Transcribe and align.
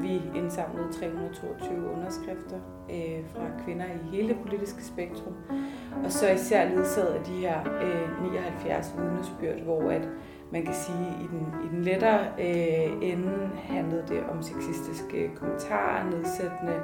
Vi 0.00 0.22
indsamlede 0.34 0.92
322 0.92 1.90
underskrifter 1.90 2.56
øh, 2.90 3.30
fra 3.34 3.64
kvinder 3.64 3.84
i 3.84 4.16
hele 4.16 4.28
det 4.28 4.36
politiske 4.42 4.84
spektrum, 4.84 5.34
og 6.04 6.12
så 6.12 6.30
især 6.30 6.68
ledsaget 6.68 7.14
af 7.14 7.24
de 7.24 7.32
her 7.32 7.60
øh, 7.82 8.32
79 8.32 8.94
vidnesbyrd, 8.98 9.60
hvor 9.64 9.90
at 9.90 10.08
man 10.52 10.64
kan 10.64 10.74
sige, 10.74 11.06
at 11.06 11.24
i 11.24 11.26
den, 11.26 11.46
i 11.64 11.68
den 11.68 11.82
lettere 11.82 12.26
øh, 12.38 13.10
ende 13.10 13.50
handlede 13.54 14.04
det 14.08 14.22
om 14.30 14.42
sexistiske 14.42 15.24
øh, 15.24 15.34
kommentarer, 15.34 16.10
nedsættende 16.10 16.80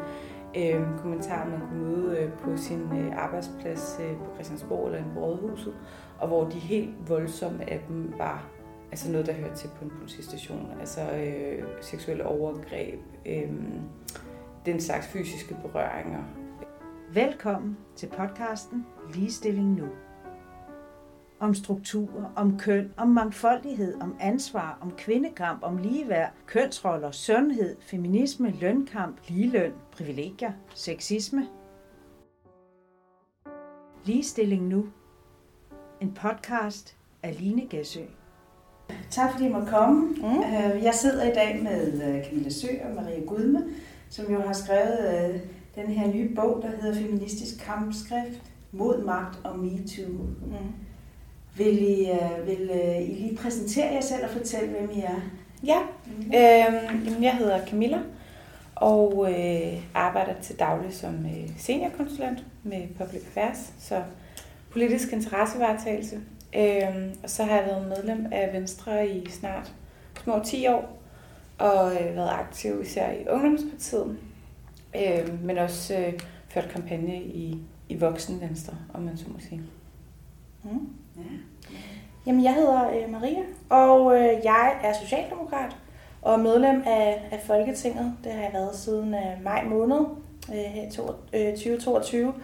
øh, 0.56 0.98
kommentarer, 1.02 1.50
man 1.50 1.60
kunne 1.60 1.84
møde 1.84 2.18
øh, 2.18 2.32
på 2.32 2.56
sin 2.56 2.80
øh, 2.80 3.24
arbejdsplads 3.24 4.00
øh, 4.02 4.16
på 4.16 4.34
Christiansborg 4.34 4.86
eller 4.86 4.98
i 4.98 5.18
rådhuset, 5.18 5.74
og 6.18 6.28
hvor 6.28 6.44
de 6.44 6.58
helt 6.58 7.08
voldsomme 7.08 7.70
af 7.70 7.84
dem 7.88 8.12
var 8.18 8.53
altså 8.94 9.10
noget, 9.10 9.26
der 9.26 9.32
hører 9.32 9.54
til 9.54 9.68
på 9.78 9.84
en 9.84 9.90
politistation. 9.90 10.70
Altså 10.80 11.10
øh, 11.10 11.62
seksuelle 11.80 12.26
overgreb, 12.26 13.00
øh, 13.26 13.52
den 14.66 14.80
slags 14.80 15.06
fysiske 15.06 15.56
berøringer. 15.62 16.22
Velkommen 17.12 17.76
til 17.96 18.06
podcasten 18.06 18.86
Ligestilling 19.14 19.74
Nu. 19.74 19.88
Om 21.40 21.54
strukturer, 21.54 22.32
om 22.36 22.58
køn, 22.58 22.92
om 22.96 23.08
mangfoldighed, 23.08 24.00
om 24.00 24.16
ansvar, 24.20 24.78
om 24.80 24.90
kvindekamp, 24.90 25.62
om 25.62 25.76
ligeværd, 25.76 26.32
kønsroller, 26.46 27.10
sundhed, 27.10 27.76
feminisme, 27.80 28.50
lønkamp, 28.50 29.18
ligeløn, 29.28 29.72
privilegier, 29.92 30.52
sexisme. 30.74 31.48
Ligestilling 34.04 34.68
Nu. 34.68 34.86
En 36.00 36.14
podcast 36.14 36.96
af 37.22 37.40
Line 37.40 37.66
Gæsø. 37.66 38.04
Tak 39.10 39.32
fordi 39.32 39.46
I 39.46 39.48
måtte 39.48 39.66
komme. 39.66 40.00
Mm. 40.00 40.42
Jeg 40.82 40.94
sidder 40.94 41.30
i 41.30 41.34
dag 41.34 41.60
med 41.62 42.02
øh, 42.02 42.24
Camilla 42.24 42.50
Sø 42.50 42.68
og 42.88 42.94
Maria 42.94 43.20
Gudme, 43.20 43.62
som 44.10 44.32
jo 44.32 44.40
har 44.40 44.52
skrevet 44.52 44.98
øh, 45.14 45.40
den 45.74 45.86
her 45.86 46.12
nye 46.12 46.34
bog, 46.34 46.62
der 46.62 46.82
hedder 46.82 47.00
Feministisk 47.00 47.64
kampskrift 47.64 48.42
mod 48.72 49.04
magt 49.04 49.38
og 49.44 49.58
MeToo. 49.58 50.08
Mm. 50.08 50.54
Vil, 51.56 51.82
I, 51.82 52.08
vil 52.46 52.70
I 53.08 53.14
lige 53.14 53.36
præsentere 53.36 53.94
jer 53.94 54.00
selv 54.00 54.24
og 54.24 54.30
fortælle, 54.30 54.68
hvem 54.68 54.90
I 54.90 55.00
er? 55.00 55.20
Ja, 55.64 55.78
øh, 56.26 57.22
jeg 57.22 57.36
hedder 57.36 57.66
Camilla 57.66 57.98
og 58.74 59.32
øh, 59.32 59.82
arbejder 59.94 60.34
til 60.42 60.58
daglig 60.58 60.94
som 60.94 61.26
øh, 61.26 61.50
seniorkonsulent 61.58 62.44
med 62.62 62.82
Public 62.98 63.22
Affairs, 63.26 63.72
så 63.78 64.02
politisk 64.70 65.12
interessevaretagelse 65.12 66.20
Øhm, 66.56 67.14
og 67.22 67.30
så 67.30 67.44
har 67.44 67.56
jeg 67.56 67.66
været 67.66 67.88
medlem 67.88 68.26
af 68.32 68.52
Venstre 68.52 69.08
i 69.08 69.30
snart 69.30 69.72
små 70.22 70.40
10 70.44 70.66
år, 70.66 70.98
og 71.58 71.92
øh, 71.92 72.16
været 72.16 72.30
aktiv 72.30 72.82
især 72.82 73.10
i 73.10 73.28
Ungdomspartiet, 73.28 74.18
øh, 74.96 75.44
men 75.44 75.58
også 75.58 75.98
øh, 75.98 76.12
ført 76.48 76.68
kampagne 76.68 77.22
i, 77.22 77.58
i 77.88 77.96
Voksen 77.96 78.40
Venstre, 78.40 78.76
om 78.94 79.02
man 79.02 79.16
så 79.16 79.24
må 79.28 79.40
sige. 79.40 79.62
Mm. 80.62 80.88
Ja. 81.16 81.22
Jamen, 82.26 82.44
jeg 82.44 82.54
hedder 82.54 82.88
øh, 82.88 83.12
Maria, 83.12 83.42
og 83.68 84.16
øh, 84.16 84.44
jeg 84.44 84.80
er 84.82 84.92
socialdemokrat 85.02 85.76
og 86.22 86.40
medlem 86.40 86.82
af, 86.86 87.28
af 87.30 87.40
Folketinget. 87.46 88.12
Det 88.24 88.32
har 88.32 88.42
jeg 88.42 88.50
været 88.52 88.76
siden 88.76 89.14
øh, 89.14 89.44
maj 89.44 89.64
måned 89.64 90.00
øh, 91.34 91.50
2022. 91.56 92.34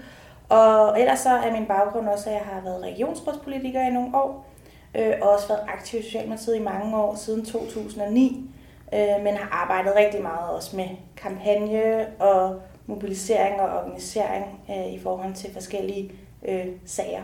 Og 0.50 1.00
ellers 1.00 1.18
så 1.18 1.30
er 1.30 1.52
min 1.52 1.66
baggrund 1.66 2.08
også, 2.08 2.30
at 2.30 2.34
jeg 2.34 2.42
har 2.44 2.60
været 2.60 2.82
regionsrådspolitiker 2.82 3.80
i 3.80 3.90
nogle 3.90 4.16
år, 4.16 4.46
øh, 4.94 5.12
og 5.22 5.30
også 5.30 5.48
været 5.48 5.60
aktiv 5.68 6.00
i 6.00 6.02
Socialdemokratiet 6.02 6.56
i 6.56 6.62
mange 6.62 6.96
år, 6.96 7.14
siden 7.14 7.44
2009, 7.44 8.50
øh, 8.94 9.24
men 9.24 9.36
har 9.36 9.62
arbejdet 9.62 9.92
rigtig 9.96 10.22
meget 10.22 10.50
også 10.50 10.76
med 10.76 10.88
kampagne 11.16 12.06
og 12.18 12.60
mobilisering 12.86 13.60
og 13.60 13.78
organisering 13.78 14.60
øh, 14.70 14.92
i 14.92 15.00
forhold 15.02 15.34
til 15.34 15.52
forskellige 15.52 16.12
øh, 16.48 16.66
sager. 16.86 17.22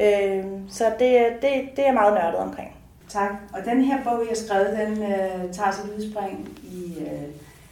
Øh, 0.00 0.44
så 0.68 0.84
det, 0.98 1.26
det, 1.42 1.76
det 1.76 1.86
er 1.88 1.92
meget 1.92 2.14
nørdet 2.14 2.40
omkring. 2.40 2.76
Tak. 3.08 3.30
Og 3.52 3.60
den 3.64 3.84
her 3.84 4.04
bog, 4.04 4.18
jeg 4.20 4.28
har 4.28 4.34
skrevet, 4.34 4.78
den 4.78 5.02
øh, 5.02 5.52
tager 5.52 5.70
sit 5.70 5.90
udspring 5.96 6.58
i, 6.62 6.98
øh, 7.00 7.28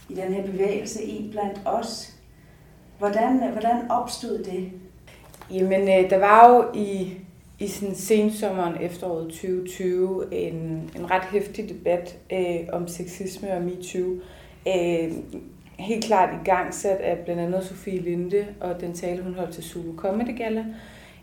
i 0.09 0.13
den 0.21 0.33
her 0.33 0.43
bevægelse, 0.43 1.03
En 1.03 1.31
blandt 1.31 1.61
os. 1.65 2.13
Hvordan, 2.97 3.51
hvordan 3.51 3.91
opstod 3.91 4.43
det? 4.43 4.71
Jamen, 5.51 5.81
øh, 5.81 6.09
der 6.09 6.17
var 6.17 6.49
jo 6.49 6.79
i, 6.79 7.13
i 7.59 7.67
sådan 7.67 7.95
sensommeren 7.95 8.81
efteråret 8.81 9.29
2020 9.29 10.33
en, 10.33 10.91
en 10.95 11.11
ret 11.11 11.23
hæftig 11.23 11.69
debat 11.69 12.17
øh, 12.33 12.67
om 12.73 12.87
sexisme 12.87 13.53
og 13.53 13.61
MeToo. 13.61 14.15
Øh, 14.67 15.11
helt 15.79 16.05
klart 16.05 16.29
i 16.33 16.45
gang 16.45 16.73
sat 16.73 16.97
af 16.97 17.17
blandt 17.17 17.41
andet 17.41 17.63
Sofie 17.63 18.01
Linde 18.01 18.45
og 18.61 18.81
den 18.81 18.93
tale, 18.93 19.23
hun 19.23 19.33
holdt 19.33 19.53
til 19.53 19.63
Zulu 19.63 19.95
Comedy 19.97 20.37
Gala. 20.37 20.65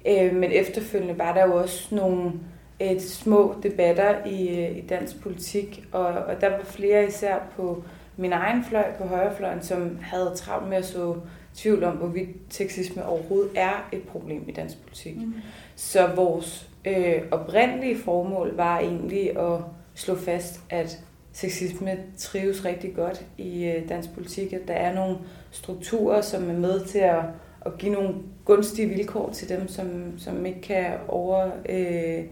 Øh, 0.09 0.35
men 0.35 0.53
efterfølgende 0.53 1.19
var 1.19 1.35
der 1.35 1.47
jo 1.47 1.57
også 1.57 1.95
nogle 1.95 2.33
et 2.81 3.03
små 3.03 3.55
debatter 3.63 4.27
i, 4.27 4.49
øh, 4.49 4.77
i 4.77 4.81
dansk 4.81 5.23
politik, 5.23 5.85
og, 5.93 6.07
og 6.07 6.41
der 6.41 6.49
var 6.49 6.65
flere 6.65 7.07
især 7.07 7.39
på 7.57 7.83
min 8.17 8.33
egen 8.33 8.65
fløj, 8.65 8.93
på 8.99 9.05
højrefløjen, 9.05 9.63
som 9.63 9.99
havde 10.03 10.33
travlt 10.37 10.69
med 10.69 10.77
at 10.77 10.87
så 10.87 11.17
tvivl 11.57 11.85
om, 11.85 11.97
hvorvidt 11.97 12.29
sexisme 12.49 13.07
overhovedet 13.07 13.51
er 13.55 13.89
et 13.93 14.03
problem 14.03 14.45
i 14.49 14.53
dansk 14.53 14.83
politik. 14.83 15.17
Mm. 15.17 15.35
Så 15.77 16.07
vores 16.17 16.71
øh, 16.85 17.23
oprindelige 17.31 17.99
formål 17.99 18.57
var 18.57 18.79
egentlig 18.79 19.39
at 19.39 19.61
slå 19.95 20.15
fast, 20.15 20.61
at 20.71 20.99
sexisme 21.33 21.99
trives 22.19 22.65
rigtig 22.65 22.95
godt 22.95 23.27
i 23.39 23.65
øh, 23.65 23.89
dansk 23.89 24.15
politik, 24.15 24.53
at 24.53 24.69
der 24.69 24.75
er 24.75 24.95
nogle 24.95 25.17
strukturer, 25.51 26.21
som 26.21 26.51
er 26.51 26.59
med 26.59 26.85
til 26.85 26.99
at, 26.99 27.25
at 27.67 27.79
give 27.79 27.93
nogle 27.93 28.15
gunstige 28.45 28.89
vilkår 28.89 29.31
til 29.33 29.49
dem, 29.49 29.69
som, 29.69 30.19
som 30.19 30.47
ikke 30.47 30.61
kan 30.61 30.93
over, 31.09 31.51
øh, 31.69 32.25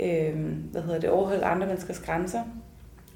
øh, 0.00 0.34
hvad 0.72 0.82
hedder 0.82 1.00
det, 1.00 1.10
overholde 1.10 1.44
andre 1.44 1.66
menneskers 1.66 1.98
grænser. 1.98 2.42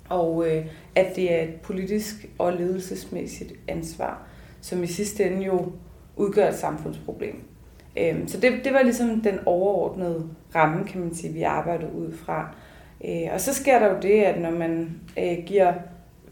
Og 0.08 0.48
øh, 0.48 0.66
at 0.94 1.16
det 1.16 1.34
er 1.34 1.42
et 1.42 1.54
politisk 1.54 2.26
og 2.38 2.52
ledelsesmæssigt 2.52 3.52
ansvar 3.68 4.29
som 4.60 4.82
i 4.82 4.86
sidste 4.86 5.24
ende 5.24 5.44
jo 5.44 5.72
udgør 6.16 6.48
et 6.48 6.54
samfundsproblem. 6.54 7.42
Øhm, 7.98 8.28
så 8.28 8.40
det, 8.40 8.52
det 8.64 8.72
var 8.72 8.82
ligesom 8.82 9.20
den 9.20 9.38
overordnede 9.46 10.26
ramme, 10.54 10.84
kan 10.84 11.00
man 11.00 11.14
sige, 11.14 11.32
vi 11.32 11.42
arbejdede 11.42 11.92
ud 11.92 12.12
fra. 12.12 12.54
Øh, 13.04 13.28
og 13.32 13.40
så 13.40 13.54
sker 13.54 13.78
der 13.78 13.94
jo 13.94 14.00
det, 14.02 14.22
at 14.22 14.40
når 14.40 14.50
man 14.50 15.00
øh, 15.18 15.38
giver 15.46 15.72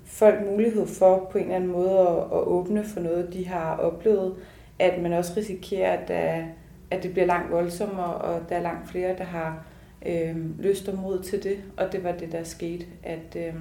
folk 0.04 0.46
mulighed 0.50 0.86
for 0.86 1.28
på 1.32 1.38
en 1.38 1.44
eller 1.44 1.56
anden 1.56 1.70
måde 1.70 1.98
at, 2.00 2.16
at 2.16 2.46
åbne 2.46 2.84
for 2.84 3.00
noget, 3.00 3.32
de 3.32 3.46
har 3.46 3.76
oplevet, 3.76 4.34
at 4.78 5.02
man 5.02 5.12
også 5.12 5.32
risikerer, 5.36 5.92
at, 5.92 6.08
der, 6.08 6.42
at 6.90 7.02
det 7.02 7.12
bliver 7.12 7.26
langt 7.26 7.52
voldsommere, 7.52 8.14
og 8.14 8.40
der 8.48 8.56
er 8.56 8.62
langt 8.62 8.88
flere, 8.90 9.16
der 9.18 9.24
har 9.24 9.64
øh, 10.06 10.60
lyst 10.60 10.88
og 10.88 10.98
mod 10.98 11.22
til 11.22 11.42
det. 11.42 11.56
Og 11.76 11.92
det 11.92 12.04
var 12.04 12.12
det, 12.12 12.32
der 12.32 12.44
skete, 12.44 12.86
at, 13.02 13.36
øh, 13.36 13.54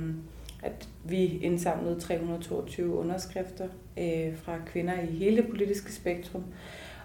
at 0.64 0.88
vi 1.04 1.38
indsamlede 1.38 2.00
322 2.00 2.96
underskrifter 2.96 3.68
øh, 3.98 4.38
fra 4.38 4.58
kvinder 4.66 4.94
i 4.94 5.06
hele 5.06 5.38
det 5.38 5.50
politiske 5.50 5.94
spektrum. 5.94 6.44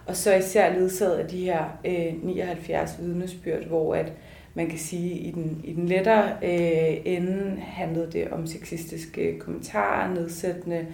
Og 0.05 0.15
så 0.15 0.35
især 0.35 0.73
ledsaget 0.73 1.17
af 1.17 1.27
de 1.27 1.45
her 1.45 1.79
øh, 1.85 2.23
79 2.23 2.97
vidnesbyrd, 3.01 3.63
hvor 3.63 3.95
at 3.95 4.13
man 4.53 4.69
kan 4.69 4.79
sige, 4.79 5.11
at 5.11 5.25
i 5.25 5.31
den, 5.31 5.61
i 5.63 5.73
den 5.73 5.87
lettere 5.87 6.31
øh, 6.43 6.97
ende 7.05 7.59
handlede 7.59 8.11
det 8.11 8.31
om 8.31 8.47
sexistiske 8.47 9.21
øh, 9.21 9.39
kommentarer, 9.39 10.13
nedsættende 10.13 10.87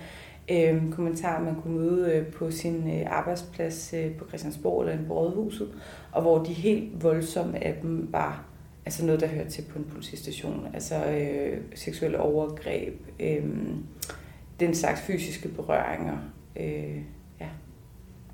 øh, 0.52 0.91
kommentarer, 0.91 1.44
man 1.44 1.62
kunne 1.62 1.78
møde 1.78 2.14
øh, 2.16 2.28
på 2.28 2.52
sin 2.52 3.00
øh, 3.00 3.06
arbejdsplads 3.18 3.94
øh, 3.94 4.16
på 4.16 4.28
Christiansborg 4.28 4.81
eller 4.81 4.94
i 4.94 5.09
rådhuset, 5.09 5.70
og 6.12 6.22
hvor 6.22 6.44
de 6.44 6.53
helt 6.53 7.03
voldsomme 7.03 7.64
af 7.64 7.76
dem 7.81 8.08
var 8.12 8.49
altså 8.85 9.06
noget, 9.06 9.22
der 9.22 9.28
hører 9.28 9.50
til 9.50 9.62
på 9.62 9.79
en 9.79 9.85
politistation. 9.85 10.67
Altså 10.73 11.06
øh, 11.06 11.57
seksuelle 11.76 12.20
overgreb, 12.20 13.02
øh, 13.20 13.43
den 14.59 14.76
slags 14.76 15.02
fysiske 15.02 15.49
berøringer. 15.49 16.17
Øh, 16.55 16.97
ja. 17.40 17.47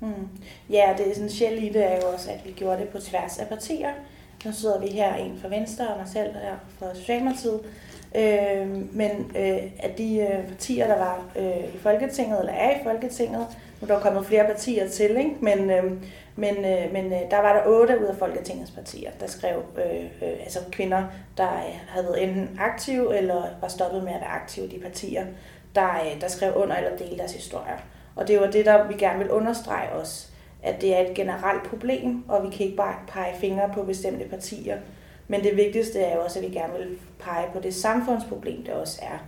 Mm. 0.00 0.28
Ja, 0.70 0.94
det 0.98 1.10
essentielle 1.10 1.66
i 1.66 1.72
det 1.72 1.84
er 1.84 1.96
jo 1.96 2.08
også, 2.12 2.30
at 2.30 2.40
vi 2.46 2.50
gjorde 2.50 2.80
det 2.80 2.88
på 2.88 2.98
tværs 2.98 3.38
af 3.38 3.48
partier. 3.48 3.90
Nu 4.44 4.52
sidder 4.52 4.80
vi 4.80 4.86
her, 4.86 5.14
en 5.14 5.38
fra 5.38 5.48
Venstre 5.48 5.88
og 5.88 5.98
mig 5.98 6.08
selv 6.08 6.32
her 6.32 6.56
fra 6.78 6.94
Socialdemokratiet. 6.94 7.60
Øh, 8.16 8.94
men 8.96 9.10
øh, 9.36 9.62
at 9.78 9.98
de 9.98 10.18
øh, 10.18 10.48
partier, 10.48 10.86
der 10.86 10.98
var 10.98 11.24
øh, 11.38 11.74
i 11.74 11.78
Folketinget, 11.78 12.38
eller 12.40 12.52
er 12.52 12.80
i 12.80 12.84
Folketinget, 12.84 13.46
nu 13.80 13.88
er 13.88 13.94
der 13.94 14.00
kommet 14.00 14.26
flere 14.26 14.44
partier 14.44 14.88
til, 14.88 15.16
ikke? 15.16 15.36
men, 15.40 15.70
øh, 15.70 15.84
men, 16.36 16.56
øh, 16.56 16.92
men 16.92 17.04
øh, 17.04 17.20
der 17.30 17.38
var 17.38 17.52
der 17.52 17.66
otte 17.66 18.00
ud 18.00 18.04
af 18.04 18.16
Folketingets 18.16 18.70
partier, 18.70 19.10
der 19.20 19.26
skrev, 19.26 19.62
øh, 19.76 20.04
øh, 20.04 20.36
altså 20.40 20.58
kvinder, 20.72 21.04
der 21.36 21.52
øh, 21.52 21.80
havde 21.88 22.06
været 22.06 22.22
enten 22.22 22.60
aktive 22.60 23.16
eller 23.16 23.42
var 23.60 23.68
stoppet 23.68 24.04
med 24.04 24.12
at 24.12 24.20
være 24.20 24.30
aktive 24.30 24.66
i 24.66 24.76
de 24.76 24.80
partier, 24.82 25.26
der, 25.74 25.90
øh, 25.90 26.20
der 26.20 26.28
skrev 26.28 26.52
under 26.54 26.76
eller 26.76 26.96
delte 26.96 27.16
deres 27.16 27.34
historier. 27.34 27.76
Og 28.16 28.28
det 28.28 28.40
var 28.40 28.50
det, 28.50 28.66
der 28.66 28.88
vi 28.88 28.94
gerne 28.94 29.18
vil 29.18 29.30
understrege 29.30 29.92
os, 29.92 30.32
at 30.62 30.80
det 30.80 30.96
er 30.96 31.00
et 31.00 31.14
generelt 31.14 31.62
problem, 31.62 32.24
og 32.28 32.44
vi 32.44 32.56
kan 32.56 32.66
ikke 32.66 32.76
bare 32.76 32.94
pege 33.08 33.34
fingre 33.40 33.70
på 33.74 33.82
bestemte 33.82 34.28
partier. 34.28 34.76
Men 35.28 35.42
det 35.42 35.56
vigtigste 35.56 36.00
er 36.00 36.16
jo 36.16 36.22
også, 36.22 36.38
at 36.38 36.44
vi 36.44 36.50
gerne 36.50 36.72
vil 36.78 36.98
pege 37.18 37.46
på 37.52 37.60
det 37.60 37.74
samfundsproblem, 37.74 38.64
det 38.64 38.74
også 38.74 39.00
er. 39.02 39.18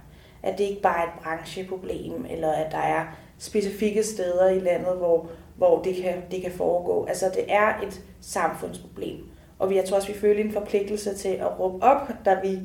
At 0.42 0.58
det 0.58 0.64
ikke 0.64 0.82
bare 0.82 0.98
er 0.98 1.06
et 1.06 1.22
brancheproblem, 1.22 2.26
eller 2.30 2.52
at 2.52 2.72
der 2.72 2.78
er 2.78 3.04
specifikke 3.38 4.02
steder 4.02 4.48
i 4.48 4.58
landet, 4.58 4.96
hvor, 4.96 5.28
hvor 5.56 5.82
det, 5.82 5.96
kan, 5.96 6.14
det 6.30 6.42
kan 6.42 6.52
foregå. 6.52 7.04
Altså 7.04 7.30
det 7.34 7.44
er 7.48 7.80
et 7.86 8.02
samfundsproblem. 8.20 9.16
Og 9.58 9.74
jeg 9.74 9.84
tror 9.84 9.96
også, 9.96 10.12
vi 10.12 10.18
føler 10.18 10.44
en 10.44 10.52
forpligtelse 10.52 11.14
til 11.14 11.28
at 11.28 11.60
råbe 11.60 11.84
op, 11.84 12.08
da 12.24 12.36
vi 12.42 12.60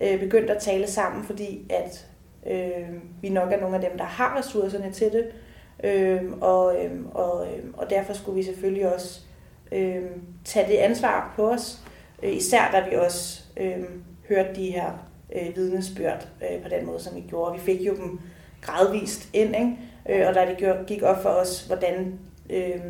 øh, 0.00 0.20
begyndte 0.20 0.54
at 0.54 0.62
tale 0.62 0.86
sammen, 0.86 1.24
fordi 1.24 1.70
at 1.70 2.06
øh, 2.46 2.88
vi 3.22 3.28
nok 3.28 3.52
er 3.52 3.60
nogle 3.60 3.76
af 3.76 3.82
dem, 3.82 3.98
der 3.98 4.04
har 4.04 4.38
ressourcerne 4.38 4.92
til 4.92 5.12
det. 5.12 5.26
Øh, 5.84 6.32
og, 6.40 6.84
øh, 6.84 6.90
og, 7.14 7.46
øh, 7.46 7.64
og 7.72 7.90
derfor 7.90 8.12
skulle 8.12 8.36
vi 8.36 8.42
selvfølgelig 8.42 8.94
også 8.94 9.20
øh, 9.72 10.02
tage 10.44 10.68
det 10.68 10.76
ansvar 10.76 11.32
på 11.36 11.50
os, 11.50 11.78
øh, 12.22 12.36
især 12.36 12.70
da 12.72 12.88
vi 12.90 12.96
også 12.96 13.42
øh, 13.56 13.84
hørte 14.28 14.54
de 14.54 14.70
her 14.70 15.08
øh, 15.34 15.56
vidnesbyrd 15.56 16.28
øh, 16.42 16.62
på 16.62 16.68
den 16.68 16.86
måde, 16.86 17.00
som 17.00 17.16
vi 17.16 17.20
gjorde. 17.20 17.52
Vi 17.54 17.60
fik 17.60 17.80
jo 17.80 17.96
dem 17.96 18.20
gradvist 18.60 19.28
ind, 19.32 19.56
ikke? 19.56 19.78
Øh, 20.08 20.28
og 20.28 20.34
da 20.34 20.46
det 20.46 20.86
gik 20.86 21.02
op 21.02 21.22
for 21.22 21.28
os, 21.28 21.60
hvordan 21.60 22.18
øh, 22.50 22.80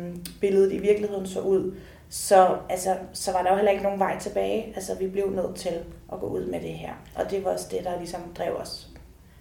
billedet 0.41 0.73
i 0.73 0.77
virkeligheden 0.77 1.27
så 1.27 1.39
ud, 1.39 1.73
så, 2.09 2.57
altså, 2.69 2.95
så 3.13 3.31
var 3.31 3.41
der 3.41 3.49
jo 3.49 3.55
heller 3.55 3.71
ikke 3.71 3.83
nogen 3.83 3.99
vej 3.99 4.19
tilbage. 4.19 4.73
Altså, 4.75 4.95
vi 4.99 5.07
blev 5.07 5.29
nødt 5.29 5.55
til 5.55 5.73
at 6.13 6.19
gå 6.19 6.27
ud 6.27 6.45
med 6.45 6.59
det 6.59 6.73
her. 6.73 6.91
Og 7.15 7.31
det 7.31 7.45
var 7.45 7.51
også 7.51 7.67
det, 7.71 7.83
der 7.83 7.97
ligesom 7.97 8.21
drev 8.37 8.55
os. 8.55 8.87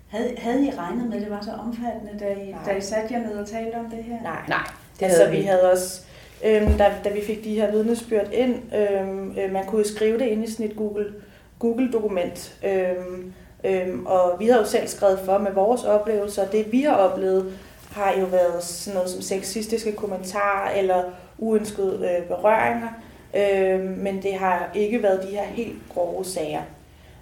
Havde, 0.08 0.34
havde 0.38 0.66
I 0.66 0.70
regnet 0.70 1.08
med, 1.08 1.16
at 1.16 1.22
det 1.22 1.30
var 1.30 1.40
så 1.42 1.50
omfattende, 1.50 2.18
da 2.20 2.32
I, 2.32 2.54
da 2.66 2.76
I 2.76 2.80
satte 2.80 3.14
jer 3.14 3.20
ned 3.20 3.38
og 3.38 3.46
talte 3.46 3.74
om 3.74 3.90
det 3.90 4.04
her? 4.04 4.22
Nej, 4.22 4.42
Nej 4.48 4.66
det 5.00 5.04
altså, 5.04 5.18
havde 5.18 5.30
vi. 5.30 5.36
vi 5.36 5.42
havde 5.42 5.72
også, 5.72 6.00
øhm, 6.44 6.72
da, 6.78 6.92
da 7.04 7.10
vi 7.10 7.24
fik 7.24 7.44
de 7.44 7.54
her 7.54 7.70
vidnesbyrd 7.70 8.32
ind, 8.32 8.74
øhm, 8.74 9.38
øh, 9.38 9.52
man 9.52 9.66
kunne 9.66 9.84
skrive 9.84 10.18
det 10.18 10.26
ind 10.26 10.44
i 10.44 10.50
sådan 10.50 10.66
et 10.66 10.76
Google, 10.76 11.14
Google-dokument. 11.58 12.58
Øhm, 12.64 13.32
øhm, 13.64 14.06
og 14.06 14.36
vi 14.38 14.46
har 14.46 14.58
jo 14.58 14.64
selv 14.64 14.88
skrevet 14.88 15.18
for 15.18 15.38
med 15.38 15.52
vores 15.52 15.84
oplevelser. 15.84 16.46
Det 16.46 16.72
vi 16.72 16.82
har 16.82 16.94
oplevet, 16.94 17.52
har 17.90 18.12
jo 18.20 18.24
været 18.24 18.62
sådan 18.62 18.94
noget 18.94 19.10
som 19.10 19.22
sexistiske 19.22 19.92
kommentarer 19.92 20.70
eller 20.70 21.02
uønskede 21.38 22.16
øh, 22.18 22.26
berøringer. 22.26 22.88
Øh, 23.36 23.80
men 23.80 24.22
det 24.22 24.34
har 24.34 24.70
ikke 24.74 25.02
været 25.02 25.22
de 25.22 25.36
her 25.36 25.44
helt 25.44 25.78
grove 25.94 26.24
sager. 26.24 26.62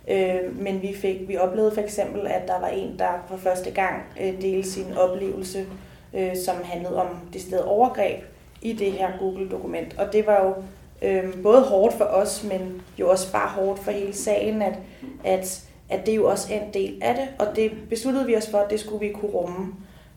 Øh, 0.09 0.61
men 0.61 0.83
vi 0.83 0.95
fik, 0.95 1.29
vi 1.29 1.37
oplevede 1.37 1.75
for 1.75 1.81
eksempel, 1.81 2.27
at 2.27 2.49
der 2.49 2.61
var 2.61 2.69
en, 2.69 2.99
der 2.99 3.25
for 3.29 3.37
første 3.37 3.71
gang 3.71 4.03
øh, 4.21 4.43
delte 4.43 4.71
sin 4.71 4.93
oplevelse, 4.97 5.67
øh, 6.15 6.37
som 6.45 6.57
handlede 6.65 7.01
om 7.01 7.09
det 7.33 7.41
sted 7.41 7.61
overgreb 7.61 8.23
i 8.63 8.73
det 8.73 8.93
her 8.93 9.09
Google-dokument. 9.19 9.99
Og 9.99 10.13
det 10.13 10.27
var 10.27 10.45
jo 10.45 10.55
øh, 11.03 11.43
både 11.43 11.61
hårdt 11.63 11.95
for 11.95 12.05
os, 12.05 12.45
men 12.49 12.83
jo 12.99 13.11
også 13.11 13.33
bare 13.33 13.49
hårdt 13.49 13.79
for 13.79 13.91
hele 13.91 14.15
sagen, 14.15 14.63
at, 14.63 14.79
at, 15.25 15.65
at 15.89 16.07
det 16.07 16.17
jo 16.17 16.27
også 16.27 16.55
er 16.55 16.61
en 16.61 16.75
del 16.75 16.99
af 17.03 17.15
det. 17.15 17.29
Og 17.39 17.57
det 17.57 17.73
besluttede 17.91 18.27
vi 18.27 18.37
os 18.37 18.51
for, 18.51 18.59
at 18.59 18.71
det 18.71 18.81
skulle 18.81 19.07
vi 19.07 19.13
kunne 19.13 19.31
rumme. 19.31 19.75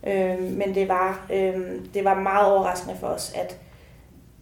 Øh, 0.10 0.42
men 0.42 0.76
det 0.76 0.88
var, 0.88 1.26
øh, 1.34 1.56
det 1.94 2.04
var 2.04 2.20
meget 2.20 2.54
overraskende 2.54 2.96
for 2.96 3.08
os, 3.08 3.34
at, 3.36 3.58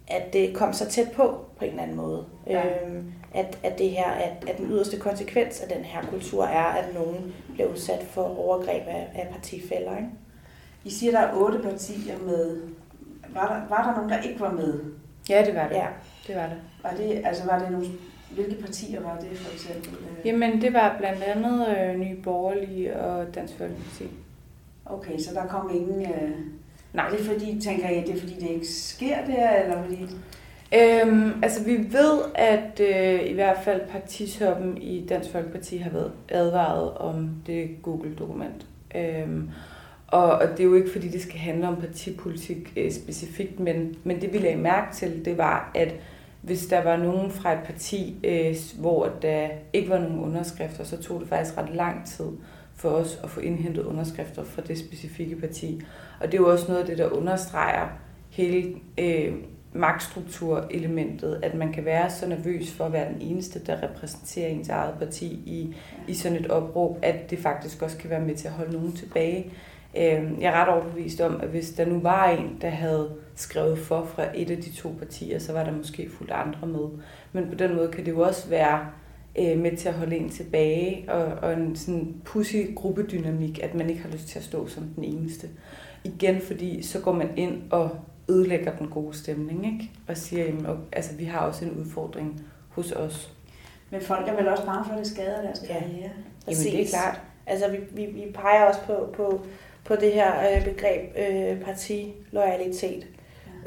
at 0.08 0.32
det 0.32 0.54
kom 0.54 0.72
så 0.72 0.88
tæt 0.88 1.10
på 1.10 1.44
på 1.58 1.64
en 1.64 1.70
eller 1.70 1.82
anden 1.82 1.96
måde. 1.96 2.24
Ja. 2.46 2.62
Øh, 2.66 3.02
at, 3.34 3.58
at 3.62 3.78
det 3.78 3.90
her, 3.90 4.10
at, 4.10 4.48
at 4.48 4.58
den 4.58 4.66
yderste 4.70 4.98
konsekvens 4.98 5.60
af 5.60 5.68
den 5.68 5.84
her 5.84 6.02
kultur 6.10 6.44
er, 6.44 6.64
at 6.64 6.94
nogen 6.94 7.34
bliver 7.54 7.68
udsat 7.68 8.02
for 8.10 8.38
overgreb 8.38 8.82
af, 8.86 9.08
af 9.14 9.28
partifælder. 9.32 9.96
Ikke? 9.96 10.08
I 10.84 10.90
siger, 10.90 11.12
der 11.12 11.18
er 11.18 11.34
otte 11.34 11.58
partier 11.58 12.18
med. 12.18 12.62
Var 13.28 13.46
der, 13.46 13.76
var 13.76 13.86
der 13.86 13.96
nogen, 13.96 14.10
der 14.10 14.20
ikke 14.20 14.40
var 14.40 14.52
med? 14.52 14.80
Ja, 15.28 15.44
det 15.46 15.54
var 15.54 15.68
det. 15.68 15.76
Ja. 15.76 15.86
Det 16.26 16.36
var 16.36 16.46
det. 16.46 16.56
Var 16.82 16.90
det, 16.90 17.22
altså 17.24 17.46
var 17.46 17.58
det 17.58 17.70
nogle, 17.70 17.86
hvilke 18.30 18.62
partier 18.62 19.00
var 19.00 19.18
det 19.20 19.38
for 19.38 19.52
eksempel? 19.52 19.90
Jamen, 20.24 20.60
det 20.62 20.72
var 20.72 20.94
blandt 20.98 21.22
andet 21.22 21.78
øh, 21.78 21.96
Nye 21.96 22.16
Borgerlige 22.16 23.00
og 23.00 23.34
Dansk 23.34 23.58
Folkeparti. 23.58 24.04
Okay, 24.90 25.18
så 25.18 25.34
der 25.34 25.46
kom 25.46 25.70
ingen... 25.74 26.02
Øh... 26.02 26.30
Nej. 26.92 27.06
Er 27.06 27.10
det 27.10 27.20
fordi, 27.20 27.60
tænker 27.60 27.88
jeg, 27.88 28.04
det 28.06 28.14
er 28.14 28.20
fordi, 28.20 28.34
det 28.34 28.50
ikke 28.50 28.66
sker 28.66 29.16
der, 29.26 29.50
eller 29.50 29.82
fordi... 29.82 30.06
Øhm, 30.76 31.32
altså 31.42 31.64
vi 31.64 31.76
ved, 31.76 32.20
at 32.34 32.80
øh, 32.80 33.30
i 33.30 33.32
hvert 33.32 33.58
fald 33.64 33.80
partitoppen 33.88 34.76
i 34.76 35.06
Dansk 35.06 35.30
Folkeparti 35.32 35.76
har 35.76 35.90
været 35.90 36.12
advaret 36.28 36.92
om 36.94 37.30
det 37.46 37.68
Google-dokument. 37.82 38.66
Øhm, 38.94 39.50
og, 40.06 40.32
og 40.32 40.48
det 40.48 40.60
er 40.60 40.64
jo 40.64 40.74
ikke 40.74 40.92
fordi, 40.92 41.08
det 41.08 41.22
skal 41.22 41.38
handle 41.38 41.68
om 41.68 41.76
partipolitik 41.76 42.72
øh, 42.76 42.92
specifikt, 42.92 43.60
men, 43.60 43.94
men 44.04 44.20
det 44.20 44.32
vi 44.32 44.38
lagde 44.38 44.56
mærke 44.56 44.94
til, 44.94 45.24
det 45.24 45.38
var, 45.38 45.70
at 45.74 45.94
hvis 46.42 46.66
der 46.66 46.82
var 46.82 46.96
nogen 46.96 47.30
fra 47.30 47.52
et 47.52 47.60
parti, 47.64 48.16
øh, 48.24 48.56
hvor 48.80 49.08
der 49.22 49.48
ikke 49.72 49.90
var 49.90 49.98
nogen 49.98 50.20
underskrifter, 50.20 50.84
så 50.84 51.02
tog 51.02 51.20
det 51.20 51.28
faktisk 51.28 51.58
ret 51.58 51.74
lang 51.74 52.06
tid 52.06 52.26
for 52.78 52.88
os 52.88 53.20
at 53.24 53.30
få 53.30 53.40
indhentet 53.40 53.84
underskrifter 53.84 54.44
fra 54.44 54.62
det 54.62 54.78
specifikke 54.78 55.36
parti. 55.36 55.80
Og 56.20 56.26
det 56.26 56.34
er 56.34 56.42
jo 56.42 56.50
også 56.50 56.68
noget 56.68 56.80
af 56.80 56.86
det, 56.86 56.98
der 56.98 57.08
understreger 57.08 57.88
hele 58.30 58.74
øh, 58.98 59.34
magtstrukturelementet, 59.72 61.40
at 61.42 61.54
man 61.54 61.72
kan 61.72 61.84
være 61.84 62.10
så 62.10 62.28
nervøs 62.28 62.72
for 62.72 62.84
at 62.84 62.92
være 62.92 63.12
den 63.12 63.20
eneste, 63.20 63.64
der 63.64 63.82
repræsenterer 63.82 64.48
ens 64.48 64.68
eget 64.68 64.94
parti 64.98 65.26
i, 65.26 65.74
i 66.08 66.14
sådan 66.14 66.38
et 66.38 66.50
opråb, 66.50 66.98
at 67.02 67.30
det 67.30 67.38
faktisk 67.38 67.82
også 67.82 67.98
kan 67.98 68.10
være 68.10 68.20
med 68.20 68.34
til 68.34 68.48
at 68.48 68.54
holde 68.54 68.72
nogen 68.72 68.92
tilbage. 68.92 69.52
Øh, 69.96 70.40
jeg 70.40 70.52
er 70.52 70.52
ret 70.52 70.68
overbevist 70.68 71.20
om, 71.20 71.40
at 71.40 71.48
hvis 71.48 71.70
der 71.70 71.86
nu 71.86 72.00
var 72.00 72.28
en, 72.28 72.58
der 72.60 72.70
havde 72.70 73.10
skrevet 73.34 73.78
for 73.78 74.04
fra 74.04 74.24
et 74.34 74.50
af 74.50 74.56
de 74.56 74.72
to 74.72 74.94
partier, 74.98 75.38
så 75.38 75.52
var 75.52 75.64
der 75.64 75.72
måske 75.72 76.10
fuldt 76.10 76.32
andre 76.32 76.66
med. 76.66 76.88
Men 77.32 77.48
på 77.48 77.54
den 77.54 77.76
måde 77.76 77.88
kan 77.88 78.04
det 78.04 78.12
jo 78.12 78.20
også 78.20 78.48
være 78.48 78.86
øh, 79.38 79.58
med 79.58 79.76
til 79.76 79.88
at 79.88 79.94
holde 79.94 80.16
en 80.16 80.30
tilbage, 80.30 81.04
og, 81.08 81.24
og 81.24 81.52
en 81.52 81.76
sådan 81.76 82.14
pussy 82.24 82.56
gruppedynamik, 82.76 83.62
at 83.62 83.74
man 83.74 83.90
ikke 83.90 84.02
har 84.02 84.10
lyst 84.10 84.28
til 84.28 84.38
at 84.38 84.44
stå 84.44 84.68
som 84.68 84.84
den 84.96 85.04
eneste. 85.04 85.48
Igen, 86.04 86.40
fordi 86.40 86.82
så 86.82 87.00
går 87.00 87.12
man 87.12 87.28
ind 87.36 87.62
og 87.70 87.90
ødelægger 88.28 88.76
den 88.76 88.88
gode 88.88 89.16
stemning, 89.16 89.66
ikke? 89.66 89.90
Og 90.08 90.16
siger, 90.16 90.44
jamen, 90.44 90.66
altså, 90.92 91.14
vi 91.14 91.24
har 91.24 91.38
også 91.38 91.64
en 91.64 91.70
udfordring 91.70 92.40
hos 92.68 92.92
os. 92.92 93.32
Men 93.90 94.00
folk 94.00 94.28
er 94.28 94.36
vel 94.36 94.48
også 94.48 94.64
bange 94.64 94.84
for, 94.84 94.92
at 94.92 94.98
det 94.98 95.06
skader 95.06 95.42
deres 95.42 95.58
karriere? 95.58 95.84
Ja. 95.98 96.10
Jamen, 96.48 96.62
det 96.64 96.82
er 96.82 96.88
klart. 96.88 97.20
Altså, 97.46 97.70
vi, 97.70 97.76
vi, 97.90 98.06
vi 98.06 98.32
peger 98.34 98.64
også 98.64 98.80
på, 98.86 99.14
på, 99.16 99.40
på 99.84 99.96
det 99.96 100.12
her 100.12 100.56
øh, 100.56 100.64
begreb 100.64 101.00
øh, 101.18 101.60
partiloyalitet 101.60 103.06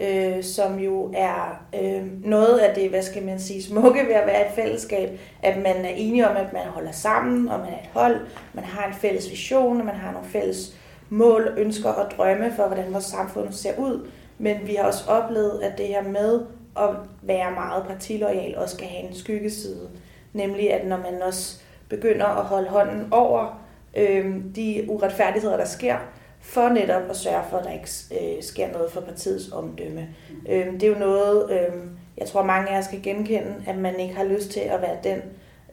øh, 0.01 0.43
som 0.43 0.79
jo 0.79 1.11
er 1.15 1.63
øh, 1.81 2.25
noget 2.25 2.59
af 2.59 2.75
det, 2.75 2.89
hvad 2.89 3.01
skal 3.01 3.23
man 3.23 3.39
sige, 3.39 3.63
smukke 3.63 3.99
ved 4.07 4.13
at 4.13 4.27
være 4.27 4.47
et 4.47 4.53
fællesskab, 4.55 5.19
at 5.43 5.57
man 5.57 5.85
er 5.85 5.89
enige 5.89 6.29
om, 6.29 6.35
at 6.35 6.53
man 6.53 6.65
holder 6.65 6.91
sammen, 6.91 7.49
og 7.49 7.59
man 7.59 7.67
er 7.67 7.79
et 7.79 7.89
hold, 7.93 8.19
man 8.53 8.63
har 8.63 8.87
en 8.87 8.93
fælles 8.93 9.31
vision, 9.31 9.79
og 9.79 9.85
man 9.85 9.95
har 9.95 10.11
nogle 10.11 10.27
fælles 10.27 10.75
mål, 11.09 11.53
ønsker 11.57 11.89
og 11.89 12.11
drømme 12.11 12.53
for, 12.55 12.67
hvordan 12.67 12.93
vores 12.93 13.05
samfund 13.05 13.51
ser 13.51 13.77
ud. 13.77 14.07
Men 14.37 14.57
vi 14.67 14.75
har 14.75 14.83
også 14.83 15.09
oplevet, 15.09 15.61
at 15.63 15.77
det 15.77 15.87
her 15.87 16.03
med 16.03 16.41
at 16.77 16.89
være 17.21 17.51
meget 17.51 17.83
partilojal 17.87 18.57
også 18.57 18.77
kan 18.77 18.87
have 18.87 19.09
en 19.09 19.15
skyggeside. 19.15 19.89
Nemlig 20.33 20.73
at 20.73 20.87
når 20.87 20.97
man 20.97 21.21
også 21.21 21.61
begynder 21.89 22.25
at 22.25 22.45
holde 22.45 22.69
hånden 22.69 23.07
over 23.11 23.61
øh, 23.97 24.35
de 24.55 24.85
uretfærdigheder, 24.87 25.57
der 25.57 25.65
sker, 25.65 25.97
for 26.41 26.69
netop 26.69 27.09
at 27.09 27.15
sørge 27.15 27.43
for, 27.49 27.57
at 27.57 27.63
der 27.63 27.71
ikke 27.71 27.89
øh, 28.37 28.43
sker 28.43 28.71
noget 28.71 28.91
for 28.91 29.01
partiets 29.01 29.51
omdømme. 29.51 30.07
Øh, 30.49 30.73
det 30.73 30.83
er 30.83 30.87
jo 30.87 30.99
noget, 30.99 31.51
øh, 31.51 31.75
jeg 32.17 32.27
tror 32.27 32.43
mange 32.43 32.69
af 32.69 32.75
jer 32.75 32.81
skal 32.81 33.03
genkende, 33.03 33.55
at 33.67 33.77
man 33.77 33.99
ikke 33.99 34.15
har 34.15 34.23
lyst 34.23 34.49
til 34.49 34.59
at 34.59 34.81
være 34.81 34.97
den, 35.03 35.21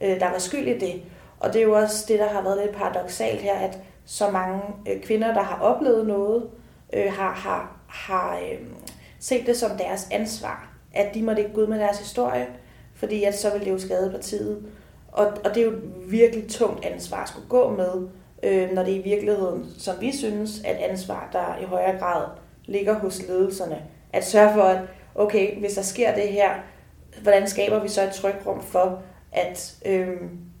øh, 0.01 0.19
der 0.19 0.31
var 0.31 0.37
skyld 0.37 0.67
i 0.67 0.79
det. 0.79 1.01
Og 1.39 1.53
det 1.53 1.61
er 1.61 1.65
jo 1.65 1.73
også 1.73 2.05
det, 2.07 2.19
der 2.19 2.29
har 2.29 2.41
været 2.41 2.61
lidt 2.65 2.75
paradoxalt 2.75 3.41
her, 3.41 3.55
at 3.55 3.79
så 4.05 4.31
mange 4.31 4.61
øh, 4.89 5.01
kvinder, 5.01 5.33
der 5.33 5.43
har 5.43 5.61
oplevet 5.61 6.07
noget, 6.07 6.43
øh, 6.93 7.13
har, 7.13 7.31
har 7.31 7.79
har 7.89 8.37
øh, 8.37 8.59
set 9.19 9.45
det 9.45 9.57
som 9.57 9.77
deres 9.77 10.07
ansvar, 10.11 10.69
at 10.93 11.13
de 11.13 11.23
måtte 11.23 11.41
ikke 11.41 11.53
gå 11.53 11.61
ud 11.61 11.67
med 11.67 11.79
deres 11.79 11.99
historie, 11.99 12.47
fordi 12.95 13.23
at 13.23 13.39
så 13.39 13.51
ville 13.51 13.65
det 13.65 13.71
jo 13.71 13.79
skade 13.79 14.11
partiet. 14.11 14.65
Og, 15.11 15.27
og 15.45 15.55
det 15.55 15.57
er 15.57 15.65
jo 15.65 15.71
et 15.71 16.11
virkelig 16.11 16.49
tungt 16.49 16.85
ansvar 16.85 17.23
at 17.23 17.29
skulle 17.29 17.49
gå 17.49 17.69
med, 17.69 18.07
øh, 18.43 18.71
når 18.71 18.83
det 18.83 18.91
i 18.91 19.01
virkeligheden, 19.01 19.65
som 19.77 19.95
vi 20.01 20.17
synes, 20.17 20.61
at 20.65 20.75
ansvar, 20.75 21.29
der 21.33 21.63
i 21.63 21.65
højere 21.65 21.99
grad 21.99 22.25
ligger 22.65 22.93
hos 22.93 23.27
ledelserne, 23.27 23.81
at 24.13 24.25
sørge 24.25 24.53
for, 24.53 24.61
at 24.61 24.81
okay, 25.15 25.59
hvis 25.59 25.73
der 25.73 25.81
sker 25.81 26.15
det 26.15 26.27
her, 26.27 26.49
hvordan 27.21 27.47
skaber 27.47 27.79
vi 27.79 27.87
så 27.87 28.03
et 28.03 28.11
trygrum 28.11 28.61
for, 28.61 29.01
at 29.31 29.75
øh, 29.85 30.07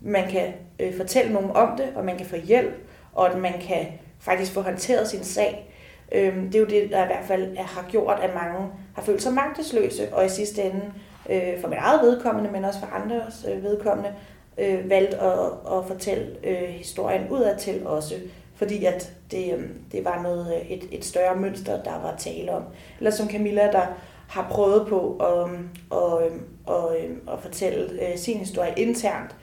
man 0.01 0.29
kan 0.29 0.53
øh, 0.79 0.97
fortælle 0.97 1.33
nogen 1.33 1.51
om 1.51 1.77
det, 1.77 1.89
og 1.95 2.05
man 2.05 2.17
kan 2.17 2.25
få 2.25 2.35
hjælp, 2.35 2.73
og 3.13 3.31
at 3.31 3.37
man 3.37 3.53
kan 3.61 3.87
faktisk 4.19 4.53
få 4.53 4.61
håndteret 4.61 5.07
sin 5.07 5.23
sag, 5.23 5.69
Øh, 6.11 6.35
det 6.35 6.55
er 6.55 6.59
jo 6.59 6.65
det, 6.65 6.89
der 6.91 7.03
i 7.03 7.07
hvert 7.07 7.25
fald 7.25 7.57
er, 7.57 7.63
har 7.63 7.85
gjort, 7.89 8.19
at 8.21 8.33
mange 8.33 8.67
har 8.95 9.01
følt 9.01 9.21
sig 9.21 9.33
magtesløse, 9.33 10.13
og 10.13 10.25
i 10.25 10.29
sidste 10.29 10.61
ende, 10.61 10.81
øh, 11.29 11.61
for 11.61 11.67
mit 11.67 11.77
eget 11.77 12.01
vedkommende, 12.01 12.51
men 12.51 12.65
også 12.65 12.79
for 12.79 12.87
andres 12.87 13.45
øh, 13.51 13.63
vedkommende, 13.63 14.13
øh, 14.59 14.89
valgt 14.89 15.13
at, 15.13 15.39
at 15.77 15.85
fortælle 15.87 16.27
øh, 16.43 16.69
historien 16.69 17.29
udad 17.29 17.57
til 17.57 17.87
også, 17.87 18.15
fordi 18.55 18.85
at 18.85 19.11
det, 19.31 19.53
øh, 19.53 19.63
det 19.91 20.05
var 20.05 20.21
noget, 20.23 20.53
øh, 20.55 20.71
et, 20.71 20.83
et 20.91 21.05
større 21.05 21.35
mønster, 21.35 21.83
der 21.83 22.01
var 22.01 22.15
tale 22.17 22.51
om. 22.51 22.63
Eller 22.97 23.11
som 23.11 23.29
Camilla, 23.29 23.71
der 23.71 23.85
har 24.29 24.47
prøvet 24.49 24.87
på 24.87 25.17
at, 25.17 25.49
at, 25.97 26.23
at, 26.67 26.75
at, 26.75 27.33
at 27.33 27.39
fortælle 27.41 27.89
øh, 27.91 28.17
sin 28.17 28.37
historie 28.37 28.73
internt, 28.77 29.35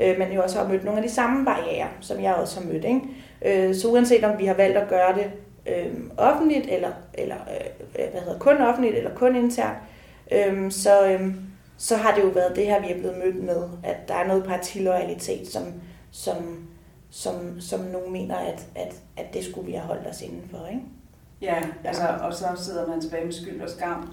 øh, 0.00 0.18
men 0.18 0.32
jo 0.32 0.42
også 0.42 0.58
har 0.58 0.68
mødt 0.68 0.84
nogle 0.84 1.00
af 1.00 1.08
de 1.08 1.14
samme 1.14 1.44
barriere, 1.44 1.88
som 2.00 2.22
jeg 2.22 2.34
også 2.34 2.60
har 2.60 2.66
mødt. 2.66 2.84
Ikke? 2.84 3.68
Øh, 3.68 3.74
så 3.74 3.88
uanset 3.88 4.24
om 4.24 4.38
vi 4.38 4.46
har 4.46 4.54
valgt 4.54 4.76
at 4.76 4.88
gøre 4.88 5.14
det 5.14 5.30
øh, 5.66 5.94
offentligt, 6.16 6.66
eller, 6.68 6.90
eller 7.14 7.36
øh, 7.36 8.04
øh 8.04 8.10
hvad 8.10 8.20
hedder, 8.20 8.38
kun 8.38 8.56
offentligt, 8.56 8.96
eller 8.96 9.14
kun 9.14 9.36
internt, 9.36 9.78
øh, 10.32 10.70
så, 10.70 11.06
øh, 11.06 11.34
så 11.84 11.96
har 11.96 12.14
det 12.14 12.22
jo 12.22 12.28
været 12.28 12.56
det 12.56 12.66
her, 12.66 12.80
vi 12.80 12.90
er 12.90 12.98
blevet 12.98 13.18
mødt 13.18 13.44
med, 13.44 13.68
at 13.82 14.08
der 14.08 14.14
er 14.14 14.26
noget 14.26 14.44
partiloyalitet, 14.44 15.48
som, 15.48 15.62
som, 16.10 16.66
som, 17.10 17.60
som 17.60 17.80
nogen 17.80 18.12
mener, 18.12 18.36
at, 18.36 18.66
at, 18.74 18.94
at 19.16 19.34
det 19.34 19.44
skulle 19.44 19.66
vi 19.66 19.72
have 19.72 19.86
holdt 19.86 20.06
os 20.06 20.22
indenfor. 20.22 20.66
Ikke? 20.66 20.82
Ja, 21.42 21.56
altså, 21.84 22.02
og 22.20 22.34
så 22.34 22.46
sidder 22.56 22.88
man 22.88 23.00
tilbage 23.00 23.24
med 23.24 23.32
skyld 23.32 23.60
og 23.60 23.70
skam. 23.70 24.08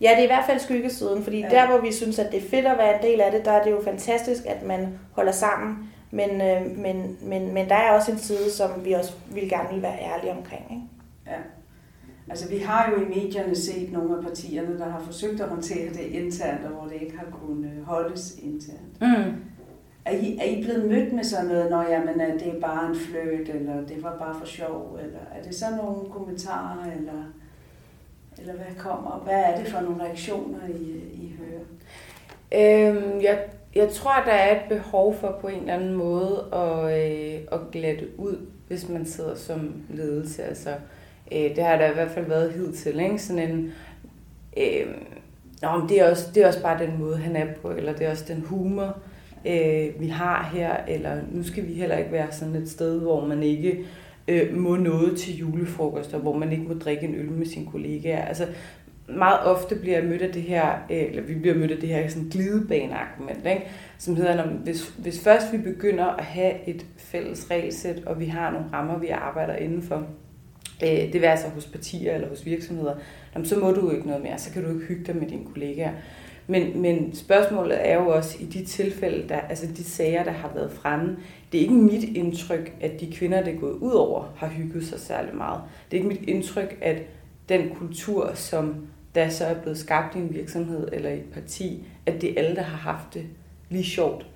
Ja, 0.00 0.10
det 0.10 0.18
er 0.18 0.22
i 0.22 0.26
hvert 0.26 0.46
fald 0.46 0.58
skyggesiden, 0.58 1.24
fordi 1.24 1.40
ja. 1.40 1.48
der, 1.48 1.66
hvor 1.66 1.78
vi 1.78 1.92
synes, 1.92 2.18
at 2.18 2.32
det 2.32 2.44
er 2.44 2.48
fedt 2.48 2.66
at 2.66 2.78
være 2.78 2.96
en 2.96 3.10
del 3.10 3.20
af 3.20 3.32
det, 3.32 3.44
der 3.44 3.52
er 3.52 3.64
det 3.64 3.70
jo 3.70 3.82
fantastisk, 3.84 4.46
at 4.46 4.62
man 4.62 4.98
holder 5.12 5.32
sammen. 5.32 5.90
Men, 6.10 6.40
øh, 6.40 6.76
men, 6.76 7.18
men, 7.22 7.54
men 7.54 7.68
der 7.68 7.74
er 7.74 7.92
også 7.92 8.12
en 8.12 8.18
side, 8.18 8.52
som 8.52 8.84
vi 8.84 8.92
også 8.92 9.12
vil 9.30 9.48
gerne 9.48 9.68
vil 9.72 9.82
være 9.82 9.98
ærlige 10.00 10.32
omkring. 10.32 10.64
Ikke? 10.70 10.82
Ja. 11.26 11.42
Altså, 12.30 12.48
vi 12.48 12.58
har 12.58 12.90
jo 12.90 13.02
i 13.02 13.08
medierne 13.08 13.56
set 13.56 13.92
nogle 13.92 14.16
af 14.16 14.22
partierne, 14.22 14.78
der 14.78 14.88
har 14.88 15.00
forsøgt 15.00 15.40
at 15.40 15.48
håndtere 15.48 15.88
det 15.88 16.00
internt, 16.00 16.64
og 16.64 16.70
hvor 16.70 16.84
det 16.84 17.02
ikke 17.02 17.18
har 17.18 17.26
kunnet 17.46 17.84
holdes 17.84 18.38
internt. 18.42 19.00
Mm. 19.00 19.34
Er 20.04 20.16
I, 20.16 20.38
er 20.40 20.44
I 20.44 20.62
blevet 20.62 20.88
mødt 20.88 21.12
med 21.12 21.24
sådan 21.24 21.46
noget, 21.46 21.70
når 21.70 21.82
jamen, 21.82 22.20
at 22.20 22.40
det 22.40 22.48
er 22.48 22.60
bare 22.60 22.88
en 22.88 22.96
fløjt, 22.96 23.48
eller 23.48 23.86
det 23.86 24.02
var 24.02 24.16
bare 24.18 24.34
for 24.38 24.46
sjov, 24.46 24.98
eller 25.02 25.18
er 25.38 25.42
det 25.42 25.54
sådan 25.54 25.76
nogle 25.76 26.10
kommentarer, 26.10 26.92
eller, 26.96 27.24
eller 28.38 28.52
hvad 28.52 28.74
kommer? 28.78 29.20
Hvad 29.24 29.42
er 29.44 29.58
det 29.58 29.68
for 29.68 29.80
nogle 29.80 30.02
reaktioner, 30.02 30.58
I, 30.68 30.82
I 31.12 31.34
hører? 31.38 31.60
Øhm, 32.52 33.20
jeg, 33.20 33.44
jeg 33.74 33.90
tror, 33.90 34.22
der 34.26 34.32
er 34.32 34.56
et 34.56 34.68
behov 34.68 35.14
for 35.14 35.38
på 35.40 35.48
en 35.48 35.60
eller 35.60 35.74
anden 35.74 35.94
måde 35.94 36.44
at, 36.52 36.84
øh, 36.84 37.40
at 37.52 37.60
glatte 37.72 38.08
ud, 38.18 38.46
hvis 38.68 38.88
man 38.88 39.06
sidder 39.06 39.34
som 39.34 39.72
ledelse. 39.90 40.42
Altså, 40.42 40.70
øh, 40.70 40.76
Øh, 41.32 41.56
det 41.56 41.64
har 41.64 41.76
der 41.76 41.90
i 41.90 41.94
hvert 41.94 42.10
fald 42.10 42.26
været 42.26 42.52
hidtil, 42.52 43.00
ikke? 43.00 43.18
Sådan 43.18 43.50
en... 43.50 43.72
Øh, 44.56 44.86
Nå, 45.62 45.78
men 45.78 45.88
det 45.88 46.00
er, 46.00 46.10
også, 46.10 46.30
det 46.34 46.42
er 46.42 46.46
også 46.46 46.62
bare 46.62 46.86
den 46.86 46.98
måde, 46.98 47.16
han 47.16 47.36
er 47.36 47.46
på, 47.62 47.70
eller 47.70 47.92
det 47.92 48.06
er 48.06 48.10
også 48.10 48.24
den 48.28 48.40
humor, 48.46 48.98
øh, 49.46 50.00
vi 50.00 50.08
har 50.08 50.50
her, 50.54 50.76
eller 50.88 51.16
nu 51.32 51.42
skal 51.42 51.66
vi 51.68 51.72
heller 51.72 51.96
ikke 51.96 52.12
være 52.12 52.32
sådan 52.32 52.54
et 52.54 52.70
sted, 52.70 53.00
hvor 53.00 53.26
man 53.26 53.42
ikke 53.42 53.84
øh, 54.28 54.56
må 54.56 54.76
noget 54.76 55.18
til 55.18 55.38
julefrokoster, 55.38 56.18
hvor 56.18 56.36
man 56.36 56.52
ikke 56.52 56.64
må 56.64 56.74
drikke 56.74 57.02
en 57.02 57.14
øl 57.14 57.30
med 57.30 57.46
sine 57.46 57.66
kollegaer. 57.66 58.24
Altså, 58.24 58.46
meget 59.08 59.40
ofte 59.40 59.74
bliver 59.74 59.98
jeg 59.98 60.08
mødt 60.08 60.22
af 60.22 60.32
det 60.32 60.42
her, 60.42 60.72
øh, 60.90 61.02
eller 61.02 61.22
vi 61.22 61.34
bliver 61.34 61.54
mødt 61.54 61.70
af 61.70 61.78
det 61.78 61.88
her 61.88 62.08
sådan 62.08 62.28
glidebaneargument, 62.28 63.46
ikke? 63.46 63.66
som 63.98 64.16
hedder, 64.16 64.42
at 64.42 64.48
hvis, 64.48 64.88
hvis 64.88 65.24
først 65.24 65.52
vi 65.52 65.58
begynder 65.58 66.04
at 66.04 66.24
have 66.24 66.68
et 66.68 66.86
fælles 66.96 67.50
regelsæt, 67.50 68.02
og 68.06 68.20
vi 68.20 68.26
har 68.26 68.50
nogle 68.50 68.66
rammer, 68.72 68.98
vi 68.98 69.08
arbejder 69.08 69.54
indenfor, 69.54 70.06
øh, 70.82 71.12
det 71.12 71.14
vil 71.14 71.26
altså 71.26 71.48
hos 71.48 71.66
partier 71.66 72.14
eller 72.14 72.28
hos 72.28 72.46
virksomheder, 72.46 72.94
så 73.44 73.58
må 73.58 73.72
du 73.72 73.80
jo 73.80 73.90
ikke 73.90 74.06
noget 74.06 74.22
mere, 74.22 74.38
så 74.38 74.52
kan 74.52 74.64
du 74.64 74.68
ikke 74.68 74.86
hygge 74.86 75.04
dig 75.04 75.16
med 75.16 75.26
dine 75.26 75.44
kollegaer. 75.52 75.92
Men, 76.50 76.82
men 76.82 77.14
spørgsmålet 77.14 77.88
er 77.88 77.94
jo 77.94 78.08
også 78.08 78.36
i 78.40 78.44
de 78.44 78.64
tilfælde, 78.64 79.28
der, 79.28 79.40
altså 79.40 79.66
de 79.66 79.84
sager, 79.84 80.24
der 80.24 80.30
har 80.30 80.50
været 80.54 80.72
fremme, 80.72 81.16
det 81.52 81.58
er 81.58 81.62
ikke 81.62 81.74
mit 81.74 82.04
indtryk, 82.04 82.72
at 82.80 83.00
de 83.00 83.12
kvinder, 83.12 83.42
der 83.42 83.52
er 83.52 83.56
gået 83.56 83.72
ud 83.72 83.92
over, 83.92 84.32
har 84.36 84.48
hygget 84.48 84.86
sig 84.86 85.00
særlig 85.00 85.34
meget. 85.34 85.60
Det 85.90 85.96
er 85.96 86.02
ikke 86.02 86.20
mit 86.20 86.28
indtryk, 86.28 86.78
at 86.80 87.02
den 87.48 87.68
kultur, 87.74 88.30
som 88.34 88.86
der 89.14 89.28
så 89.28 89.44
er 89.44 89.54
blevet 89.54 89.78
skabt 89.78 90.16
i 90.16 90.18
en 90.18 90.34
virksomhed 90.34 90.88
eller 90.92 91.10
i 91.10 91.18
et 91.18 91.30
parti, 91.32 91.84
at 92.06 92.20
det 92.20 92.30
er 92.30 92.42
alle, 92.42 92.56
der 92.56 92.62
har 92.62 92.92
haft 92.92 93.14
det 93.14 93.26
lige 93.68 93.84
sjovt. 93.84 94.26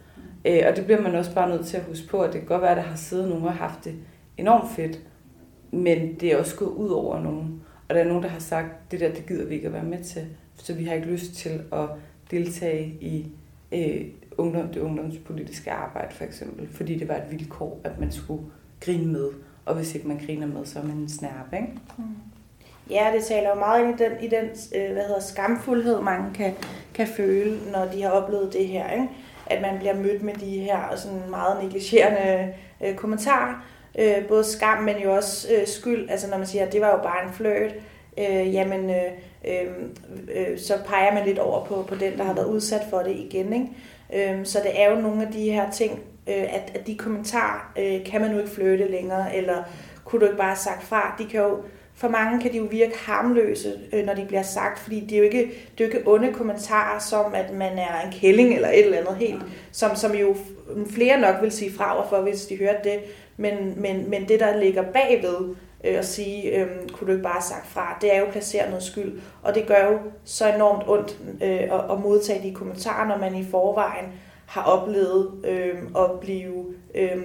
Øh, 0.45 0.63
og 0.69 0.77
det 0.77 0.85
bliver 0.85 1.01
man 1.01 1.15
også 1.15 1.35
bare 1.35 1.49
nødt 1.49 1.67
til 1.67 1.77
at 1.77 1.83
huske 1.83 2.09
på, 2.09 2.21
at 2.21 2.33
det 2.33 2.41
kan 2.41 2.49
godt 2.49 2.63
være, 2.63 2.71
at 2.71 2.77
der 2.77 2.83
har 2.83 2.97
siddet 2.97 3.29
nogen 3.29 3.45
og 3.45 3.53
haft 3.53 3.85
det 3.85 3.95
enormt 4.39 4.71
fedt, 4.77 5.01
men 5.73 6.14
det 6.21 6.33
er 6.33 6.37
også 6.37 6.57
gået 6.57 6.71
ud 6.71 6.91
over 6.91 7.21
nogen. 7.21 7.62
Og 7.88 7.95
der 7.95 8.00
er 8.00 8.09
nogen, 8.09 8.23
der 8.23 8.29
har 8.29 8.41
sagt, 8.41 8.91
det 8.91 9.00
der, 9.00 9.12
det 9.12 9.26
gider 9.26 9.47
vi 9.47 9.55
ikke 9.55 9.67
at 9.67 9.73
være 9.73 9.85
med 9.85 10.05
til 10.05 10.26
så 10.62 10.75
vi 10.75 10.85
har 10.85 10.95
ikke 10.95 11.07
lyst 11.07 11.35
til 11.35 11.62
at 11.73 11.88
deltage 12.31 12.97
i 13.00 13.26
øh, 13.73 14.07
ungdom, 14.38 14.69
det 14.69 14.81
ungdomspolitiske 14.81 15.73
arbejde 15.73 16.14
for 16.14 16.25
eksempel, 16.25 16.69
fordi 16.75 16.99
det 16.99 17.09
var 17.09 17.14
et 17.14 17.31
vilkår, 17.31 17.81
at 17.85 18.00
man 18.00 18.12
skulle 18.12 18.43
grine 18.81 19.12
med, 19.12 19.29
og 19.67 19.75
hvis 19.75 19.95
ikke 19.95 20.09
man 20.09 20.21
griner 20.26 20.47
med, 20.47 20.67
så 20.67 20.79
er 20.79 20.83
man 20.83 20.97
en 20.97 21.09
snærp, 21.09 21.52
ikke? 21.52 21.69
Mm. 21.99 22.05
Ja, 22.91 23.12
det 23.17 23.25
taler 23.25 23.49
jo 23.49 23.55
meget 23.55 23.85
ind 23.85 24.00
i 24.00 24.05
den, 24.05 24.12
i 24.21 24.29
den 24.29 24.45
øh, 24.75 24.93
hvad 24.93 25.02
hedder, 25.02 25.21
skamfuldhed, 25.21 26.00
mange 26.00 26.35
kan, 26.35 26.55
kan 26.95 27.07
føle, 27.07 27.59
når 27.73 27.85
de 27.85 28.02
har 28.02 28.11
oplevet 28.11 28.52
det 28.52 28.67
her. 28.67 28.91
Ikke? 28.91 29.09
At 29.47 29.62
man 29.62 29.79
bliver 29.79 29.95
mødt 29.95 30.23
med 30.23 30.35
de 30.35 30.59
her 30.59 30.97
sådan 30.97 31.31
meget 31.31 31.64
negligerende 31.64 32.55
øh, 32.81 32.95
kommentarer. 32.95 33.67
Øh, 33.99 34.29
både 34.29 34.45
skam, 34.45 34.83
men 34.83 34.97
jo 34.99 35.15
også 35.15 35.49
øh, 35.55 35.67
skyld. 35.67 36.11
Altså 36.11 36.31
når 36.31 36.39
man 36.39 36.47
siger, 36.47 36.67
at 36.67 36.73
det 36.73 36.81
var 36.81 36.91
jo 36.91 37.03
bare 37.03 37.27
en 37.27 37.33
fløjt. 37.33 37.75
Øh, 38.19 38.55
jamen, 38.55 38.91
øh, 38.91 39.13
øh, 39.49 39.67
øh, 40.35 40.59
så 40.59 40.75
peger 40.87 41.15
man 41.15 41.27
lidt 41.27 41.39
over 41.39 41.65
på, 41.65 41.85
på 41.89 41.95
den, 41.95 42.19
der 42.19 42.25
har 42.25 42.35
været 42.35 42.47
udsat 42.47 42.83
for 42.91 42.99
det 42.99 43.17
igen. 43.17 43.53
Ikke? 43.53 44.33
Øh, 44.33 44.47
så 44.47 44.59
det 44.63 44.83
er 44.83 44.91
jo 44.91 45.01
nogle 45.01 45.27
af 45.27 45.33
de 45.33 45.51
her 45.51 45.71
ting, 45.71 45.93
øh, 46.27 46.55
at, 46.55 46.73
at 46.75 46.87
de 46.87 46.97
kommentarer, 46.97 47.73
øh, 47.79 48.05
kan 48.05 48.21
man 48.21 48.31
nu 48.31 48.39
ikke 48.39 48.51
flytte 48.51 48.91
længere, 48.91 49.37
eller 49.37 49.63
kunne 50.05 50.21
du 50.21 50.27
ikke 50.27 50.39
bare 50.39 50.49
have 50.49 50.57
sagt 50.57 50.83
fra, 50.83 51.15
de 51.19 51.27
kan 51.27 51.41
jo 51.41 51.59
for 51.95 52.09
mange 52.09 52.41
kan 52.41 52.53
de 52.53 52.57
jo 52.57 52.65
virke 52.65 52.99
harmløse, 52.99 53.73
øh, 53.93 54.07
når 54.07 54.15
de 54.15 54.25
bliver 54.25 54.43
sagt, 54.43 54.79
fordi 54.79 55.01
det 55.01 55.13
er 55.13 55.19
jo 55.19 55.25
ikke, 55.25 55.39
det 55.79 55.85
er 55.85 55.89
jo 55.89 55.95
ikke 55.95 56.11
onde 56.11 56.33
kommentarer, 56.33 56.99
som 56.99 57.35
at 57.35 57.55
man 57.55 57.79
er 57.79 58.01
en 58.07 58.13
kælling 58.13 58.55
eller 58.55 58.69
et 58.69 58.85
eller 58.85 58.99
andet 58.99 59.17
helt, 59.17 59.43
som, 59.73 59.97
som 59.97 60.15
jo 60.15 60.37
flere 60.91 61.21
nok 61.21 61.35
vil 61.43 61.53
sige 61.53 61.73
fra 61.73 62.09
for, 62.09 62.21
hvis 62.21 62.47
de 62.47 62.59
hørte 62.59 62.91
det. 62.91 62.99
Men, 63.37 63.75
men, 63.77 64.11
men 64.11 64.29
det, 64.29 64.41
der 64.41 64.57
ligger 64.57 64.83
bagved, 64.83 65.55
øh, 65.85 65.99
at 65.99 66.07
sige, 66.07 66.61
øh, 66.61 66.67
kunne 66.93 67.07
du 67.07 67.12
ikke 67.12 67.23
bare 67.23 67.33
have 67.33 67.43
sagt 67.43 67.67
fra, 67.67 67.99
det 68.01 68.15
er 68.15 68.21
jo 68.21 68.27
placeret 68.33 68.69
noget 68.69 68.83
skyld. 68.83 69.21
Og 69.43 69.55
det 69.55 69.67
gør 69.67 69.91
jo 69.91 69.99
så 70.25 70.55
enormt 70.55 70.89
ondt 70.89 71.19
øh, 71.43 71.51
at, 71.51 71.91
at 71.91 72.01
modtage 72.01 72.49
de 72.49 72.55
kommentarer, 72.55 73.09
når 73.09 73.19
man 73.19 73.35
i 73.35 73.45
forvejen 73.45 74.07
har 74.47 74.62
oplevet 74.62 75.31
øh, 75.45 75.75
at 75.97 76.21
blive 76.21 76.75
øh, 76.95 77.23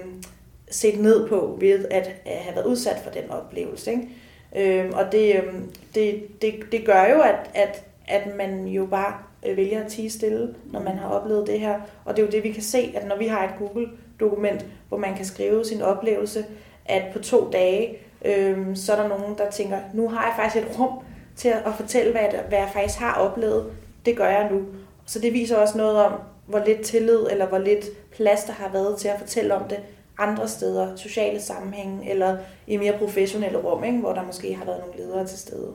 set 0.70 1.00
ned 1.00 1.28
på 1.28 1.56
ved 1.60 1.84
at, 1.90 2.10
at 2.24 2.36
have 2.36 2.56
været 2.56 2.66
udsat 2.66 3.00
for 3.04 3.10
den 3.10 3.30
oplevelse. 3.30 3.90
Ikke? 3.90 4.08
Øh, 4.56 4.90
og 4.92 5.12
det, 5.12 5.36
øh, 5.36 5.54
det, 5.94 6.26
det, 6.42 6.54
det 6.72 6.86
gør 6.86 7.04
jo, 7.04 7.20
at, 7.20 7.50
at, 7.54 7.84
at 8.08 8.36
man 8.36 8.66
jo 8.66 8.86
bare 8.86 9.14
øh, 9.46 9.56
vælger 9.56 9.84
at 9.84 9.90
tige 9.90 10.10
stille, 10.10 10.54
når 10.72 10.80
man 10.80 10.98
har 10.98 11.08
oplevet 11.08 11.46
det 11.46 11.60
her. 11.60 11.80
Og 12.04 12.16
det 12.16 12.22
er 12.22 12.26
jo 12.26 12.32
det, 12.32 12.44
vi 12.44 12.52
kan 12.52 12.62
se, 12.62 12.92
at 12.96 13.06
når 13.08 13.16
vi 13.16 13.26
har 13.26 13.44
et 13.44 13.54
Google 13.58 13.88
Google-dokument, 14.18 14.66
hvor 14.88 14.98
man 14.98 15.16
kan 15.16 15.24
skrive 15.24 15.64
sin 15.64 15.82
oplevelse, 15.82 16.44
at 16.84 17.02
på 17.12 17.18
to 17.18 17.50
dage, 17.50 17.98
øhm, 18.24 18.76
så 18.76 18.92
er 18.92 19.02
der 19.02 19.08
nogen, 19.08 19.38
der 19.38 19.50
tænker, 19.50 19.78
nu 19.94 20.08
har 20.08 20.22
jeg 20.26 20.32
faktisk 20.36 20.66
et 20.66 20.78
rum 20.78 20.98
til 21.36 21.48
at 21.48 21.74
fortælle, 21.76 22.12
hvad 22.12 22.20
jeg, 22.20 22.44
hvad 22.48 22.58
jeg 22.58 22.70
faktisk 22.72 22.98
har 22.98 23.14
oplevet. 23.14 23.72
Det 24.06 24.16
gør 24.16 24.28
jeg 24.28 24.48
nu. 24.50 24.62
Så 25.06 25.18
det 25.18 25.32
viser 25.32 25.56
også 25.56 25.78
noget 25.78 26.04
om, 26.04 26.12
hvor 26.46 26.62
lidt 26.66 26.80
tillid 26.80 27.26
eller 27.30 27.46
hvor 27.46 27.58
lidt 27.58 27.84
plads 28.12 28.44
der 28.44 28.52
har 28.52 28.72
været 28.72 28.98
til 28.98 29.08
at 29.08 29.18
fortælle 29.18 29.54
om 29.54 29.68
det 29.68 29.78
andre 30.18 30.48
steder, 30.48 30.96
sociale 30.96 31.40
sammenhænge 31.40 32.10
eller 32.10 32.36
i 32.66 32.76
mere 32.76 32.98
professionelle 32.98 33.58
rum, 33.58 33.84
ikke? 33.84 33.98
hvor 33.98 34.12
der 34.12 34.24
måske 34.24 34.54
har 34.54 34.64
været 34.64 34.80
nogle 34.80 34.96
ledere 34.98 35.26
til 35.26 35.38
stede. 35.38 35.74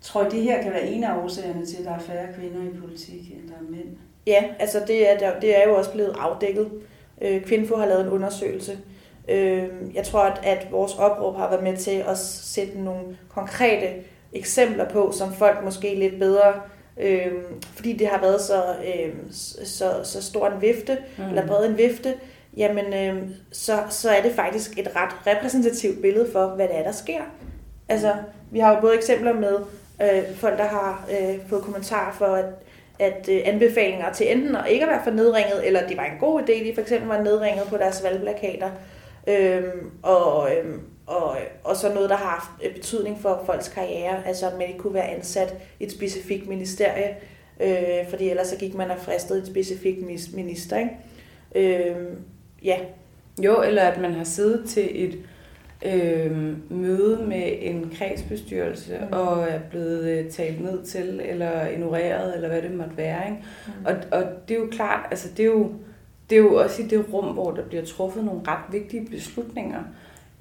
Tror 0.00 0.26
I, 0.26 0.30
det 0.30 0.42
her 0.42 0.62
kan 0.62 0.72
være 0.72 0.86
en 0.86 1.04
af 1.04 1.16
årsagerne 1.24 1.66
til, 1.66 1.76
at 1.76 1.84
der 1.84 1.90
er 1.90 1.98
færre 1.98 2.26
kvinder 2.38 2.62
i 2.62 2.76
politik, 2.80 3.32
end 3.32 3.48
der 3.48 3.54
er 3.54 3.70
mænd? 3.70 3.96
Ja, 4.26 4.44
altså 4.58 4.82
det 4.86 5.10
er, 5.10 5.40
det 5.40 5.58
er 5.58 5.68
jo 5.68 5.76
også 5.76 5.92
blevet 5.92 6.16
afdækket. 6.18 6.70
Øh, 7.22 7.42
Kvinfo 7.42 7.76
har 7.76 7.86
lavet 7.86 8.04
en 8.04 8.08
undersøgelse, 8.08 8.78
Øh, 9.28 9.68
jeg 9.94 10.04
tror, 10.04 10.20
at, 10.20 10.40
at 10.42 10.66
vores 10.70 10.94
opråb 10.94 11.36
har 11.36 11.50
været 11.50 11.62
med 11.62 11.76
til 11.76 12.04
at 12.08 12.18
sætte 12.18 12.80
nogle 12.80 13.16
konkrete 13.28 13.88
eksempler 14.32 14.88
på, 14.88 15.12
som 15.12 15.32
folk 15.32 15.64
måske 15.64 15.94
lidt 15.94 16.18
bedre, 16.18 16.54
øh, 17.00 17.32
fordi 17.74 17.92
det 17.92 18.06
har 18.06 18.20
været 18.20 18.40
så, 18.40 18.62
øh, 18.64 19.14
så, 19.64 19.90
så 20.02 20.22
stor 20.22 20.48
en 20.48 20.62
vifte, 20.62 20.98
mm. 21.18 21.24
eller 21.24 21.46
bred 21.46 21.66
en 21.66 21.78
vifte, 21.78 22.14
jamen 22.56 22.94
øh, 22.94 23.28
så, 23.52 23.78
så 23.90 24.10
er 24.10 24.22
det 24.22 24.32
faktisk 24.32 24.78
et 24.78 24.88
ret 24.96 25.36
repræsentativt 25.36 26.02
billede 26.02 26.32
for, 26.32 26.46
hvad 26.46 26.68
det 26.68 26.78
er, 26.78 26.82
der 26.82 26.92
sker. 26.92 27.20
Altså, 27.88 28.14
vi 28.50 28.58
har 28.58 28.74
jo 28.74 28.80
både 28.80 28.94
eksempler 28.94 29.32
med 29.32 29.58
øh, 30.02 30.36
folk, 30.36 30.58
der 30.58 30.66
har 30.66 31.08
øh, 31.10 31.48
fået 31.48 31.62
kommentarer 31.62 32.12
for, 32.12 32.26
at, 32.26 32.44
at 32.98 33.28
øh, 33.30 33.40
anbefalinger 33.44 34.12
til 34.12 34.32
enten 34.32 34.56
at 34.56 34.64
ikke 34.70 34.84
at 34.84 34.90
være 34.90 35.04
for 35.04 35.10
nedringet, 35.10 35.66
eller 35.66 35.86
det 35.88 35.96
var 35.96 36.04
en 36.04 36.18
god 36.20 36.40
idé, 36.40 36.52
de 36.64 36.72
for 36.74 36.80
eksempel 36.80 37.08
var 37.08 37.22
nedringet 37.22 37.66
på 37.68 37.76
deres 37.76 38.02
valgplakater, 38.04 38.70
Øhm, 39.26 39.90
og, 40.02 40.50
øhm, 40.56 40.80
og, 41.06 41.36
og 41.64 41.76
så 41.76 41.94
noget, 41.94 42.10
der 42.10 42.16
har 42.16 42.28
haft 42.28 42.66
øh, 42.66 42.74
betydning 42.74 43.20
for 43.20 43.42
folks 43.46 43.68
karriere, 43.68 44.26
altså 44.26 44.46
at 44.46 44.58
man 44.58 44.68
ikke 44.68 44.78
kunne 44.78 44.94
være 44.94 45.08
ansat 45.08 45.54
i 45.80 45.84
et 45.84 45.92
specifikt 45.92 46.48
ministerie, 46.48 47.16
øh, 47.60 48.08
fordi 48.10 48.30
ellers 48.30 48.46
så 48.46 48.56
gik 48.56 48.74
man 48.74 48.90
og 48.90 48.98
fristede 48.98 49.38
et 49.38 49.46
specifikt 49.46 50.06
minister. 50.34 50.76
Ikke? 50.78 51.88
Øhm, 51.88 52.22
ja. 52.62 52.78
Jo, 53.44 53.62
eller 53.62 53.82
at 53.82 54.00
man 54.00 54.12
har 54.12 54.24
siddet 54.24 54.68
til 54.68 55.04
et 55.04 55.18
øh, 55.84 56.56
møde 56.70 57.26
med 57.26 57.52
en 57.60 57.90
kredsbestyrelse 57.94 58.98
mm. 59.00 59.18
og 59.18 59.42
er 59.42 59.60
blevet 59.70 60.08
øh, 60.08 60.30
talt 60.30 60.60
ned 60.60 60.84
til, 60.84 61.20
eller 61.24 61.66
ignoreret, 61.66 62.34
eller 62.34 62.48
hvad 62.48 62.62
det 62.62 62.74
måtte 62.74 62.96
være. 62.96 63.24
Ikke? 63.26 63.42
Mm. 63.66 63.86
Og, 63.86 64.20
og 64.20 64.24
det 64.48 64.56
er 64.56 64.60
jo 64.60 64.68
klart, 64.70 65.06
altså 65.10 65.28
det 65.36 65.42
er 65.42 65.50
jo, 65.50 65.72
det 66.30 66.38
er 66.38 66.42
jo 66.42 66.54
også 66.54 66.82
i 66.82 66.86
det 66.86 67.04
rum, 67.12 67.34
hvor 67.34 67.50
der 67.50 67.62
bliver 67.62 67.84
truffet 67.84 68.24
nogle 68.24 68.40
ret 68.48 68.72
vigtige 68.72 69.06
beslutninger. 69.10 69.82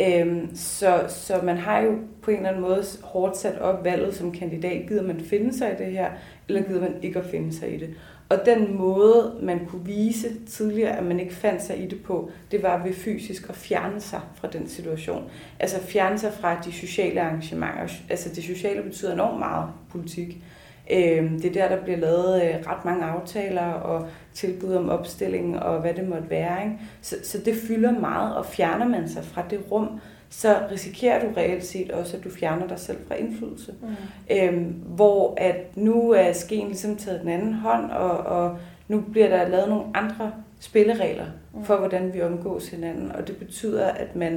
Øhm, 0.01 0.55
så, 0.55 1.05
så 1.07 1.41
man 1.43 1.57
har 1.57 1.79
jo 1.79 1.97
på 2.21 2.31
en 2.31 2.37
eller 2.37 2.49
anden 2.49 2.61
måde 2.61 2.83
hårdt 3.03 3.37
sat 3.37 3.59
op 3.59 3.83
valget 3.83 4.15
som 4.15 4.31
kandidat. 4.31 4.87
Gider 4.87 5.03
man 5.03 5.19
finde 5.19 5.57
sig 5.57 5.71
i 5.71 5.83
det 5.83 5.91
her, 5.91 6.09
eller 6.47 6.63
gider 6.63 6.81
man 6.81 6.93
ikke 7.01 7.19
at 7.19 7.25
finde 7.25 7.53
sig 7.53 7.75
i 7.75 7.77
det? 7.77 7.89
Og 8.29 8.39
den 8.45 8.77
måde, 8.77 9.35
man 9.41 9.65
kunne 9.65 9.85
vise 9.85 10.45
tidligere, 10.45 10.97
at 10.97 11.03
man 11.03 11.19
ikke 11.19 11.35
fandt 11.35 11.63
sig 11.63 11.83
i 11.83 11.87
det 11.87 12.03
på, 12.03 12.29
det 12.51 12.63
var 12.63 12.83
ved 12.83 12.93
fysisk 12.93 13.49
at 13.49 13.55
fjerne 13.55 14.01
sig 14.01 14.21
fra 14.35 14.47
den 14.47 14.67
situation. 14.67 15.29
Altså 15.59 15.81
fjerne 15.81 16.19
sig 16.19 16.33
fra 16.33 16.61
de 16.65 16.71
sociale 16.71 17.21
arrangementer. 17.21 17.87
Altså 18.09 18.29
det 18.35 18.43
sociale 18.43 18.83
betyder 18.83 19.13
enormt 19.13 19.39
meget 19.39 19.69
politik. 19.91 20.37
Øhm, 20.91 21.41
det 21.41 21.45
er 21.45 21.67
der, 21.67 21.75
der 21.75 21.83
bliver 21.83 21.97
lavet 21.97 22.43
øh, 22.43 22.67
ret 22.67 22.85
mange 22.85 23.05
aftaler 23.05 23.71
og 23.71 24.07
tilbud 24.33 24.73
om 24.73 24.89
opstilling 24.89 25.59
og 25.59 25.81
hvad 25.81 25.93
det 25.93 26.09
måtte 26.09 26.29
være. 26.29 26.63
Ikke? 26.63 26.77
Så, 27.01 27.15
så 27.23 27.37
det 27.45 27.55
fylder 27.67 27.99
meget, 27.99 28.35
og 28.35 28.45
fjerner 28.45 28.87
man 28.87 29.09
sig 29.09 29.23
fra 29.23 29.43
det 29.49 29.59
rum, 29.71 29.99
så 30.29 30.57
risikerer 30.71 31.25
du 31.25 31.33
reelt 31.37 31.65
set 31.65 31.91
også, 31.91 32.17
at 32.17 32.23
du 32.23 32.29
fjerner 32.29 32.67
dig 32.67 32.79
selv 32.79 32.97
fra 33.07 33.15
indflydelse. 33.15 33.73
Mm. 33.81 33.87
Øhm, 34.31 34.63
hvor 34.85 35.33
at 35.37 35.77
nu 35.77 36.11
er 36.11 36.33
skeen 36.33 36.67
ligesom 36.67 36.95
taget 36.95 37.21
den 37.21 37.29
anden 37.29 37.53
hånd, 37.53 37.91
og, 37.91 38.17
og 38.17 38.57
nu 38.87 39.01
bliver 39.11 39.27
der 39.27 39.47
lavet 39.47 39.69
nogle 39.69 39.85
andre 39.93 40.31
spilleregler 40.59 41.25
mm. 41.53 41.63
for, 41.63 41.77
hvordan 41.77 42.13
vi 42.13 42.21
omgås 42.21 42.69
hinanden. 42.69 43.11
Og 43.11 43.27
det 43.27 43.37
betyder, 43.37 43.87
at 43.87 44.15
man 44.15 44.33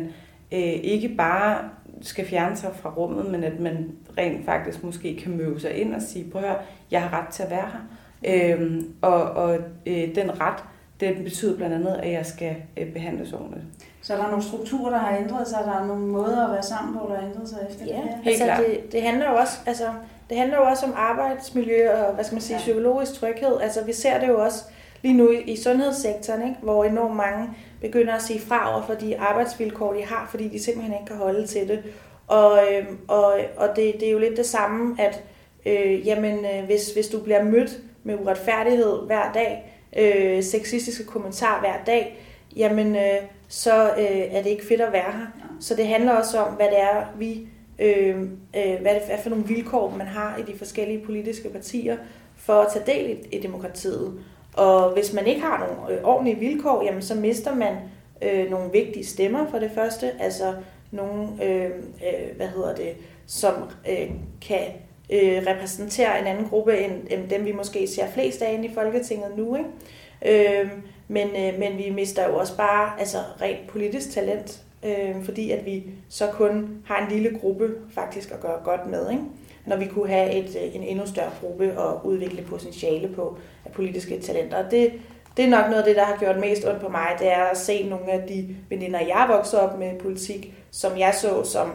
øh, 0.53 0.61
ikke 0.61 1.09
bare 1.09 1.59
skal 2.03 2.27
fjerne 2.27 2.57
sig 2.57 2.71
fra 2.75 2.95
rummet, 2.97 3.31
men 3.31 3.45
at 3.45 3.61
man 3.61 3.91
rent 4.19 4.45
faktisk 4.45 4.85
måske 4.85 5.17
kan 5.17 5.37
møde 5.37 5.61
sig 5.61 5.75
ind 5.75 5.95
og 5.95 6.03
sige, 6.03 6.31
prøv 6.31 6.43
at 6.43 6.49
høre, 6.49 6.59
jeg 6.91 7.03
har 7.03 7.21
ret 7.21 7.29
til 7.29 7.43
at 7.43 7.51
være 7.51 7.69
her. 7.73 7.81
Øhm, 8.25 8.95
og 9.03 9.23
og 9.23 9.59
øh, 9.87 10.15
den 10.15 10.41
ret, 10.41 10.65
den 11.01 11.25
betyder 11.25 11.57
blandt 11.57 11.75
andet, 11.75 12.01
at 12.03 12.13
jeg 12.13 12.27
skal 12.27 12.57
øh, 12.77 12.93
behandles 12.93 13.33
ordentligt. 13.33 13.65
Så 14.03 14.15
er 14.15 14.17
der 14.17 14.27
nogle 14.29 14.45
strukturer, 14.45 14.91
der 14.91 14.99
har 14.99 15.17
ændret 15.17 15.49
sig, 15.49 15.59
der 15.65 15.73
er 15.73 15.87
nogle 15.87 16.07
måder 16.07 16.47
at 16.47 16.53
være 16.53 16.63
sammen 16.63 16.99
på, 16.99 17.07
der 17.09 17.21
har 17.21 17.27
ændret 17.27 17.49
sig 17.49 17.59
efter 17.71 17.85
ja, 17.87 17.93
det 17.93 18.03
her? 18.03 18.17
Helt 18.17 18.27
altså, 18.27 18.45
klart. 18.45 18.61
Det, 18.67 18.93
det 18.93 19.03
handler 19.03 19.31
jo 19.31 19.37
også, 19.37 19.59
altså, 19.67 19.85
det 20.31 20.39
handler 20.39 20.57
jo 20.57 20.65
også 20.65 20.87
om 20.87 20.93
arbejdsmiljø 20.97 21.91
og 21.91 22.15
hvad 22.15 22.25
skal 22.25 22.35
man 22.35 22.43
sige, 22.43 22.57
ja. 22.57 22.61
psykologisk 22.61 23.15
tryghed. 23.15 23.61
Altså, 23.61 23.85
vi 23.85 23.93
ser 23.93 24.21
det 24.21 24.29
jo 24.29 24.45
også 24.45 24.65
lige 25.03 25.15
nu 25.15 25.31
i, 25.31 25.41
i 25.41 25.57
sundhedssektoren, 25.57 26.43
ikke? 26.43 26.61
hvor 26.63 26.85
enormt 26.85 27.17
mange 27.17 27.49
begynder 27.81 28.15
at 28.15 28.23
sige 28.23 28.41
fra 28.41 28.75
over 28.75 28.83
for 28.87 28.95
de 28.95 29.19
arbejdsvilkår, 29.19 29.93
de 29.93 30.05
har, 30.05 30.29
fordi 30.31 30.49
de 30.49 30.63
simpelthen 30.63 30.95
ikke 30.95 31.07
kan 31.07 31.17
holde 31.17 31.47
til 31.47 31.69
det. 31.69 31.83
Og, 32.27 32.59
øh, 32.59 32.87
og, 33.09 33.35
og 33.57 33.69
det, 33.77 33.95
det 34.01 34.09
er 34.09 34.13
jo 34.13 34.19
lidt 34.19 34.37
det 34.37 34.47
samme, 34.47 34.97
at 35.03 35.25
øh, 35.67 36.07
jamen, 36.07 36.45
øh, 36.45 36.65
hvis, 36.65 36.93
hvis 36.93 37.09
du 37.09 37.21
bliver 37.21 37.43
mødt 37.43 37.79
med 38.05 38.15
uretfærdighed 38.21 39.07
hver 39.07 39.33
dag, 39.33 39.75
øh, 39.97 40.43
sexistiske 40.43 41.05
kommentarer 41.05 41.61
hver 41.61 41.85
dag, 41.87 42.19
jamen 42.57 42.97
øh, 42.97 43.23
så 43.49 43.91
øh, 43.99 44.35
er 44.35 44.43
det 44.43 44.51
ikke 44.51 44.67
fedt 44.67 44.81
at 44.81 44.93
være 44.93 45.13
her. 45.13 45.27
Så 45.61 45.75
det 45.75 45.87
handler 45.87 46.13
også 46.13 46.39
om, 46.39 46.55
hvad 46.55 46.67
det 46.67 46.81
er, 46.81 47.05
vi, 47.19 47.49
øh, 47.79 48.21
øh, 48.57 48.81
hvad 48.81 48.95
det 48.95 49.03
er 49.09 49.19
for 49.23 49.31
nogle 49.31 49.45
vilkår, 49.47 49.91
man 49.91 50.07
har 50.07 50.37
i 50.37 50.53
de 50.53 50.59
forskellige 50.59 51.05
politiske 51.07 51.49
partier 51.49 51.97
for 52.37 52.53
at 52.53 52.73
tage 52.73 52.99
del 52.99 53.11
i, 53.11 53.37
i 53.37 53.41
demokratiet. 53.41 54.21
Og 54.57 54.93
hvis 54.93 55.13
man 55.13 55.27
ikke 55.27 55.41
har 55.41 55.67
nogle 55.67 55.99
øh, 55.99 56.05
ordentlige 56.05 56.39
vilkår, 56.39 56.85
jamen 56.85 57.03
så 57.03 57.15
mister 57.15 57.55
man 57.55 57.77
øh, 58.23 58.51
nogle 58.51 58.73
vigtige 58.73 59.07
stemmer 59.07 59.51
for 59.51 59.59
det 59.59 59.71
første, 59.75 60.13
altså 60.21 60.55
nogle, 60.91 61.45
øh, 61.45 61.65
øh, 61.65 62.37
hvad 62.37 62.49
hedder 62.49 62.75
det, 62.75 62.97
som 63.27 63.55
øh, 63.91 64.11
kan 64.49 64.67
øh, 65.11 65.43
repræsentere 65.47 66.21
en 66.21 66.27
anden 66.27 66.49
gruppe 66.49 66.79
end, 66.79 66.93
end 67.11 67.29
dem, 67.29 67.45
vi 67.45 67.53
måske 67.53 67.87
ser 67.87 68.07
flest 68.15 68.43
af 68.43 68.61
i 68.65 68.75
Folketinget 68.75 69.37
nu. 69.37 69.57
Ikke? 69.57 70.61
Øh, 70.61 70.71
men, 71.09 71.29
øh, 71.29 71.59
men 71.59 71.79
vi 71.79 71.91
mister 71.91 72.29
jo 72.29 72.37
også 72.37 72.57
bare 72.57 73.01
altså, 73.01 73.19
rent 73.41 73.69
politisk 73.69 74.11
talent, 74.11 74.63
øh, 74.85 75.25
fordi 75.25 75.51
at 75.51 75.67
vi 75.67 75.85
så 76.09 76.27
kun 76.27 76.83
har 76.87 77.07
en 77.07 77.13
lille 77.13 77.39
gruppe 77.39 77.71
faktisk 77.95 78.31
at 78.31 78.41
gøre 78.41 78.61
godt 78.65 78.87
med. 78.87 79.11
Ikke? 79.11 79.23
Når 79.67 79.77
vi 79.77 79.87
kunne 79.87 80.09
have 80.09 80.33
et, 80.33 80.57
øh, 80.57 80.77
en 80.77 80.83
endnu 80.83 81.07
større 81.07 81.31
gruppe 81.41 81.79
og 81.79 82.07
udvikle 82.07 82.43
potentiale 82.43 83.09
på 83.09 83.39
af 83.65 83.73
politiske 83.73 84.21
talenter. 84.21 84.69
det, 84.69 84.93
det 85.37 85.45
er 85.45 85.49
nok 85.49 85.67
noget 85.67 85.79
af 85.79 85.85
det, 85.85 85.97
der 85.97 86.05
har 86.05 86.17
gjort 86.17 86.39
mest 86.39 86.69
ondt 86.69 86.81
på 86.81 86.89
mig, 86.89 87.17
det 87.19 87.33
er 87.33 87.45
at 87.45 87.57
se 87.59 87.89
nogle 87.89 88.13
af 88.13 88.29
de 88.29 88.57
veninder, 88.69 89.01
jeg 89.01 89.27
voksede 89.29 89.63
op 89.63 89.79
med 89.79 89.99
politik, 89.99 90.55
som 90.71 90.99
jeg 90.99 91.15
så 91.15 91.45
som 91.45 91.73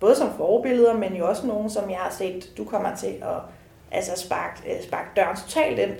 både 0.00 0.16
som 0.16 0.28
forbilleder, 0.36 0.94
men 0.94 1.16
jo 1.16 1.28
også 1.28 1.46
nogen, 1.46 1.70
som 1.70 1.90
jeg 1.90 1.98
har 1.98 2.10
set, 2.10 2.52
du 2.56 2.64
kommer 2.64 2.96
til 2.96 3.06
at 3.22 3.40
altså 3.90 4.12
sparke, 4.16 4.60
øh, 4.66 4.82
sparke 4.82 5.08
døren 5.16 5.36
totalt 5.36 5.78
ind, 5.78 5.90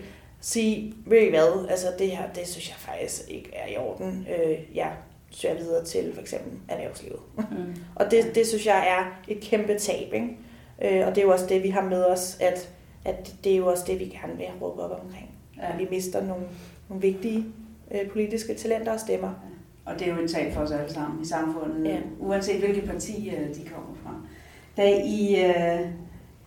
sige, 0.40 0.94
ved 1.06 1.18
I 1.18 1.30
hvad, 1.30 1.66
altså 1.70 1.86
det 1.98 2.10
her, 2.10 2.32
det 2.34 2.48
synes 2.48 2.68
jeg 2.68 2.76
faktisk 2.78 3.22
ikke 3.28 3.50
er 3.54 3.72
i 3.72 3.76
orden. 3.76 4.26
Øh, 4.30 4.58
jeg 4.74 4.92
søger 5.30 5.54
videre 5.54 5.84
til 5.84 6.14
for 6.14 6.20
eksempel 6.20 6.52
erhvervslivet. 6.68 7.20
Mm. 7.36 7.74
og 8.00 8.10
det, 8.10 8.34
det 8.34 8.46
synes 8.46 8.66
jeg 8.66 8.88
er 8.88 9.32
et 9.32 9.40
kæmpe 9.40 9.78
tab, 9.78 10.12
ikke? 10.12 10.36
Øh, 10.82 11.06
og 11.06 11.14
det 11.14 11.18
er 11.18 11.26
jo 11.26 11.32
også 11.32 11.46
det, 11.46 11.62
vi 11.62 11.68
har 11.68 11.82
med 11.82 12.04
os, 12.04 12.36
at, 12.40 12.70
at 13.04 13.34
det 13.44 13.52
er 13.52 13.56
jo 13.56 13.66
også 13.66 13.84
det, 13.86 14.00
vi 14.00 14.04
gerne 14.04 14.36
vil 14.36 14.46
have 14.46 14.60
råbet 14.62 14.84
op 14.84 15.00
omkring. 15.04 15.30
Ja. 15.56 15.72
At 15.72 15.78
vi 15.78 15.86
mister 15.90 16.24
nogle, 16.24 16.44
nogle 16.88 17.02
vigtige 17.02 17.44
øh, 17.90 18.10
politiske 18.10 18.54
talenter 18.54 18.92
og 18.92 19.00
stemmer. 19.00 19.28
Ja. 19.28 19.92
Og 19.92 19.98
det 19.98 20.08
er 20.08 20.16
jo 20.16 20.22
et 20.22 20.30
tab 20.30 20.52
for 20.52 20.60
os 20.60 20.70
alle 20.70 20.92
sammen 20.92 21.22
i 21.22 21.26
samfundet, 21.26 21.90
ja. 21.90 21.98
uanset 22.18 22.58
hvilket 22.58 22.84
parti 22.84 23.30
øh, 23.30 23.54
de 23.54 23.68
kommer 23.68 23.94
fra. 24.02 24.14
Da 24.76 25.02
I, 25.04 25.44
øh, 25.44 25.80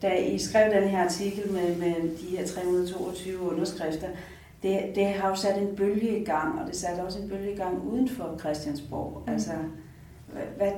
da 0.02 0.16
I 0.16 0.38
skrev 0.38 0.74
den 0.74 0.90
her 0.90 1.04
artikel 1.04 1.52
med, 1.52 1.76
med 1.76 2.18
de 2.18 2.38
her 2.38 2.48
322 2.48 3.40
underskrifter, 3.40 4.08
det, 4.64 4.92
det 4.96 5.06
har 5.06 5.30
jo 5.30 5.36
sat 5.36 5.62
en 5.62 5.76
bølge 5.76 6.20
i 6.20 6.24
gang, 6.24 6.62
og 6.62 6.68
det 6.68 6.76
satte 6.76 7.02
også 7.02 7.20
en 7.20 7.30
bølge 7.30 7.54
i 7.54 7.56
gang 7.56 7.82
uden 7.84 8.10
for 8.10 8.36
Christiansborg. 8.40 9.24
Mm. 9.26 9.34
Altså, 9.34 9.52
hvad, 10.58 10.72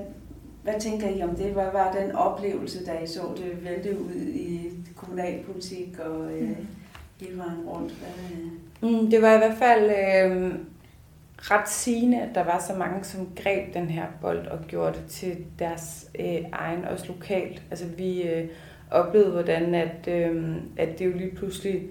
hvad, 0.63 0.79
tænker 0.79 1.09
I 1.09 1.21
om 1.21 1.35
det? 1.35 1.45
Hvad 1.45 1.71
var 1.73 1.91
den 1.91 2.11
oplevelse, 2.11 2.85
da 2.85 2.99
I 2.99 3.07
så 3.07 3.21
det 3.37 3.65
vælte 3.65 3.99
ud 3.99 4.15
i 4.33 4.71
kommunalpolitik 4.95 5.99
og 5.99 6.31
øh, 6.31 6.49
mm. 6.49 6.67
hele 7.21 7.37
vejen 7.37 7.61
rundt? 7.67 7.93
Hvad, 7.93 8.89
mm, 8.89 9.11
det 9.11 9.21
var 9.21 9.35
i 9.35 9.37
hvert 9.37 9.57
fald 9.57 9.83
øh, 9.83 10.55
ret 11.37 11.69
sigende, 11.69 12.21
at 12.21 12.35
der 12.35 12.43
var 12.43 12.63
så 12.67 12.73
mange, 12.73 13.03
som 13.03 13.29
greb 13.43 13.73
den 13.73 13.85
her 13.85 14.05
bold 14.21 14.47
og 14.47 14.59
gjorde 14.67 14.93
det 14.93 15.05
til 15.09 15.37
deres 15.59 16.09
øh, 16.19 16.45
egen, 16.51 16.85
også 16.85 17.07
lokalt. 17.07 17.61
Altså 17.71 17.85
vi 17.97 18.21
øh, 18.21 18.47
oplevede, 18.91 19.31
hvordan 19.31 19.75
at, 19.75 20.07
øh, 20.07 20.55
at 20.77 20.99
det 20.99 21.05
jo 21.05 21.11
lige 21.17 21.35
pludselig 21.35 21.81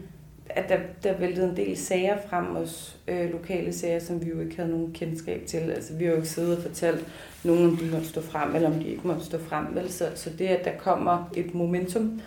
at 0.54 0.68
der, 0.68 0.78
der 1.02 1.18
væltede 1.18 1.50
en 1.50 1.56
del 1.56 1.76
sager 1.76 2.16
frem, 2.30 2.56
os, 2.56 2.96
øh, 3.08 3.32
lokale 3.32 3.72
sager, 3.72 3.98
som 3.98 4.24
vi 4.24 4.30
jo 4.30 4.40
ikke 4.40 4.56
havde 4.56 4.70
nogen 4.70 4.92
kendskab 4.92 5.46
til. 5.46 5.58
Altså, 5.58 5.94
vi 5.94 6.04
har 6.04 6.10
jo 6.10 6.16
ikke 6.16 6.28
siddet 6.28 6.56
og 6.56 6.62
fortalt 6.62 7.06
nogen, 7.44 7.66
om 7.66 7.76
de 7.76 7.90
måtte 7.90 8.08
stå 8.08 8.20
frem, 8.20 8.54
eller 8.54 8.70
om 8.70 8.74
de 8.74 8.88
ikke 8.88 9.06
måtte 9.06 9.24
stå 9.24 9.38
frem. 9.38 9.66
Vel? 9.74 9.92
Så, 9.92 10.08
så 10.14 10.30
det, 10.38 10.46
at 10.46 10.64
der 10.64 10.76
kommer 10.78 11.30
et 11.36 11.54
momentum, 11.54 12.20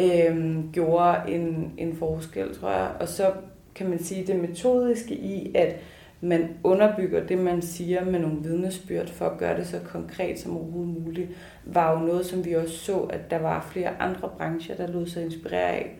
øh, 0.00 0.56
gjorde 0.72 1.16
en, 1.28 1.72
en 1.78 1.96
forskel, 1.96 2.54
tror 2.54 2.70
jeg. 2.70 2.90
Og 3.00 3.08
så 3.08 3.32
kan 3.74 3.90
man 3.90 4.02
sige 4.02 4.26
det 4.26 4.36
metodiske 4.36 5.14
i, 5.14 5.52
at 5.54 5.76
man 6.20 6.48
underbygger 6.62 7.26
det, 7.26 7.38
man 7.38 7.62
siger 7.62 8.04
med 8.04 8.20
nogle 8.20 8.42
vidnesbyrd 8.42 9.08
for 9.08 9.26
at 9.26 9.38
gøre 9.38 9.56
det 9.58 9.66
så 9.66 9.78
konkret 9.78 10.40
som 10.40 10.56
overhovedet 10.56 11.02
muligt, 11.02 11.28
var 11.64 11.92
jo 11.92 12.06
noget, 12.06 12.26
som 12.26 12.44
vi 12.44 12.54
også 12.54 12.78
så, 12.78 12.98
at 12.98 13.30
der 13.30 13.38
var 13.38 13.68
flere 13.72 14.00
andre 14.00 14.28
brancher, 14.38 14.76
der 14.76 14.86
lod 14.86 15.06
sig 15.06 15.24
inspirere 15.24 15.70
af. 15.70 15.96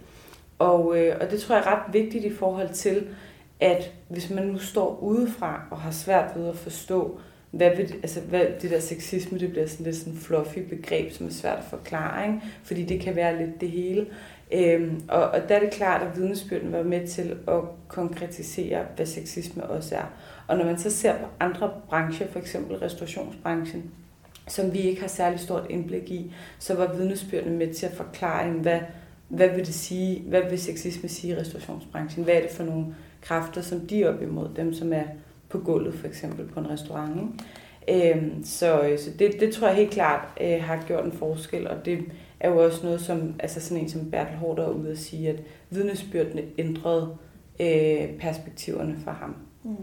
Og, 0.59 0.99
øh, 0.99 1.17
og 1.21 1.31
det 1.31 1.41
tror 1.41 1.55
jeg 1.55 1.65
er 1.65 1.71
ret 1.71 1.93
vigtigt 1.93 2.25
i 2.25 2.35
forhold 2.35 2.69
til, 2.69 3.07
at 3.61 3.93
hvis 4.09 4.31
man 4.31 4.47
nu 4.47 4.59
står 4.59 4.99
udefra 5.03 5.63
og 5.71 5.81
har 5.81 5.91
svært 5.91 6.33
ved 6.37 6.49
at 6.49 6.57
forstå, 6.57 7.21
hvad, 7.51 7.77
vil, 7.77 7.95
altså, 8.03 8.21
hvad 8.21 8.47
det 8.63 8.71
der 8.71 8.81
sexisme, 8.81 9.39
det 9.39 9.51
bliver 9.51 9.67
sådan 9.67 9.87
lidt 9.87 9.97
sådan 9.97 10.19
fluffy 10.19 10.59
begreb, 10.59 11.13
som 11.13 11.27
er 11.27 11.31
svært 11.31 11.59
at 11.59 11.65
forklare, 11.65 12.27
ikke? 12.27 12.41
fordi 12.63 12.85
det 12.85 13.01
kan 13.01 13.17
være 13.17 13.39
lidt 13.39 13.61
det 13.61 13.71
hele. 13.71 14.07
Øhm, 14.53 15.03
og, 15.09 15.23
og 15.23 15.49
der 15.49 15.57
er 15.57 15.61
det 15.61 15.71
klart, 15.71 16.03
at 16.03 16.17
vidnesbyrden 16.17 16.73
var 16.73 16.83
med 16.83 17.07
til 17.07 17.37
at 17.49 17.61
konkretisere, 17.89 18.85
hvad 18.97 19.07
sexisme 19.07 19.65
også 19.65 19.95
er. 19.95 20.05
Og 20.47 20.57
når 20.57 20.65
man 20.65 20.79
så 20.79 20.91
ser 20.91 21.19
på 21.19 21.27
andre 21.41 21.71
brancher, 21.89 22.27
for 22.27 22.39
eksempel 22.39 22.77
restaurationsbranchen, 22.77 23.91
som 24.47 24.73
vi 24.73 24.79
ikke 24.79 25.01
har 25.01 25.09
særlig 25.09 25.41
stort 25.41 25.67
indblik 25.71 26.11
i, 26.11 26.33
så 26.59 26.75
var 26.75 26.93
vidnesbyrden 26.95 27.59
med 27.59 27.75
til 27.75 27.87
at 27.87 27.93
forklare, 27.93 28.51
hvad, 28.51 28.81
hvad 29.29 29.49
vil 29.49 29.67
det 29.67 29.75
sige, 29.75 30.23
hvad 30.29 30.43
vil 30.51 30.61
sexisme 30.61 31.09
sige 31.09 31.33
i 31.33 31.37
restaurationsbranchen? 31.37 32.25
Hvad 32.25 32.35
er 32.35 32.41
det 32.41 32.51
for 32.51 32.65
nogle 32.65 32.87
kræfter, 33.23 33.61
som 33.61 33.81
de 33.81 34.03
er 34.03 34.15
op 34.15 34.23
imod, 34.23 34.49
dem 34.57 34.75
som 34.75 34.93
er 34.93 35.05
på 35.49 35.59
gulvet 35.59 35.95
for 35.95 36.07
eksempel 36.07 36.47
på 36.47 36.61
en 36.61 36.71
restaurant. 36.71 37.21
Ikke? 37.21 38.15
Øhm, 38.15 38.45
så 38.45 38.83
øh, 38.83 38.99
så 38.99 39.11
det, 39.19 39.41
det 39.41 39.55
tror 39.55 39.67
jeg 39.67 39.77
helt 39.77 39.91
klart 39.91 40.29
øh, 40.41 40.63
har 40.63 40.85
gjort 40.87 41.05
en 41.05 41.13
forskel, 41.13 41.69
og 41.69 41.85
det 41.85 41.99
er 42.41 42.51
jo 42.51 42.65
også 42.65 42.87
noget, 42.87 43.01
som 43.01 43.35
altså 43.39 43.61
sådan 43.61 43.83
en 43.83 43.89
som 43.89 44.11
Bertel 44.11 44.37
Hård 44.37 44.59
er 44.59 44.69
ude 44.69 44.91
at 44.91 44.99
sige, 44.99 45.29
at 45.29 45.37
vidnesbyrdene 45.71 46.43
ændrede 46.59 47.17
øh, 47.61 48.19
perspektiverne 48.19 48.97
for 49.05 49.11
ham. 49.11 49.37
Mm. 49.63 49.77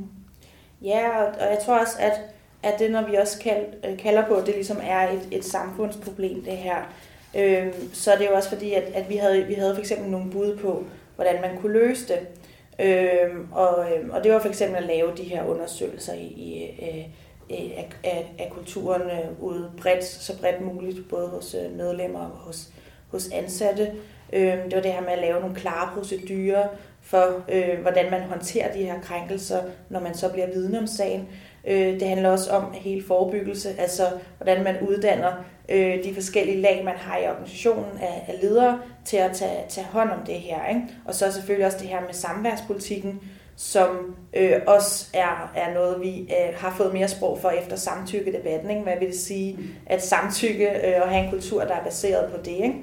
Ja, 0.82 1.24
og, 1.24 1.28
og 1.28 1.52
jeg 1.52 1.60
tror 1.66 1.80
også, 1.80 1.96
at 2.00 2.36
at 2.66 2.80
det, 2.80 2.92
når 2.92 3.08
vi 3.10 3.16
også 3.16 3.40
kald, 3.40 3.66
øh, 3.84 3.98
kalder 3.98 4.28
på, 4.28 4.36
at 4.36 4.46
det 4.46 4.56
ligesom 4.56 4.78
er 4.84 5.10
et, 5.10 5.28
et 5.32 5.46
samfundsproblem, 5.46 6.44
det 6.44 6.58
her. 6.58 6.76
Øh, 7.36 7.68
så 7.94 8.12
er 8.12 8.18
det 8.18 8.26
jo 8.26 8.36
også 8.36 8.50
fordi, 8.50 8.74
at, 8.74 8.84
at 8.84 9.10
vi, 9.10 9.16
havde, 9.16 9.46
vi 9.46 9.54
havde 9.54 9.76
for 9.76 9.82
eksempel 9.82 10.10
nogle 10.12 10.32
bud 10.32 10.58
på, 10.58 10.84
hvordan 11.16 11.42
man 11.42 11.58
kunne 11.62 11.74
løse 11.74 12.14
det. 12.14 12.20
Øh, 12.80 13.30
og, 13.52 13.86
øh, 13.92 14.10
og 14.10 14.24
det 14.24 14.32
var 14.32 14.40
for 14.40 14.50
eksempel 14.50 14.78
at 14.78 14.84
lave 14.84 15.12
de 15.18 15.24
her 15.24 15.46
undersøgelser 15.46 16.14
i, 16.14 16.26
i 16.26 16.64
øh, 16.82 17.06
Øh, 17.52 17.58
af, 17.58 17.90
af, 18.04 18.36
af 18.40 18.50
kulturen 18.52 19.02
øh, 19.02 19.44
ude 19.44 19.72
bredt, 19.82 20.06
så 20.06 20.40
bredt 20.40 20.62
muligt, 20.62 21.10
både 21.10 21.28
hos 21.28 21.56
øh, 21.56 21.78
medlemmer 21.78 22.20
og 22.20 22.38
hos, 22.38 22.70
hos 23.12 23.30
ansatte. 23.32 23.92
Øh, 24.34 24.42
det 24.66 24.76
var 24.76 24.82
det 24.82 24.94
her 24.94 25.02
med 25.02 25.10
at 25.10 25.20
lave 25.22 25.40
nogle 25.40 25.56
klare 25.56 25.90
procedurer 25.94 26.68
for, 27.02 27.44
øh, 27.52 27.82
hvordan 27.82 28.12
man 28.12 28.22
håndterer 28.22 28.74
de 28.74 28.84
her 28.84 29.02
krænkelser, 29.02 29.64
når 29.90 30.00
man 30.00 30.16
så 30.16 30.30
bliver 30.30 30.48
vidne 30.48 30.80
om 30.80 30.88
sagen. 30.88 31.30
Øh, 31.68 32.00
det 32.00 32.08
handler 32.08 32.30
også 32.30 32.52
om 32.52 32.74
hele 32.74 33.04
forebyggelse, 33.04 33.70
altså 33.80 34.04
hvordan 34.38 34.64
man 34.64 34.76
uddanner 34.82 35.32
øh, 35.70 36.04
de 36.04 36.14
forskellige 36.14 36.62
lag, 36.62 36.82
man 36.86 36.96
har 36.96 37.18
i 37.18 37.28
organisationen 37.28 38.00
af, 38.02 38.26
af 38.28 38.42
ledere 38.42 38.80
til 39.06 39.18
at 39.18 39.32
tage, 39.34 39.64
tage 39.70 39.88
hånd 39.88 40.10
om 40.10 40.26
det 40.26 40.36
her. 40.36 40.68
Ikke? 40.70 40.82
Og 41.06 41.16
så 41.16 41.32
selvfølgelig 41.32 41.66
også 41.66 41.78
det 41.80 41.88
her 41.88 42.02
med 42.02 42.14
samværspolitikken, 42.14 43.22
som 43.56 44.16
øh, 44.34 44.62
også 44.68 45.06
er, 45.14 45.52
er 45.56 45.74
noget, 45.74 46.02
vi 46.02 46.20
øh, 46.20 46.56
har 46.56 46.74
fået 46.78 46.94
mere 46.94 47.08
sprog 47.08 47.40
for 47.42 47.50
efter 47.50 47.76
samtykkedebatten. 47.76 48.70
Ikke? 48.70 48.82
Hvad 48.82 48.94
vil 49.00 49.08
det 49.08 49.20
sige 49.20 49.60
at 49.86 50.04
samtykke 50.04 50.70
øh, 50.70 51.02
og 51.02 51.10
have 51.10 51.26
en 51.26 51.32
kultur, 51.32 51.64
der 51.64 51.74
er 51.74 51.84
baseret 51.84 52.32
på 52.32 52.38
det. 52.38 52.48
Ikke? 52.48 52.76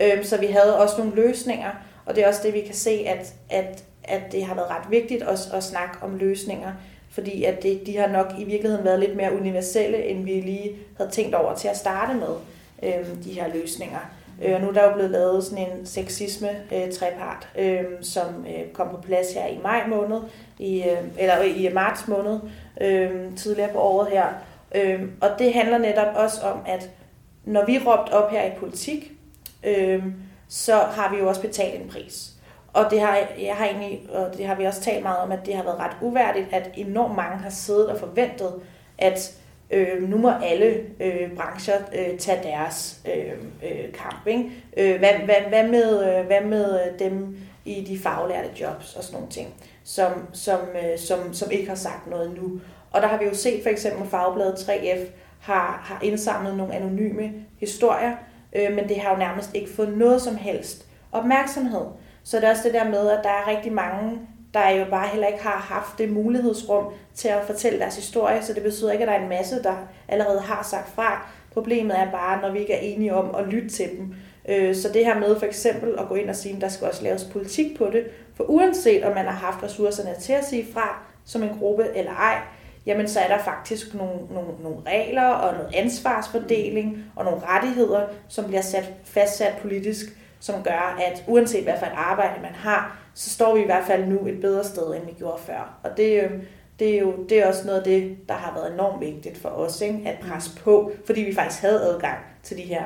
Øh, 0.00 0.24
så 0.24 0.36
vi 0.36 0.46
havde 0.46 0.78
også 0.78 0.94
nogle 0.98 1.14
løsninger, 1.14 1.70
og 2.06 2.16
det 2.16 2.24
er 2.24 2.28
også 2.28 2.40
det, 2.44 2.54
vi 2.54 2.60
kan 2.60 2.74
se, 2.74 2.90
at, 2.90 3.34
at, 3.50 3.84
at 4.04 4.20
det 4.32 4.44
har 4.44 4.54
været 4.54 4.70
ret 4.70 4.90
vigtigt 4.90 5.22
også 5.22 5.56
at 5.56 5.64
snakke 5.64 5.98
om 6.02 6.16
løsninger, 6.16 6.72
fordi 7.10 7.44
at 7.44 7.62
det, 7.62 7.86
de 7.86 7.96
har 7.96 8.08
nok 8.08 8.26
i 8.38 8.44
virkeligheden 8.44 8.84
været 8.84 9.00
lidt 9.00 9.16
mere 9.16 9.32
universelle, 9.32 10.04
end 10.04 10.24
vi 10.24 10.32
lige 10.32 10.76
havde 10.96 11.10
tænkt 11.10 11.34
over 11.34 11.54
til 11.54 11.68
at 11.68 11.76
starte 11.76 12.14
med 12.14 12.34
øh, 12.82 13.24
de 13.24 13.32
her 13.32 13.48
løsninger. 13.54 14.10
Øh, 14.42 14.54
og 14.54 14.60
nu 14.60 14.68
er 14.68 14.72
der 14.72 14.84
jo 14.84 14.94
blevet 14.94 15.10
lavet 15.10 15.44
sådan 15.44 15.66
en 15.66 15.86
sexisme-trepart, 15.86 17.48
øh, 17.58 17.78
øh, 17.78 17.84
som 18.00 18.46
øh, 18.48 18.72
kom 18.72 18.88
på 18.88 19.00
plads 19.00 19.32
her 19.32 19.46
i 19.46 19.58
maj 19.62 19.86
måned, 19.86 20.20
i, 20.58 20.82
øh, 20.82 20.98
eller 21.18 21.40
øh, 21.40 21.60
i 21.60 21.68
marts 21.72 22.08
måned, 22.08 22.40
øh, 22.80 23.36
tidligere 23.36 23.72
på 23.72 23.78
året 23.78 24.08
her. 24.10 24.26
Øh, 24.74 25.02
og 25.20 25.30
det 25.38 25.54
handler 25.54 25.78
netop 25.78 26.16
også 26.16 26.40
om, 26.42 26.58
at 26.66 26.90
når 27.44 27.66
vi 27.66 27.78
råbt 27.78 28.12
op 28.12 28.30
her 28.30 28.46
i 28.46 28.50
politik, 28.58 29.12
øh, 29.64 30.04
så 30.48 30.76
har 30.76 31.10
vi 31.12 31.18
jo 31.18 31.28
også 31.28 31.40
betalt 31.40 31.82
en 31.82 31.88
pris. 31.88 32.30
Og 32.72 32.90
det 32.90 33.00
har, 33.00 33.18
jeg 33.38 33.54
har 33.56 33.66
egentlig, 33.66 34.00
og 34.12 34.36
det 34.36 34.46
har 34.46 34.54
vi 34.54 34.64
også 34.64 34.80
talt 34.80 35.02
meget 35.02 35.18
om, 35.18 35.32
at 35.32 35.46
det 35.46 35.54
har 35.54 35.62
været 35.62 35.78
ret 35.78 35.96
uværdigt, 36.02 36.46
at 36.52 36.70
enormt 36.74 37.16
mange 37.16 37.36
har 37.36 37.50
siddet 37.50 37.88
og 37.88 37.98
forventet, 37.98 38.52
at 38.98 39.39
øh, 39.70 40.08
nu 40.08 40.18
må 40.18 40.30
alle 40.30 40.80
øh, 41.00 41.36
brancher 41.36 41.74
øh, 41.94 42.18
tage 42.18 42.42
deres 42.42 43.00
øh, 43.06 43.32
øh, 43.62 43.92
kamp. 43.92 44.26
Ikke? 44.26 44.50
Øh, 44.76 44.98
hvad, 44.98 45.12
hvad, 45.24 45.48
hvad, 45.48 45.68
med, 45.68 46.18
øh, 46.18 46.26
hvad 46.26 46.40
med 46.40 46.98
dem 46.98 47.36
i 47.64 47.84
de 47.84 47.98
faglærte 47.98 48.48
jobs 48.60 48.96
og 48.96 49.04
sådan 49.04 49.14
nogle 49.14 49.30
ting, 49.30 49.54
som, 49.84 50.12
som, 50.32 50.58
øh, 50.74 50.98
som, 50.98 51.32
som 51.32 51.50
ikke 51.50 51.68
har 51.68 51.76
sagt 51.76 52.10
noget 52.10 52.36
nu. 52.42 52.60
Og 52.90 53.02
der 53.02 53.08
har 53.08 53.18
vi 53.18 53.24
jo 53.24 53.34
set 53.34 53.62
for 53.62 53.70
eksempel 53.70 54.08
Fagbladet 54.08 54.54
3F 54.54 55.06
har, 55.40 55.80
har 55.84 56.00
indsamlet 56.02 56.56
nogle 56.56 56.74
anonyme 56.74 57.32
historier, 57.58 58.12
øh, 58.52 58.74
men 58.74 58.88
det 58.88 59.00
har 59.00 59.10
jo 59.10 59.18
nærmest 59.18 59.54
ikke 59.54 59.70
fået 59.70 59.98
noget 59.98 60.22
som 60.22 60.36
helst 60.36 60.86
opmærksomhed. 61.12 61.84
Så 62.22 62.36
det 62.36 62.44
er 62.44 62.50
også 62.50 62.62
det 62.64 62.74
der 62.74 62.84
med, 62.84 63.10
at 63.10 63.20
der 63.22 63.30
er 63.30 63.48
rigtig 63.48 63.72
mange 63.72 64.18
der 64.54 64.70
jo 64.70 64.84
bare 64.90 65.08
heller 65.08 65.26
ikke 65.26 65.42
har 65.42 65.58
haft 65.74 65.98
det 65.98 66.12
mulighedsrum 66.12 66.84
til 67.14 67.28
at 67.28 67.44
fortælle 67.46 67.78
deres 67.78 67.96
historie, 67.96 68.42
så 68.42 68.52
det 68.52 68.62
betyder 68.62 68.92
ikke, 68.92 69.04
at 69.04 69.08
der 69.08 69.14
er 69.14 69.22
en 69.22 69.28
masse, 69.28 69.62
der 69.62 69.74
allerede 70.08 70.40
har 70.40 70.62
sagt 70.62 70.94
fra. 70.94 71.30
Problemet 71.52 71.98
er 71.98 72.10
bare, 72.10 72.42
når 72.42 72.50
vi 72.50 72.58
ikke 72.58 72.72
er 72.72 72.80
enige 72.80 73.14
om 73.14 73.34
at 73.34 73.46
lytte 73.46 73.68
til 73.68 73.90
dem. 73.98 74.14
Øh, 74.48 74.74
så 74.76 74.88
det 74.94 75.04
her 75.04 75.18
med 75.18 75.38
for 75.38 75.46
eksempel 75.46 75.98
at 75.98 76.08
gå 76.08 76.14
ind 76.14 76.30
og 76.30 76.36
sige, 76.36 76.54
at 76.54 76.60
der 76.60 76.68
skal 76.68 76.86
også 76.86 77.02
laves 77.02 77.24
politik 77.24 77.78
på 77.78 77.88
det, 77.92 78.04
for 78.34 78.44
uanset 78.44 79.04
om 79.04 79.14
man 79.14 79.24
har 79.24 79.32
haft 79.32 79.62
ressourcerne 79.62 80.14
til 80.20 80.32
at 80.32 80.44
sige 80.44 80.66
fra 80.72 81.02
som 81.24 81.42
en 81.42 81.58
gruppe 81.58 81.86
eller 81.94 82.12
ej, 82.12 82.38
jamen 82.86 83.08
så 83.08 83.20
er 83.20 83.28
der 83.28 83.44
faktisk 83.44 83.94
nogle, 83.94 84.18
nogle, 84.30 84.50
nogle 84.62 84.78
regler 84.86 85.26
og 85.26 85.54
noget 85.54 85.74
ansvarsfordeling 85.74 87.04
og 87.16 87.24
nogle 87.24 87.40
rettigheder, 87.46 88.06
som 88.28 88.44
bliver 88.44 88.62
sat, 88.62 88.92
fastsat 89.04 89.58
politisk, 89.62 90.06
som 90.40 90.62
gør, 90.62 90.98
at 91.00 91.24
uanset 91.26 91.64
hvad 91.64 91.78
for 91.78 91.86
et 91.86 91.92
arbejde 91.94 92.42
man 92.42 92.54
har, 92.54 92.98
så 93.20 93.30
står 93.30 93.54
vi 93.54 93.60
i 93.62 93.64
hvert 93.64 93.86
fald 93.86 94.04
nu 94.06 94.26
et 94.26 94.40
bedre 94.40 94.64
sted, 94.64 94.94
end 94.94 95.06
vi 95.06 95.12
gjorde 95.18 95.42
før. 95.42 95.78
Og 95.82 95.90
det, 95.96 96.22
øhm, 96.22 96.40
det 96.78 96.94
er 96.94 96.98
jo 97.00 97.14
det 97.28 97.38
er 97.38 97.46
også 97.46 97.66
noget 97.66 97.78
af 97.78 97.84
det, 97.84 98.16
der 98.28 98.34
har 98.34 98.54
været 98.54 98.72
enormt 98.72 99.00
vigtigt 99.00 99.38
for 99.38 99.48
os, 99.48 99.80
ikke? 99.80 100.02
at 100.06 100.18
presse 100.28 100.56
på, 100.56 100.92
fordi 101.04 101.20
vi 101.20 101.34
faktisk 101.34 101.62
havde 101.62 101.80
adgang 101.80 102.18
til 102.42 102.56
de 102.56 102.62
her 102.62 102.82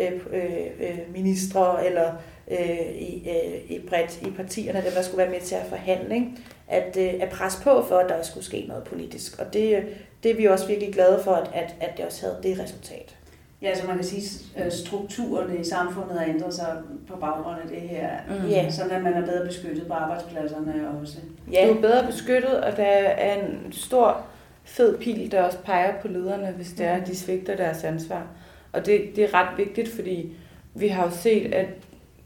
øh, 0.00 0.12
øh, 0.32 0.66
øh, 0.80 0.98
ministre 1.12 1.86
eller 1.86 2.12
øh, 2.50 2.90
i, 2.90 3.28
øh, 3.30 3.70
i 3.70 3.80
bredt 3.88 4.22
i 4.22 4.30
partierne, 4.30 4.84
der 4.94 5.02
skulle 5.02 5.18
være 5.18 5.30
med 5.30 5.40
til 5.40 5.54
at 5.54 5.66
forhandle, 5.68 6.14
ikke? 6.14 6.30
At, 6.68 6.96
øh, 6.96 7.14
at 7.20 7.28
presse 7.28 7.62
på 7.62 7.84
for, 7.88 7.98
at 7.98 8.08
der 8.08 8.18
også 8.18 8.30
skulle 8.30 8.46
ske 8.46 8.64
noget 8.68 8.84
politisk. 8.84 9.38
Og 9.38 9.52
det, 9.52 9.76
øh, 9.76 9.84
det 10.22 10.30
er 10.30 10.36
vi 10.36 10.44
også 10.44 10.66
virkelig 10.66 10.94
glade 10.94 11.20
for, 11.24 11.32
at, 11.32 11.50
at, 11.54 11.74
at 11.80 11.96
det 11.96 12.04
også 12.04 12.26
havde 12.26 12.38
det 12.42 12.58
resultat. 12.58 13.15
Ja, 13.62 13.74
så 13.74 13.86
man 13.86 13.96
kan 13.96 14.04
sige, 14.04 14.44
at 14.54 14.72
strukturerne 14.72 15.58
i 15.58 15.64
samfundet 15.64 16.18
har 16.18 16.26
ændret 16.26 16.54
sig 16.54 16.76
på 17.08 17.16
baggrund 17.16 17.56
af 17.62 17.68
det 17.68 17.80
her. 17.80 18.10
Mm. 18.28 18.48
Ja. 18.48 18.70
Sådan 18.70 18.92
at 18.92 19.02
man 19.02 19.12
er 19.14 19.26
bedre 19.26 19.46
beskyttet 19.46 19.86
på 19.86 19.92
arbejdspladserne 19.92 20.90
også. 21.00 21.18
Ja, 21.52 21.68
du 21.68 21.74
er 21.74 21.80
bedre 21.80 22.06
beskyttet, 22.06 22.60
og 22.60 22.76
der 22.76 22.84
er 22.84 23.42
en 23.42 23.72
stor 23.72 24.26
fed 24.64 24.98
pil, 24.98 25.32
der 25.32 25.42
også 25.42 25.58
peger 25.58 26.00
på 26.00 26.08
lederne, 26.08 26.50
hvis 26.50 26.72
det 26.72 26.86
er, 26.86 26.94
at 26.94 27.06
de 27.06 27.16
svigter 27.16 27.56
deres 27.56 27.84
ansvar. 27.84 28.26
Og 28.72 28.86
det, 28.86 29.00
det 29.16 29.24
er 29.24 29.34
ret 29.34 29.58
vigtigt, 29.58 29.88
fordi 29.88 30.32
vi 30.74 30.88
har 30.88 31.04
jo 31.04 31.10
set, 31.10 31.54
at 31.54 31.66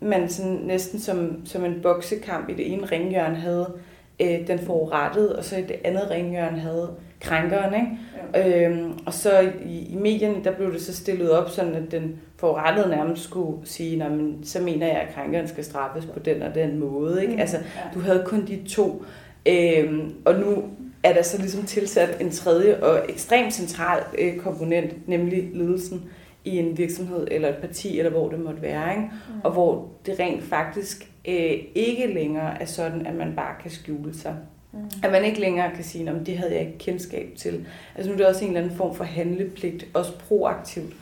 man 0.01 0.29
sådan 0.29 0.53
næsten 0.53 1.01
som, 1.01 1.47
som 1.47 1.65
en 1.65 1.81
boksekamp 1.83 2.49
i 2.49 2.55
det 2.55 2.73
ene 2.73 2.87
ringhjørne 2.87 3.37
havde 3.37 3.73
øh, 4.21 4.47
den 4.47 4.59
forurettede, 4.59 5.37
og 5.37 5.45
så 5.45 5.57
i 5.57 5.63
det 5.63 5.77
andet 5.85 6.11
ringhjørne 6.11 6.59
havde 6.59 6.91
krænkeren. 7.21 7.75
Ikke? 7.75 7.89
Ja. 8.35 8.69
Øhm, 8.69 8.99
og 9.07 9.15
så 9.15 9.51
i, 9.65 9.87
i 9.93 9.97
medierne, 9.97 10.45
der 10.45 10.53
blev 10.53 10.73
det 10.73 10.83
så 10.83 10.95
stillet 10.95 11.31
op, 11.31 11.51
sådan 11.51 11.75
at 11.75 11.91
den 11.91 12.21
forurettede 12.37 12.89
nærmest 12.89 13.23
skulle 13.23 13.59
sige, 13.65 14.09
men 14.09 14.39
så 14.45 14.61
mener 14.61 14.87
jeg, 14.87 14.97
at 14.97 15.15
krænkeren 15.15 15.49
skal 15.49 15.65
straffes 15.65 16.07
på 16.07 16.19
den 16.19 16.43
og 16.43 16.55
den 16.55 16.79
måde. 16.79 17.23
Ikke? 17.23 17.35
Mm, 17.35 17.41
altså, 17.41 17.57
ja. 17.57 17.81
du 17.95 18.01
havde 18.01 18.23
kun 18.27 18.47
de 18.47 18.63
to. 18.69 19.05
Øhm, 19.47 20.15
og 20.25 20.35
nu 20.35 20.65
er 21.03 21.13
der 21.13 21.23
så 21.23 21.39
ligesom 21.39 21.63
tilsat 21.63 22.21
en 22.21 22.31
tredje 22.31 22.83
og 22.83 23.01
ekstremt 23.09 23.55
central 23.55 24.03
øh, 24.19 24.37
komponent, 24.37 25.09
nemlig 25.09 25.51
ledelsen 25.55 26.03
i 26.45 26.59
en 26.59 26.79
virksomhed 26.79 27.29
eller 27.31 27.49
et 27.49 27.57
parti, 27.57 27.99
eller 27.99 28.11
hvor 28.11 28.29
det 28.29 28.41
måtte 28.41 28.63
være. 28.63 28.91
Ikke? 28.91 29.03
Mm. 29.03 29.41
Og 29.45 29.53
hvor 29.53 29.89
det 30.07 30.21
rent 30.21 30.43
faktisk 30.43 31.11
øh, 31.29 31.59
ikke 31.75 32.07
længere 32.15 32.63
er 32.63 32.67
sådan, 32.67 33.07
at 33.07 33.15
man 33.15 33.33
bare 33.37 33.55
kan 33.63 33.71
skjule 33.71 34.15
sig. 34.15 34.37
Mm. 34.73 34.79
At 35.03 35.13
man 35.13 35.25
ikke 35.25 35.41
længere 35.41 35.75
kan 35.75 35.85
sige, 35.85 36.11
at 36.11 36.27
det 36.27 36.39
havde 36.39 36.53
jeg 36.53 36.61
ikke 36.61 36.79
kendskab 36.79 37.29
til. 37.37 37.67
Altså 37.95 38.11
nu 38.11 38.13
er 38.13 38.17
det 38.17 38.27
også 38.27 38.45
en 38.45 38.51
eller 38.51 38.61
anden 38.61 38.77
form 38.77 38.95
for 38.95 39.05
handlepligt, 39.05 39.87
også 39.95 40.19
proaktivt. 40.19 40.95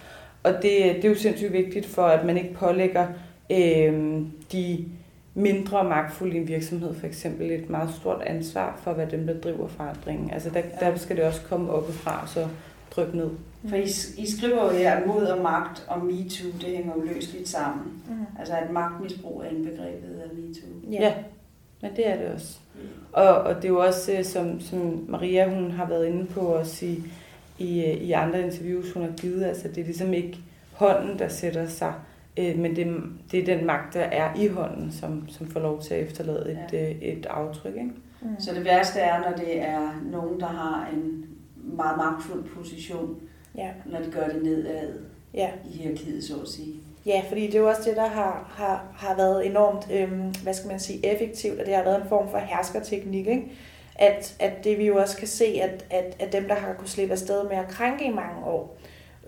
Og 0.43 0.53
det, 0.53 0.63
det 0.63 1.05
er 1.05 1.09
jo 1.09 1.15
sindssygt 1.15 1.53
vigtigt 1.53 1.87
for, 1.87 2.03
at 2.03 2.27
man 2.27 2.37
ikke 2.37 2.55
pålægger 2.55 3.07
øh, 3.51 4.23
de 4.53 4.85
mindre 5.35 5.85
magtfulde 5.85 6.37
i 6.37 6.41
en 6.41 6.49
virksomhed 6.49 6.95
for 6.95 7.07
eksempel 7.07 7.51
et 7.51 7.71
meget 7.71 7.91
stort 8.01 8.23
ansvar 8.23 8.81
for, 8.83 8.93
hvad 8.93 9.07
dem, 9.07 9.27
der 9.27 9.41
driver 9.41 9.69
forandringen. 9.69 10.31
Altså 10.31 10.51
der, 10.51 10.63
der 10.81 10.97
skal 10.97 11.17
det 11.17 11.25
også 11.25 11.41
komme 11.49 11.73
oppefra, 11.73 12.23
og 12.23 12.29
så 12.29 12.49
trykke 12.91 13.17
ned. 13.17 13.31
For 13.67 13.77
I, 13.77 13.89
I 14.19 14.31
skriver 14.31 14.65
jo 14.65 14.71
her, 14.71 14.93
at 14.93 15.07
mod 15.07 15.23
og 15.23 15.43
magt 15.43 15.85
og 15.89 16.05
MeToo, 16.05 16.51
det 16.61 16.77
hænger 16.77 16.93
jo 16.97 17.03
løsligt 17.03 17.49
sammen. 17.49 18.03
Mm. 18.09 18.27
Altså 18.39 18.55
at 18.55 18.71
magtmisbrug 18.71 19.41
er 19.41 19.49
indbegrebet 19.49 20.21
af 20.21 20.37
MeToo. 20.37 20.93
Ja. 20.93 21.01
ja, 21.01 21.15
men 21.83 21.91
det 21.97 22.09
er 22.09 22.17
det 22.17 22.27
også. 22.27 22.59
Og, 23.13 23.29
og 23.29 23.57
det 23.57 23.65
er 23.65 23.69
jo 23.69 23.81
også, 23.81 24.13
øh, 24.13 24.25
som, 24.25 24.61
som 24.61 25.05
Maria 25.09 25.55
hun 25.55 25.71
har 25.71 25.89
været 25.89 26.07
inde 26.07 26.27
på 26.27 26.55
os 26.55 26.83
i, 26.83 27.03
i, 27.59 27.85
øh, 27.85 27.95
i 27.95 28.13
andre 28.13 28.43
interviews, 28.43 28.93
hun 28.93 29.03
har 29.03 29.13
givet, 29.13 29.45
altså 29.45 29.69
det 29.69 29.79
er 29.79 29.85
ligesom 29.85 30.13
ikke 30.13 30.39
hånden, 30.73 31.19
der 31.19 31.29
sætter 31.29 31.67
sig, 31.67 31.95
øh, 32.37 32.59
men 32.59 32.77
det, 32.77 33.03
det 33.33 33.41
er 33.41 33.57
den 33.57 33.67
magt, 33.67 33.95
der 33.95 34.01
er 34.01 34.35
i 34.35 34.49
hånden, 34.49 34.93
som, 34.93 35.29
som 35.29 35.47
får 35.47 35.61
lov 35.61 35.83
til 35.83 35.95
at 35.95 36.01
efterlade 36.01 36.51
et, 36.51 36.73
ja. 36.73 36.93
et 37.03 37.27
aftryk. 37.27 37.75
Ikke? 37.75 37.91
Mm. 38.21 38.29
Så 38.39 38.55
det 38.55 38.65
værste 38.65 39.01
er, 39.01 39.31
når 39.31 39.37
det 39.37 39.61
er 39.63 40.03
nogen, 40.11 40.41
der 40.41 40.47
har 40.47 40.89
en 40.93 41.25
meget 41.57 41.97
magtfuld 41.97 42.45
position, 42.45 43.21
ja. 43.59 43.69
når 43.87 43.99
de 43.99 44.11
gør 44.11 44.29
det 44.29 44.43
nedad 44.43 44.93
ja. 45.35 45.51
i 45.71 45.77
hierarkiet, 45.77 46.25
så 46.25 46.35
at 46.43 46.49
sige. 46.49 46.75
Ja, 47.07 47.23
fordi 47.29 47.47
det 47.47 47.55
er 47.55 47.59
jo 47.59 47.69
også 47.69 47.83
det, 47.85 47.97
der 47.97 48.07
har, 48.07 48.53
har, 48.57 48.85
har 48.97 49.17
været 49.17 49.47
enormt, 49.47 49.91
øhm, 49.93 50.35
hvad 50.43 50.55
skal 50.55 50.69
man 50.69 50.81
sige, 50.81 51.07
effektivt, 51.07 51.61
og 51.61 51.67
det 51.67 51.75
har 51.75 51.85
været 51.85 52.03
en 52.03 52.09
form 52.09 52.31
for 52.31 52.39
herskerteknik, 52.39 53.27
ikke? 53.27 53.53
At, 53.95 54.37
at 54.41 54.65
det 54.65 54.79
vi 54.79 54.87
jo 54.87 54.97
også 54.97 55.17
kan 55.17 55.29
se, 55.29 55.45
at, 55.45 55.85
at, 55.91 56.17
at 56.19 56.33
dem, 56.33 56.49
der 56.49 56.55
har 56.55 56.73
kunnet 56.73 56.91
slippe 56.91 57.13
afsted 57.13 57.49
med 57.49 57.57
at 57.57 57.69
krænke 57.69 58.05
i 58.05 58.11
mange 58.11 58.45
år, 58.45 58.79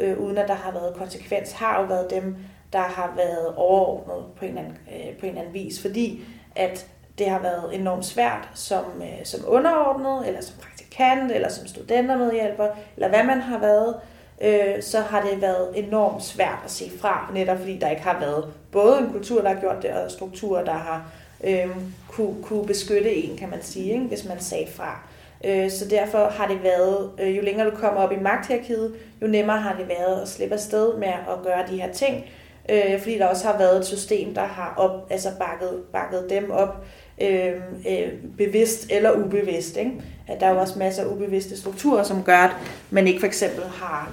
øh, 0.01 0.19
uden 0.19 0.39
at 0.39 0.49
der 0.49 0.55
har 0.55 0.73
været 0.73 0.95
konsekvens, 0.95 1.53
har 1.53 1.81
jo 1.81 1.87
været 1.87 2.11
dem, 2.11 2.37
der 2.73 2.79
har 2.79 3.15
været 3.17 3.55
overordnet 3.57 4.25
på 4.37 4.45
en 4.45 4.49
eller 4.49 4.63
anden, 4.63 4.79
øh, 4.89 5.17
på 5.17 5.27
en 5.27 5.29
eller 5.29 5.41
anden 5.41 5.55
vis, 5.55 5.83
fordi 5.83 6.25
at 6.57 6.87
det 7.19 7.31
har 7.31 7.39
været 7.39 7.75
enormt 7.75 8.05
svært 8.05 8.49
som, 8.55 8.85
øh, 8.97 9.25
som 9.25 9.41
underordnet, 9.47 10.29
eller 10.29 10.41
som 10.41 10.57
praktikant, 10.61 11.33
eller 11.33 11.49
som 11.49 11.67
studentermedhjælper, 11.67 12.69
eller 12.97 13.09
hvad 13.09 13.25
man 13.25 13.41
har 13.41 13.59
været, 13.59 13.95
øh, 14.41 14.83
så 14.83 15.01
har 15.01 15.23
det 15.23 15.43
været 15.43 15.69
enormt 15.75 16.25
svært 16.25 16.59
at 16.65 16.71
se 16.71 16.91
fra, 17.01 17.31
netop 17.35 17.59
fordi 17.59 17.79
der 17.79 17.91
ikke 17.91 18.03
har 18.03 18.21
været 18.21 18.45
både 18.73 18.99
en 18.99 19.13
kultur, 19.13 19.43
der 19.43 19.49
har 19.49 19.61
gjort 19.61 19.83
det, 19.83 19.91
og 19.91 20.11
strukturer, 20.11 20.65
der 20.65 20.73
har 20.73 21.11
øh, 21.45 21.69
kunne, 22.09 22.43
kunne 22.43 22.67
beskytte 22.67 23.15
en, 23.15 23.37
kan 23.37 23.51
man 23.51 23.63
sige, 23.63 23.93
ikke? 23.93 24.05
hvis 24.05 24.25
man 24.25 24.41
sagde 24.41 24.67
fra. 24.75 25.01
Øh, 25.45 25.71
så 25.71 25.85
derfor 25.89 26.19
har 26.19 26.49
det 26.49 26.63
været, 26.63 27.11
øh, 27.21 27.37
jo 27.37 27.43
længere 27.43 27.71
du 27.71 27.77
kommer 27.77 28.01
op 28.01 28.13
i 28.13 28.21
magthierarkiet, 28.21 28.95
jo 29.23 29.27
nemmere 29.27 29.61
har 29.61 29.77
det 29.77 29.89
været 29.89 30.23
at 30.23 30.29
slippe 30.29 30.55
afsted 30.55 30.97
med 30.97 31.09
at 31.09 31.43
gøre 31.45 31.67
de 31.71 31.81
her 31.81 31.93
ting, 31.93 32.25
øh, 32.69 33.01
fordi 33.01 33.19
der 33.19 33.27
også 33.27 33.47
har 33.47 33.59
været 33.59 33.79
et 33.79 33.87
system, 33.87 34.35
der 34.35 34.45
har 34.45 34.75
op, 34.77 35.07
altså 35.11 35.29
bakket, 35.39 35.83
bakket 35.93 36.27
dem 36.31 36.51
op, 36.51 36.85
øh, 37.21 37.53
øh, 37.89 38.09
bevidst 38.39 38.87
eller 38.91 39.13
ubevidst. 39.13 39.77
Ikke? 39.77 39.93
At 40.29 40.41
der 40.41 40.47
er 40.47 40.51
jo 40.51 40.61
også 40.61 40.79
masser 40.79 41.03
af 41.03 41.07
ubevidste 41.07 41.57
strukturer, 41.57 42.03
som 42.03 42.23
gør, 42.23 42.37
at 42.37 42.51
man 42.91 43.07
ikke 43.07 43.21
for 43.21 43.27
eksempel 43.27 43.65
har, 43.65 44.13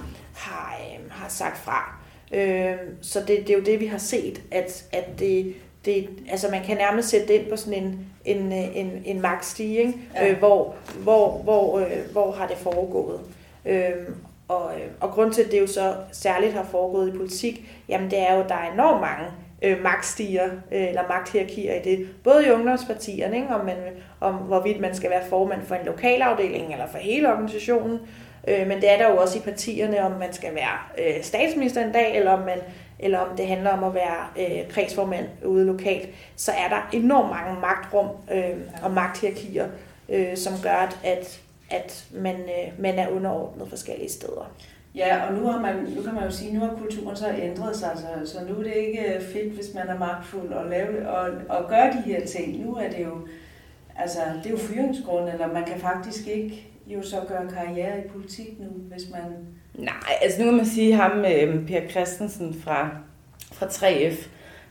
har, 1.18 1.28
sagt 1.28 1.58
fra. 1.58 1.98
Øh, 2.32 2.76
så 3.00 3.20
det, 3.20 3.28
det 3.28 3.50
er 3.50 3.54
jo 3.54 3.64
det, 3.64 3.80
vi 3.80 3.86
har 3.86 3.98
set, 3.98 4.42
at, 4.50 4.84
at 4.92 5.18
det, 5.18 5.54
det, 5.84 6.08
altså 6.30 6.48
man 6.50 6.64
kan 6.64 6.76
nærmest 6.76 7.08
sætte 7.08 7.28
det 7.28 7.34
ind 7.34 7.50
på 7.50 7.56
sådan 7.56 7.82
en, 7.84 8.06
en, 8.24 8.52
en, 8.52 9.02
en 9.04 9.20
magtstige, 9.20 9.96
ja. 10.14 10.30
øh, 10.30 10.38
hvor, 10.38 10.74
hvor, 11.02 11.38
hvor, 11.38 11.78
øh, 11.78 12.12
hvor 12.12 12.32
har 12.32 12.46
det 12.46 12.56
foregået. 12.56 13.20
Øh, 13.64 13.92
og, 14.48 14.70
og 15.00 15.10
grund 15.10 15.32
til, 15.32 15.42
at 15.42 15.50
det 15.50 15.60
jo 15.60 15.66
så 15.66 15.94
særligt 16.12 16.52
har 16.52 16.64
foregået 16.70 17.14
i 17.14 17.16
politik, 17.16 17.82
jamen 17.88 18.10
det 18.10 18.18
er 18.18 18.34
jo, 18.34 18.40
at 18.40 18.48
der 18.48 18.54
er 18.54 18.72
enormt 18.72 19.00
mange 19.00 19.26
øh, 19.62 19.82
magtstiger 19.82 20.44
øh, 20.72 20.88
eller 20.88 21.02
magthierarkier 21.08 21.74
i 21.74 21.82
det. 21.84 22.08
Både 22.24 22.46
i 22.46 22.50
ungdomspartierne, 22.50 23.36
ikke? 23.36 23.48
Om, 23.48 23.64
man, 23.64 23.76
om 24.20 24.34
hvorvidt 24.34 24.80
man 24.80 24.94
skal 24.94 25.10
være 25.10 25.28
formand 25.28 25.62
for 25.62 25.74
en 25.74 25.86
lokalafdeling 25.86 26.72
eller 26.72 26.86
for 26.86 26.98
hele 26.98 27.32
organisationen. 27.32 28.00
Øh, 28.48 28.66
men 28.68 28.80
det 28.80 28.92
er 28.92 28.96
der 28.98 29.10
jo 29.10 29.16
også 29.16 29.38
i 29.38 29.42
partierne, 29.42 30.00
om 30.00 30.12
man 30.12 30.32
skal 30.32 30.54
være 30.54 30.78
øh, 30.98 31.22
statsminister 31.22 31.84
en 31.84 31.92
dag, 31.92 32.16
eller 32.16 32.30
om, 32.30 32.38
man, 32.38 32.58
eller 32.98 33.18
om 33.18 33.36
det 33.36 33.46
handler 33.46 33.70
om 33.70 33.84
at 33.84 33.94
være 33.94 34.26
øh, 34.38 34.68
kredsformand 34.68 35.26
ude 35.44 35.64
lokalt. 35.64 36.08
Så 36.36 36.52
er 36.52 36.68
der 36.68 36.88
enormt 36.92 37.30
mange 37.30 37.60
magtrum 37.60 38.06
øh, 38.32 38.56
og 38.82 38.90
magthierarkier, 38.90 39.66
øh, 40.08 40.36
som 40.36 40.52
gør, 40.62 40.96
at, 41.04 41.40
at 41.70 42.06
man, 42.12 42.34
øh, 42.34 42.82
man 42.82 42.98
er 42.98 43.08
underordnet 43.08 43.68
forskellige 43.68 44.10
steder. 44.10 44.52
Ja, 44.94 45.26
og 45.26 45.34
nu, 45.34 45.46
har 45.46 45.60
man, 45.60 45.74
nu 45.96 46.02
kan 46.02 46.14
man 46.14 46.24
jo 46.24 46.30
sige, 46.30 46.54
nu 46.54 46.60
har 46.60 46.74
kulturen 46.82 47.16
så 47.16 47.28
ændret 47.42 47.76
sig, 47.76 47.90
så, 47.96 48.32
så 48.32 48.44
nu 48.48 48.58
er 48.58 48.62
det 48.62 48.74
ikke 48.74 49.14
øh, 49.14 49.22
fedt, 49.22 49.54
hvis 49.54 49.74
man 49.74 49.88
er 49.88 49.98
magtfuld 49.98 50.52
og, 50.52 50.70
lave, 50.70 51.08
og, 51.08 51.30
og 51.48 51.68
gøre 51.68 51.92
de 51.92 52.12
her 52.12 52.26
ting. 52.26 52.66
Nu 52.66 52.74
er 52.74 52.88
det 52.88 53.04
jo, 53.04 53.28
altså, 53.96 54.18
det 54.42 54.46
er 54.46 54.50
jo 54.50 54.58
fyringsgrund, 54.58 55.28
eller 55.28 55.52
man 55.52 55.64
kan 55.64 55.80
faktisk 55.80 56.26
ikke 56.26 56.68
jo 56.88 57.02
så 57.02 57.16
gøre 57.28 57.48
karriere 57.48 57.98
i 57.98 58.08
politik 58.08 58.60
nu, 58.60 58.66
hvis 58.66 59.10
man... 59.12 59.22
Nej, 59.74 60.12
altså 60.22 60.40
nu 60.40 60.44
kan 60.44 60.56
man 60.56 60.66
sige 60.66 60.92
ham, 60.94 61.24
øh, 61.24 61.66
Per 61.66 61.88
Christensen 61.90 62.54
fra, 62.54 62.90
fra 63.52 63.66
3F, 63.66 64.28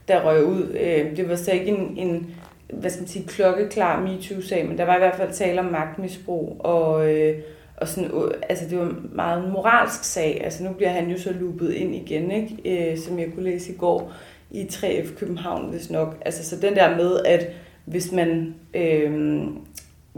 der 0.07 0.25
røg 0.25 0.45
ud. 0.45 0.63
Øh, 0.79 1.17
det 1.17 1.29
var 1.29 1.35
så 1.35 1.51
ikke 1.51 1.67
en, 1.67 1.97
en 1.97 2.35
hvad 2.73 2.89
skal 2.89 3.01
man 3.01 3.07
sige, 3.07 3.27
klokkeklar 3.27 4.01
MeToo-sag, 4.01 4.67
men 4.67 4.77
der 4.77 4.85
var 4.85 4.95
i 4.95 4.99
hvert 4.99 5.15
fald 5.15 5.33
tale 5.33 5.59
om 5.59 5.65
magtmisbrug, 5.65 6.55
og, 6.59 7.13
øh, 7.13 7.41
og 7.77 7.87
sådan, 7.87 8.11
øh, 8.11 8.31
altså 8.49 8.69
det 8.69 8.77
var 8.77 8.95
meget 9.11 9.45
en 9.45 9.51
moralsk 9.51 10.03
sag. 10.03 10.41
Altså 10.43 10.63
nu 10.63 10.73
bliver 10.73 10.89
han 10.89 11.09
jo 11.09 11.17
så 11.17 11.33
loopet 11.33 11.73
ind 11.73 11.95
igen, 11.95 12.31
ikke? 12.31 12.91
Øh, 12.91 12.97
som 12.97 13.19
jeg 13.19 13.27
kunne 13.33 13.43
læse 13.43 13.73
i 13.73 13.75
går 13.77 14.13
i 14.51 14.63
3F 14.63 15.19
København, 15.19 15.69
hvis 15.69 15.89
nok. 15.89 16.17
Altså 16.25 16.49
så 16.49 16.55
den 16.61 16.75
der 16.75 16.97
med, 16.97 17.19
at 17.25 17.47
hvis 17.85 18.11
man, 18.11 18.55
øh, 18.73 19.41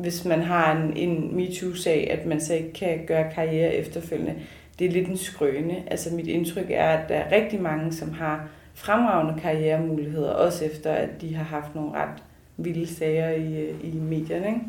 hvis 0.02 0.26
man 0.26 0.42
har 0.42 0.76
en, 0.76 0.98
en 0.98 1.36
MeToo-sag, 1.36 2.12
at 2.12 2.26
man 2.26 2.42
så 2.42 2.54
ikke 2.54 2.74
kan 2.74 3.06
gøre 3.08 3.32
karriere 3.32 3.74
efterfølgende, 3.74 4.36
det 4.80 4.88
er 4.88 4.92
lidt 4.92 5.08
en 5.08 5.18
skrøne. 5.18 5.76
Altså 5.88 6.16
mit 6.16 6.28
indtryk 6.28 6.66
er, 6.70 6.90
at 6.90 7.10
der 7.10 7.16
er 7.16 7.32
rigtig 7.32 7.62
mange, 7.62 7.94
som 7.94 8.14
har 8.14 8.48
fremragende 8.74 9.42
karrieremuligheder, 9.42 10.32
også 10.32 10.66
efter 10.66 10.92
at 10.92 11.10
de 11.22 11.36
har 11.36 11.44
haft 11.44 11.76
nogle 11.76 11.92
ret 11.92 12.24
vilde 12.58 12.96
sager 12.96 13.30
i, 13.30 13.70
i 13.70 13.92
medierne. 13.96 14.48
Ikke? 14.48 14.62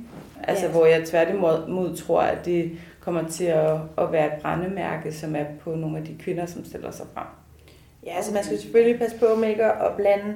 Altså, 0.43 0.66
ja. 0.66 0.73
hvor 0.73 0.87
jeg 0.87 1.07
tværtimod 1.07 1.97
tror, 1.97 2.21
at 2.21 2.45
det 2.45 2.73
kommer 3.01 3.29
til 3.29 3.45
at, 3.45 3.77
at 3.99 4.12
være 4.12 4.27
et 4.27 4.43
brændemærke, 4.43 5.12
som 5.12 5.37
er 5.37 5.45
på 5.64 5.75
nogle 5.75 5.99
af 5.99 6.05
de 6.05 6.16
kvinder, 6.19 6.47
som 6.47 6.64
stiller 6.64 6.90
sig 6.90 7.07
frem. 7.14 7.27
Ja, 8.07 8.16
altså 8.16 8.35
man 8.35 8.45
skal 8.45 8.59
selvfølgelig 8.59 8.99
passe 8.99 9.19
på 9.19 9.35
med 9.35 9.49
ikke 9.49 9.64
at 9.64 9.93
blande, 9.97 10.35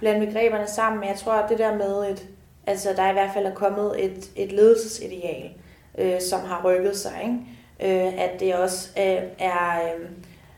blande 0.00 0.26
begreberne 0.26 0.66
sammen, 0.66 1.00
men 1.00 1.08
jeg 1.08 1.16
tror, 1.16 1.32
at 1.32 1.50
det 1.50 1.58
der 1.58 1.76
med, 1.76 2.10
et, 2.10 2.28
altså 2.66 2.92
der 2.96 3.10
i 3.10 3.12
hvert 3.12 3.30
fald 3.34 3.46
er 3.46 3.54
kommet 3.54 4.04
et, 4.04 4.30
et 4.36 4.52
ledelsesideal, 4.52 5.50
øh, 5.98 6.20
som 6.20 6.40
har 6.40 6.62
rykket 6.64 6.96
sig, 6.96 7.12
ikke? 7.22 8.06
Øh, 8.06 8.18
at 8.18 8.40
det 8.40 8.54
også 8.54 8.88
øh, 8.98 9.22
er, 9.38 9.82
øh, 9.82 10.06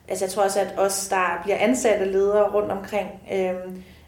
altså 0.09 0.25
jeg 0.25 0.33
tror 0.33 0.43
også, 0.43 0.61
at 0.61 0.75
os, 0.79 1.09
der 1.09 1.41
bliver 1.45 1.57
ansatte 1.59 2.05
ledere 2.05 2.51
rundt 2.55 2.73
omkring, 2.73 3.09
øh, 3.33 3.55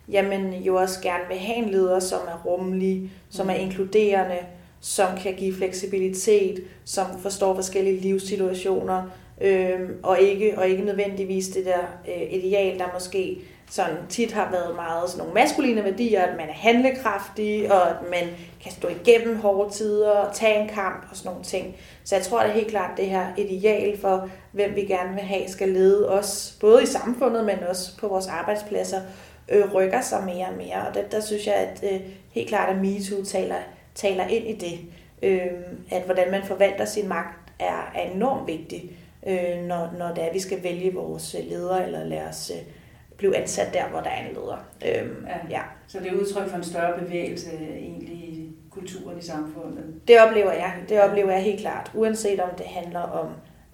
jamen 0.08 0.54
jo 0.54 0.76
også 0.76 1.00
gerne 1.02 1.24
vil 1.28 1.38
have 1.38 1.56
en 1.58 1.68
leder, 1.68 2.00
som 2.00 2.18
er 2.28 2.42
rummelig, 2.46 3.11
som 3.30 3.50
er 3.50 3.54
mm. 3.54 3.61
inkluderende, 3.61 4.38
som 4.80 5.16
kan 5.22 5.34
give 5.34 5.54
fleksibilitet, 5.54 6.64
som 6.84 7.06
forstår 7.22 7.54
forskellige 7.54 8.00
livssituationer, 8.00 9.02
øh, 9.40 9.80
og, 10.02 10.20
ikke, 10.20 10.58
og 10.58 10.68
ikke 10.68 10.84
nødvendigvis 10.84 11.48
det 11.48 11.66
der 11.66 11.80
øh, 12.08 12.32
ideal, 12.32 12.78
der 12.78 12.84
måske 12.94 13.38
sådan 13.70 13.96
tit 14.09 14.33
har 14.33 14.50
været 14.50 14.76
meget 14.76 15.11
sådan 15.11 15.18
nogle 15.18 15.35
maskuline 15.35 15.85
værdier, 15.85 16.22
at 16.22 16.37
man 16.37 16.48
er 16.48 16.52
handlekraftig, 16.52 17.72
og 17.72 17.90
at 17.90 17.96
man 18.11 18.28
kan 18.62 18.72
stå 18.72 18.88
igennem 18.88 19.37
hårde 19.37 19.70
tider, 19.70 20.11
og 20.11 20.35
tage 20.35 20.62
en 20.62 20.68
kamp 20.68 21.07
og 21.11 21.16
sådan 21.16 21.31
nogle 21.31 21.44
ting. 21.44 21.76
Så 22.04 22.16
jeg 22.16 22.24
tror, 22.24 22.40
det 22.40 22.48
er 22.48 22.54
helt 22.54 22.68
klart, 22.68 22.90
det 22.96 23.07
her 23.07 23.26
ideal 23.37 24.00
for, 24.00 24.28
hvem 24.52 24.74
vi 24.74 24.85
gerne 24.85 25.14
vil 25.14 25.22
have, 25.22 25.48
skal 25.48 25.68
lede 25.68 26.09
os, 26.09 26.57
både 26.61 26.83
i 26.83 26.87
samfundet, 26.87 27.44
men 27.44 27.59
også 27.68 27.98
på 27.98 28.09
vores 28.09 28.26
arbejdspladser, 28.26 29.00
øh, 29.48 29.74
rykker 29.74 30.00
sig 30.00 30.24
mere 30.24 30.46
og 30.46 30.57
mere. 30.57 30.88
Og 30.88 30.94
der, 30.94 31.02
der 31.02 31.20
synes 31.20 31.46
jeg, 31.46 31.54
at 31.54 31.81
øh, 31.92 32.00
helt 32.31 32.48
klart, 32.48 32.68
at 32.68 32.76
MeToo 32.76 33.24
taler, 33.24 33.57
taler 33.94 34.26
ind 34.26 34.46
i 34.46 34.52
det. 34.52 34.78
Øh, 35.22 35.50
at 35.90 36.02
hvordan 36.02 36.31
man 36.31 36.42
forvalter 36.42 36.85
sin 36.85 37.09
magt 37.09 37.52
er, 37.59 37.92
er 37.94 38.11
enormt 38.11 38.46
vigtigt, 38.46 38.85
øh, 39.26 39.64
når, 39.66 39.90
når 39.98 40.09
det 40.14 40.22
er, 40.22 40.26
at 40.26 40.35
vi 40.35 40.40
skal 40.40 40.62
vælge 40.62 40.94
vores 40.94 41.35
øh, 41.35 41.50
ledere, 41.50 41.87
eller 41.87 42.04
lade 42.04 42.28
os 42.28 42.52
øh, 42.54 42.62
blive 43.18 43.37
ansat 43.37 43.74
der, 43.74 43.88
hvor 43.88 44.00
der 44.00 44.11
er 44.11 44.26
en 44.26 44.35
leder. 44.35 44.66
Øh, 44.87 45.09
ja. 45.26 45.37
ja. 45.50 45.62
Så 45.87 45.98
det 45.98 46.07
er 46.07 46.14
udtryk 46.14 46.48
for 46.48 46.57
en 46.57 46.64
større 46.64 46.98
bevægelse 46.98 47.50
egentlig 47.78 48.14
i 48.14 48.52
kulturen 48.70 49.18
i 49.18 49.22
samfundet? 49.22 49.85
Det 50.09 50.20
oplever 50.20 50.52
jeg. 50.52 50.72
Det 50.88 51.00
oplever 51.00 51.33
jeg 51.33 51.42
helt 51.42 51.61
klart. 51.61 51.90
Uanset 51.94 52.40
om 52.40 52.50
det 52.59 52.66
handler 52.66 53.00
om 53.00 53.26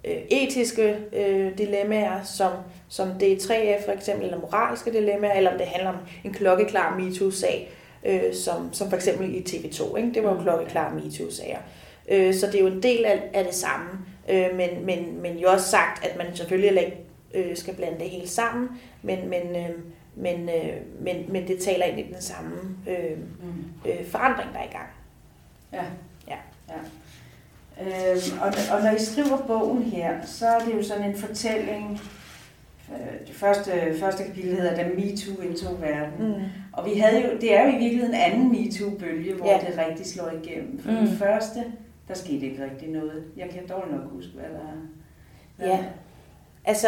øh, 0.05 0.17
etiske 0.29 0.97
øh, 1.13 1.57
dilemmaer, 1.57 2.23
som, 2.23 2.51
som 2.89 3.09
D3F 3.09 3.85
for 3.85 3.91
eksempel, 3.91 4.25
eller 4.25 4.39
moralske 4.39 4.93
dilemmaer, 4.93 5.33
eller 5.33 5.51
om 5.51 5.57
det 5.57 5.67
handler 5.67 5.89
om 5.89 5.97
en 6.23 6.33
klokkeklar 6.33 6.97
MeToo-sag, 6.97 7.71
øh, 8.05 8.33
som, 8.33 8.73
som 8.73 8.89
for 8.89 8.95
eksempel 8.95 9.35
i 9.35 9.45
TV2. 9.49 9.95
Ikke? 9.97 10.11
Det 10.13 10.23
var 10.23 10.29
jo 10.29 10.37
mm. 10.37 10.43
klokkeklar 10.43 10.93
MeToo-sager. 10.93 11.59
Øh, 12.09 12.33
så 12.33 12.47
det 12.47 12.55
er 12.55 12.59
jo 12.59 12.67
en 12.67 12.83
del 12.83 13.05
af, 13.05 13.29
af 13.33 13.45
det 13.45 13.53
samme, 13.53 13.89
øh, 14.29 14.47
men, 14.55 14.69
men, 14.85 15.21
men 15.21 15.37
jo 15.37 15.51
også 15.51 15.69
sagt, 15.69 16.05
at 16.05 16.17
man 16.17 16.35
selvfølgelig 16.35 16.93
øh, 17.35 17.57
skal 17.57 17.75
blande 17.75 17.99
det 17.99 18.09
hele 18.09 18.27
sammen, 18.27 18.69
men, 19.01 19.29
men, 19.29 19.55
øh, 19.55 19.69
men, 20.15 20.49
øh, 20.49 20.77
men, 20.99 21.25
men 21.29 21.47
det 21.47 21.59
taler 21.59 21.85
ind 21.85 21.99
i 21.99 22.13
den 22.13 22.21
samme 22.21 22.55
øh, 22.87 23.17
mm. 23.17 23.89
øh, 23.89 24.05
forandring, 24.05 24.49
der 24.53 24.59
er 24.59 24.63
i 24.63 24.71
gang. 24.71 24.89
Ja. 25.73 25.83
ja. 26.27 26.37
ja. 26.69 26.79
Øh, 27.81 28.17
og, 28.41 28.47
og 28.47 28.83
når 28.83 28.91
I 28.91 28.99
skriver 28.99 29.37
bogen 29.47 29.83
her, 29.83 30.25
så 30.25 30.47
er 30.47 30.59
det 30.59 30.75
jo 30.75 30.83
sådan 30.83 31.09
en 31.09 31.17
fortælling. 31.17 32.01
Øh, 32.91 33.27
det 33.27 33.35
første, 33.35 33.71
første 33.99 34.23
kapitel 34.23 34.55
hedder, 34.55 34.75
da 34.75 34.89
MeToo 34.95 35.41
indtog 35.41 35.81
verden. 35.81 36.27
Mm. 36.27 36.43
Og 36.73 36.85
vi 36.85 36.99
havde 36.99 37.21
jo, 37.21 37.29
det 37.41 37.55
er 37.55 37.63
jo 37.63 37.69
i 37.69 37.79
virkeligheden 37.79 38.15
en 38.15 38.21
anden 38.21 38.51
MeToo-bølge, 38.51 39.33
hvor 39.33 39.47
ja. 39.47 39.59
det 39.67 39.85
rigtig 39.87 40.05
slår 40.05 40.31
igennem. 40.43 40.79
For 40.79 40.91
mm. 40.91 40.97
den 40.97 41.17
første, 41.17 41.63
der 42.07 42.13
skete 42.13 42.45
ikke 42.45 42.63
rigtig 42.71 42.89
noget. 42.89 43.23
Jeg 43.37 43.49
kan 43.49 43.67
dårligt 43.67 43.91
nok 43.91 44.11
huske, 44.11 44.31
hvad 44.33 44.49
der 44.49 44.59
er. 44.59 45.67
Ja. 45.67 45.83
Altså, 46.65 46.87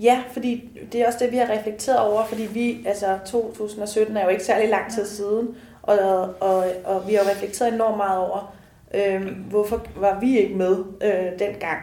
ja, 0.00 0.22
fordi 0.32 0.80
det 0.92 1.02
er 1.02 1.06
også 1.06 1.18
det, 1.22 1.32
vi 1.32 1.36
har 1.36 1.50
reflekteret 1.50 1.98
over, 1.98 2.24
fordi 2.24 2.48
vi, 2.52 2.84
altså 2.86 3.18
2017 3.26 4.16
er 4.16 4.24
jo 4.24 4.28
ikke 4.28 4.44
særlig 4.44 4.68
lang 4.68 4.92
tid 4.92 5.06
siden, 5.06 5.56
og, 5.82 5.98
og, 6.40 6.64
og 6.84 7.08
vi 7.08 7.14
har 7.14 7.30
reflekteret 7.30 7.74
enormt 7.74 7.96
meget 7.96 8.18
over, 8.18 8.58
Øh, 8.94 9.26
hvorfor 9.50 9.86
var 9.96 10.20
vi 10.20 10.38
ikke 10.38 10.54
med 10.54 10.84
øh, 11.02 11.38
dengang? 11.38 11.78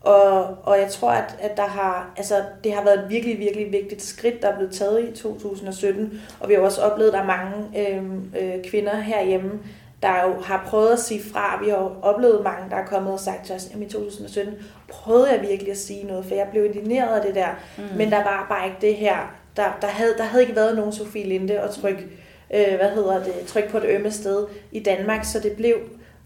Og, 0.00 0.44
og 0.62 0.78
jeg 0.78 0.90
tror, 0.90 1.10
at, 1.10 1.36
at 1.40 1.56
der 1.56 1.66
har, 1.66 2.12
altså, 2.16 2.34
det 2.64 2.72
har 2.72 2.84
været 2.84 3.04
et 3.04 3.10
virkelig, 3.10 3.38
virkelig 3.38 3.72
vigtigt 3.72 4.02
skridt, 4.02 4.42
der 4.42 4.48
er 4.48 4.56
blevet 4.56 4.74
taget 4.74 5.08
i 5.08 5.22
2017. 5.22 6.20
Og 6.40 6.48
vi 6.48 6.54
har 6.54 6.60
også 6.60 6.82
oplevet, 6.82 7.10
at 7.10 7.14
der 7.14 7.20
er 7.20 7.26
mange 7.26 7.78
øh, 7.78 8.04
øh, 8.42 8.64
kvinder 8.64 8.96
herhjemme, 8.96 9.60
der 10.02 10.22
jo 10.22 10.40
har 10.40 10.64
prøvet 10.66 10.92
at 10.92 10.98
sige 10.98 11.22
fra. 11.32 11.60
Vi 11.64 11.70
har 11.70 11.92
oplevet 12.02 12.44
mange, 12.44 12.70
der 12.70 12.76
er 12.76 12.86
kommet 12.86 13.12
og 13.12 13.20
sagt 13.20 13.46
til 13.46 13.54
os, 13.54 13.66
at 13.74 13.80
i 13.80 13.84
2017 13.84 14.54
prøvede 14.88 15.32
jeg 15.32 15.42
virkelig 15.42 15.70
at 15.70 15.78
sige 15.78 16.06
noget, 16.06 16.24
for 16.24 16.34
jeg 16.34 16.48
blev 16.50 16.64
indigneret 16.64 17.20
af 17.20 17.26
det 17.26 17.34
der. 17.34 17.48
Mm. 17.78 17.84
Men 17.96 18.10
der 18.10 18.24
var 18.24 18.46
bare 18.48 18.66
ikke 18.66 18.78
det 18.80 18.94
her. 18.94 19.34
Der, 19.56 19.78
der, 19.80 19.86
havde, 19.86 20.14
der 20.18 20.24
havde 20.24 20.42
ikke 20.42 20.56
været 20.56 20.76
nogen 20.76 20.92
Sofie 20.92 21.26
Linde 21.26 21.62
og 21.62 21.70
tryk 21.70 22.06
øh, 22.54 22.76
hvad 22.76 22.90
hedder 22.90 23.24
det, 23.24 23.32
tryk 23.46 23.70
på 23.70 23.78
det 23.78 23.88
ømme 23.88 24.10
sted 24.10 24.46
i 24.72 24.80
Danmark, 24.80 25.24
så 25.24 25.40
det 25.40 25.52
blev 25.52 25.76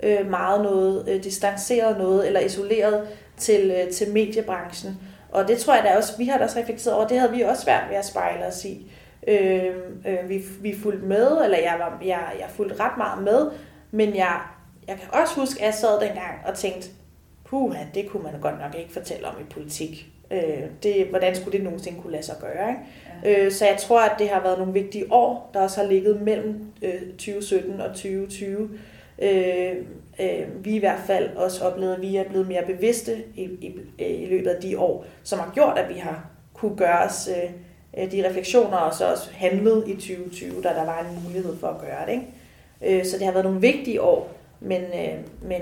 øh, 0.03 0.31
meget 0.31 0.63
noget 0.63 1.09
øh, 1.09 1.25
distanceret 1.25 1.99
noget, 1.99 2.27
eller 2.27 2.41
isoleret 2.41 3.09
til, 3.37 3.71
øh, 3.71 3.93
til 3.93 4.13
mediebranchen. 4.13 4.99
Og 5.33 5.49
det 5.49 5.59
tror 5.59 5.75
jeg 5.75 5.85
da 5.85 5.97
også, 5.97 6.19
vi 6.19 6.25
har 6.25 6.39
da 6.39 6.45
også 6.45 6.59
reflekteret 6.59 6.97
over, 6.97 7.09
det 7.09 7.19
havde 7.19 7.33
vi 7.33 7.43
også 7.43 7.63
svært 7.63 7.85
ved 7.91 7.97
at 7.97 8.07
spejle 8.07 8.47
os 8.47 8.65
i. 8.65 8.91
Øh, 9.27 9.75
øh, 10.07 10.29
vi, 10.29 10.45
vi 10.61 10.75
fulgte 10.83 11.07
med, 11.07 11.45
eller 11.45 11.59
jeg, 11.59 11.77
var, 11.79 11.99
jeg, 12.05 12.33
jeg 12.39 12.49
fulgte 12.51 12.81
ret 12.81 12.97
meget 12.97 13.25
med, 13.25 13.51
men 13.91 14.17
jeg, 14.17 14.41
jeg 14.89 14.97
kan 14.97 15.21
også 15.21 15.41
huske, 15.41 15.61
at 15.61 15.67
jeg 15.67 15.75
sad 15.75 16.01
dengang 16.01 16.35
og 16.47 16.55
tænkte, 16.55 16.89
puha, 17.45 17.85
det 17.95 18.09
kunne 18.09 18.23
man 18.23 18.41
godt 18.41 18.61
nok 18.61 18.75
ikke 18.79 18.93
fortælle 18.93 19.27
om 19.27 19.35
i 19.41 19.45
politik. 19.53 20.07
Øh, 20.31 20.65
det, 20.83 21.07
hvordan 21.07 21.37
skulle 21.37 21.53
det 21.53 21.65
nogensinde 21.65 22.03
kunne 22.03 22.13
lade 22.13 22.23
sig 22.23 22.37
gøre? 22.41 22.69
Ikke? 22.69 22.81
Ja. 23.25 23.45
Øh, 23.45 23.53
så 23.53 23.67
jeg 23.67 23.77
tror, 23.79 24.01
at 24.01 24.19
det 24.19 24.29
har 24.29 24.43
været 24.43 24.59
nogle 24.59 24.73
vigtige 24.73 25.13
år, 25.13 25.51
der 25.55 25.61
også 25.61 25.81
har 25.81 25.89
ligget 25.89 26.23
mellem 26.23 26.73
øh, 26.83 27.01
2017 27.11 27.81
og 27.81 27.89
2020. 27.89 28.71
Øh, 29.19 29.77
øh, 30.21 30.65
vi 30.65 30.75
i 30.75 30.79
hvert 30.79 31.01
fald 31.07 31.37
også 31.37 31.65
oplevet, 31.65 31.95
at 31.95 32.03
vi 32.03 32.17
er 32.17 32.29
blevet 32.29 32.49
mere 32.49 32.63
bevidste 32.67 33.25
i, 33.35 33.43
i, 33.43 33.81
i 34.05 34.27
løbet 34.27 34.51
af 34.51 34.63
de 34.63 34.79
år, 34.79 35.07
som 35.23 35.39
har 35.39 35.51
gjort, 35.55 35.79
at 35.79 35.89
vi 35.95 35.99
har 35.99 36.31
kunne 36.55 36.77
gøre 36.77 36.99
os 36.99 37.29
øh, 37.29 37.51
de 37.97 38.29
refleksioner, 38.29 38.77
og 38.77 38.95
så 38.95 39.11
også 39.13 39.31
handlet 39.33 39.89
i 39.89 39.95
2020, 39.95 40.63
da 40.63 40.69
der 40.69 40.85
var 40.85 41.01
en 41.01 41.23
mulighed 41.25 41.57
for 41.57 41.67
at 41.67 41.81
gøre 41.81 42.07
det. 42.07 42.13
Ikke? 42.13 42.99
Øh, 43.01 43.07
så 43.07 43.19
det 43.19 43.27
har 43.27 43.33
været 43.33 43.45
nogle 43.45 43.61
vigtige 43.61 44.03
år, 44.03 44.33
men, 44.61 44.83
øh, 44.83 45.19
men, 45.43 45.61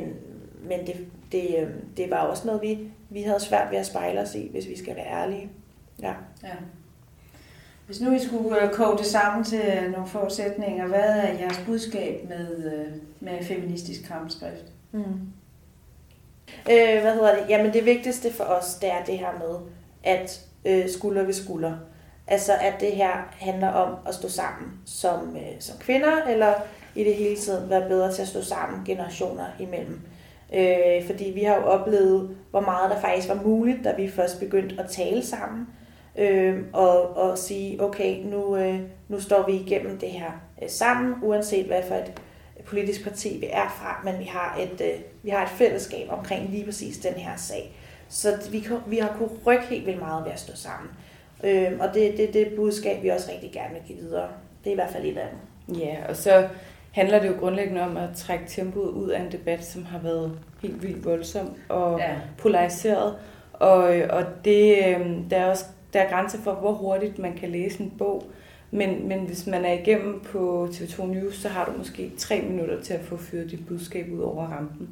men 0.68 0.86
det, 0.86 0.96
det, 1.32 1.56
øh, 1.58 1.68
det 1.96 2.10
var 2.10 2.18
også 2.18 2.46
noget, 2.46 2.62
vi, 2.62 2.78
vi 3.10 3.22
havde 3.22 3.40
svært 3.40 3.70
ved 3.70 3.78
at 3.78 3.86
spejle 3.86 4.20
os 4.20 4.34
i, 4.34 4.48
hvis 4.50 4.68
vi 4.68 4.78
skal 4.78 4.96
være 4.96 5.06
ærlige. 5.06 5.48
Ja. 6.02 6.14
ja. 6.42 6.54
Hvis 7.86 8.00
nu 8.00 8.12
I 8.12 8.18
skulle 8.18 8.62
øh, 8.62 8.70
koge 8.70 8.98
det 8.98 9.06
sammen 9.06 9.44
til 9.44 9.90
nogle 9.92 10.06
forudsætninger, 10.06 10.86
hvad 10.86 10.98
er 11.00 11.38
jeres 11.38 11.62
budskab 11.66 12.28
med, 12.28 12.72
øh, 12.72 12.92
med 13.20 13.44
feministisk 13.44 14.08
kampskrift? 14.08 14.64
Mm. 14.92 15.02
Øh, 16.70 17.00
hvad 17.00 17.14
hedder 17.14 17.34
det? 17.34 17.44
Jamen 17.48 17.72
det 17.72 17.84
vigtigste 17.84 18.32
for 18.32 18.44
os, 18.44 18.74
det 18.74 18.90
er 18.90 19.04
det 19.04 19.18
her 19.18 19.32
med, 19.38 19.58
at 20.02 20.46
øh, 20.64 20.88
skulder 20.88 21.22
ved 21.22 21.32
skulder. 21.32 21.76
Altså 22.26 22.52
at 22.60 22.74
det 22.80 22.92
her 22.92 23.12
handler 23.40 23.68
om 23.68 23.96
at 24.08 24.14
stå 24.14 24.28
sammen 24.28 24.72
som, 24.86 25.36
øh, 25.36 25.60
som 25.60 25.78
kvinder, 25.78 26.22
eller 26.22 26.54
i 26.94 27.04
det 27.04 27.14
hele 27.14 27.36
tiden 27.36 27.70
være 27.70 27.88
bedre 27.88 28.12
til 28.12 28.22
at 28.22 28.28
stå 28.28 28.42
sammen 28.42 28.84
generationer 28.84 29.46
imellem. 29.58 30.00
Øh, 30.54 31.06
fordi 31.06 31.30
vi 31.30 31.42
har 31.42 31.56
jo 31.56 31.62
oplevet, 31.62 32.36
hvor 32.50 32.60
meget 32.60 32.90
der 32.90 33.00
faktisk 33.00 33.28
var 33.28 33.42
muligt, 33.44 33.84
da 33.84 33.94
vi 33.96 34.10
først 34.10 34.40
begyndte 34.40 34.82
at 34.82 34.90
tale 34.90 35.26
sammen. 35.26 35.66
Øh, 36.18 36.62
og, 36.72 37.16
og 37.16 37.38
sige, 37.38 37.82
okay, 37.82 38.24
nu, 38.24 38.56
øh, 38.56 38.80
nu 39.08 39.20
står 39.20 39.46
vi 39.46 39.52
igennem 39.52 39.98
det 39.98 40.10
her 40.10 40.30
øh, 40.62 40.70
sammen, 40.70 41.14
uanset 41.22 41.66
hvad 41.66 41.82
for 41.88 41.94
et 41.94 42.12
politisk 42.64 43.04
parti 43.04 43.38
vi 43.40 43.46
er 43.50 43.68
fra, 43.68 44.00
men 44.04 44.18
vi 44.18 44.24
har 44.24 44.58
et, 44.60 44.80
øh, 44.80 45.00
vi 45.22 45.30
har 45.30 45.42
et 45.42 45.48
fællesskab 45.48 46.08
omkring 46.10 46.50
lige 46.50 46.64
præcis 46.64 46.98
den 46.98 47.14
her 47.14 47.36
sag. 47.36 47.76
Så 48.08 48.48
vi, 48.50 48.68
vi 48.86 48.98
har 48.98 49.14
kunnet 49.18 49.46
rykke 49.46 49.64
helt 49.64 49.86
vildt 49.86 49.98
meget 49.98 50.24
ved 50.24 50.32
at 50.32 50.40
stå 50.40 50.56
sammen. 50.56 50.90
Øh, 51.44 51.72
og 51.80 51.94
det 51.94 52.12
er 52.12 52.16
det, 52.16 52.34
det 52.34 52.52
budskab, 52.56 53.02
vi 53.02 53.08
også 53.08 53.30
rigtig 53.32 53.52
gerne 53.52 53.74
vil 53.74 53.82
give 53.86 53.98
videre. 53.98 54.28
Det 54.64 54.70
er 54.70 54.72
i 54.72 54.74
hvert 54.74 54.90
fald 54.90 55.04
et 55.04 55.18
af 55.18 55.28
dem. 55.30 55.76
Ja, 55.76 55.96
og 56.08 56.16
så 56.16 56.48
handler 56.92 57.20
det 57.20 57.28
jo 57.28 57.34
grundlæggende 57.40 57.82
om 57.82 57.96
at 57.96 58.08
trække 58.16 58.44
tempoet 58.48 58.90
ud 58.90 59.08
af 59.08 59.20
en 59.20 59.32
debat, 59.32 59.64
som 59.64 59.84
har 59.84 59.98
været 59.98 60.38
helt 60.62 60.82
vildt 60.82 61.04
voldsom 61.04 61.54
og 61.68 61.98
ja. 61.98 62.14
polariseret. 62.38 63.14
Og, 63.52 63.82
og 64.10 64.24
det, 64.44 64.76
øh, 64.86 65.06
der, 65.30 65.36
er 65.36 65.50
også, 65.50 65.64
der 65.92 66.00
er 66.00 66.10
grænser 66.10 66.38
for, 66.38 66.52
hvor 66.52 66.72
hurtigt 66.72 67.18
man 67.18 67.34
kan 67.36 67.48
læse 67.48 67.80
en 67.80 67.92
bog. 67.98 68.24
Men, 68.70 69.08
men 69.08 69.20
hvis 69.20 69.46
man 69.46 69.64
er 69.64 69.72
igennem 69.72 70.20
på 70.20 70.68
TV2 70.70 71.06
News, 71.06 71.34
så 71.34 71.48
har 71.48 71.64
du 71.64 71.78
måske 71.78 72.12
tre 72.18 72.40
minutter 72.40 72.82
til 72.82 72.94
at 72.94 73.00
få 73.00 73.16
fyret 73.16 73.50
dit 73.50 73.66
budskab 73.66 74.06
ud 74.12 74.20
over 74.20 74.46
rampen. 74.46 74.88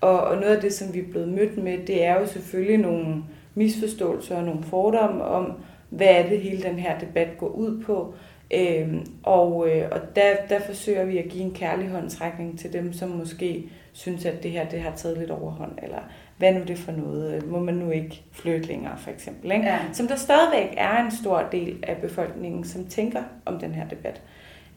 Og, 0.00 0.20
og 0.20 0.36
noget 0.36 0.56
af 0.56 0.62
det, 0.62 0.74
som 0.74 0.94
vi 0.94 0.98
er 0.98 1.10
blevet 1.10 1.28
mødt 1.28 1.56
med, 1.58 1.78
det 1.86 2.04
er 2.04 2.20
jo 2.20 2.26
selvfølgelig 2.26 2.78
nogle 2.78 3.16
misforståelser 3.54 4.36
og 4.36 4.44
nogle 4.44 4.62
fordomme 4.62 5.24
om, 5.24 5.52
hvad 5.92 6.06
er 6.06 6.28
det 6.28 6.40
hele 6.40 6.62
den 6.62 6.78
her 6.78 6.98
debat 6.98 7.28
går 7.38 7.48
ud 7.48 7.82
på. 7.82 8.14
Øhm, 8.54 9.06
og 9.22 9.68
øh, 9.68 9.88
og 9.92 10.00
der, 10.16 10.34
der 10.48 10.60
forsøger 10.60 11.04
vi 11.04 11.18
at 11.18 11.28
give 11.28 11.42
en 11.42 11.54
kærlig 11.54 11.88
håndtrækning 11.88 12.58
til 12.58 12.72
dem, 12.72 12.92
som 12.92 13.08
måske 13.08 13.64
synes, 13.92 14.24
at 14.24 14.42
det 14.42 14.50
her 14.50 14.68
det 14.68 14.80
har 14.80 14.96
taget 14.96 15.18
lidt 15.18 15.30
overhånd, 15.30 15.72
eller 15.82 15.98
hvad 16.38 16.52
nu 16.52 16.60
det 16.64 16.78
for 16.78 16.92
noget, 16.92 17.46
må 17.46 17.58
man 17.58 17.74
nu 17.74 17.90
ikke 17.90 18.22
flytte 18.32 18.66
længere 18.66 18.98
for 18.98 19.10
eksempel. 19.10 19.52
Ikke? 19.52 19.64
Ja. 19.64 19.78
Som 19.92 20.08
der 20.08 20.16
stadigvæk 20.16 20.74
er 20.76 21.04
en 21.04 21.10
stor 21.10 21.48
del 21.52 21.84
af 21.88 21.96
befolkningen, 21.96 22.64
som 22.64 22.84
tænker 22.84 23.22
om 23.44 23.58
den 23.58 23.74
her 23.74 23.88
debat. 23.88 24.22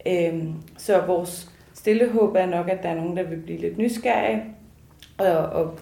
Øhm, 0.08 0.54
så 0.78 1.02
vores 1.02 1.52
stille 1.74 2.10
håb 2.12 2.36
er 2.36 2.46
nok, 2.46 2.70
at 2.70 2.84
der 2.84 2.90
er 2.90 2.96
nogen, 2.96 3.18
der 3.18 3.24
vil 3.24 3.38
blive 3.38 3.60
lidt 3.60 3.78
nysgerrige, 3.78 4.44
og, 5.18 5.38
og 5.38 5.80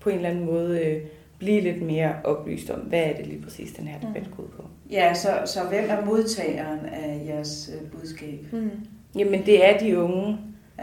på 0.00 0.10
en 0.10 0.16
eller 0.16 0.28
anden 0.30 0.46
måde 0.46 0.80
øh, 0.80 1.02
blive 1.42 1.60
lidt 1.60 1.82
mere 1.82 2.14
oplyst 2.24 2.70
om, 2.70 2.80
hvad 2.80 3.02
er 3.02 3.16
det 3.16 3.26
lige 3.26 3.42
præcis, 3.42 3.72
den 3.72 3.88
her 3.88 3.98
debat 4.00 4.30
går 4.36 4.42
ud 4.42 4.48
på. 4.48 4.64
Ja, 4.90 5.14
så, 5.14 5.28
så 5.44 5.60
hvem 5.68 5.84
er 5.88 6.04
modtageren 6.04 6.78
af 6.92 7.22
jeres 7.26 7.70
øh, 7.74 7.90
budskab? 7.90 8.46
Mm. 8.52 8.70
Jamen, 9.18 9.46
det 9.46 9.68
er 9.68 9.78
de 9.78 9.98
unge 9.98 10.38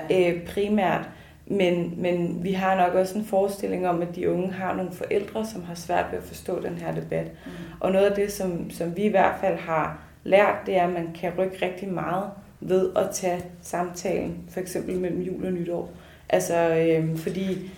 ja. 0.09 0.31
øh, 0.31 0.45
primært. 0.45 1.09
Men, 1.47 1.93
men 1.97 2.43
vi 2.43 2.51
har 2.51 2.75
nok 2.75 2.95
også 2.95 3.17
en 3.17 3.25
forestilling 3.25 3.87
om, 3.87 4.01
at 4.01 4.15
de 4.15 4.31
unge 4.31 4.51
har 4.51 4.75
nogle 4.75 4.91
forældre, 4.91 5.45
som 5.45 5.63
har 5.63 5.75
svært 5.75 6.05
ved 6.11 6.17
at 6.17 6.23
forstå 6.23 6.61
den 6.61 6.77
her 6.77 6.95
debat. 6.95 7.25
Mm. 7.25 7.51
Og 7.79 7.91
noget 7.91 8.05
af 8.05 8.15
det, 8.15 8.31
som, 8.31 8.69
som 8.69 8.97
vi 8.97 9.01
i 9.01 9.09
hvert 9.09 9.35
fald 9.41 9.57
har 9.57 9.99
lært, 10.23 10.55
det 10.65 10.77
er, 10.77 10.87
at 10.87 10.93
man 10.93 11.09
kan 11.21 11.31
rykke 11.37 11.65
rigtig 11.65 11.89
meget 11.89 12.29
ved 12.61 12.89
at 12.95 13.09
tage 13.13 13.41
samtalen, 13.61 14.37
for 14.49 14.59
eksempel 14.59 14.99
mellem 14.99 15.21
jul 15.21 15.45
og 15.45 15.51
nytår. 15.51 15.91
Altså, 16.29 16.75
øh, 16.75 17.17
fordi 17.17 17.71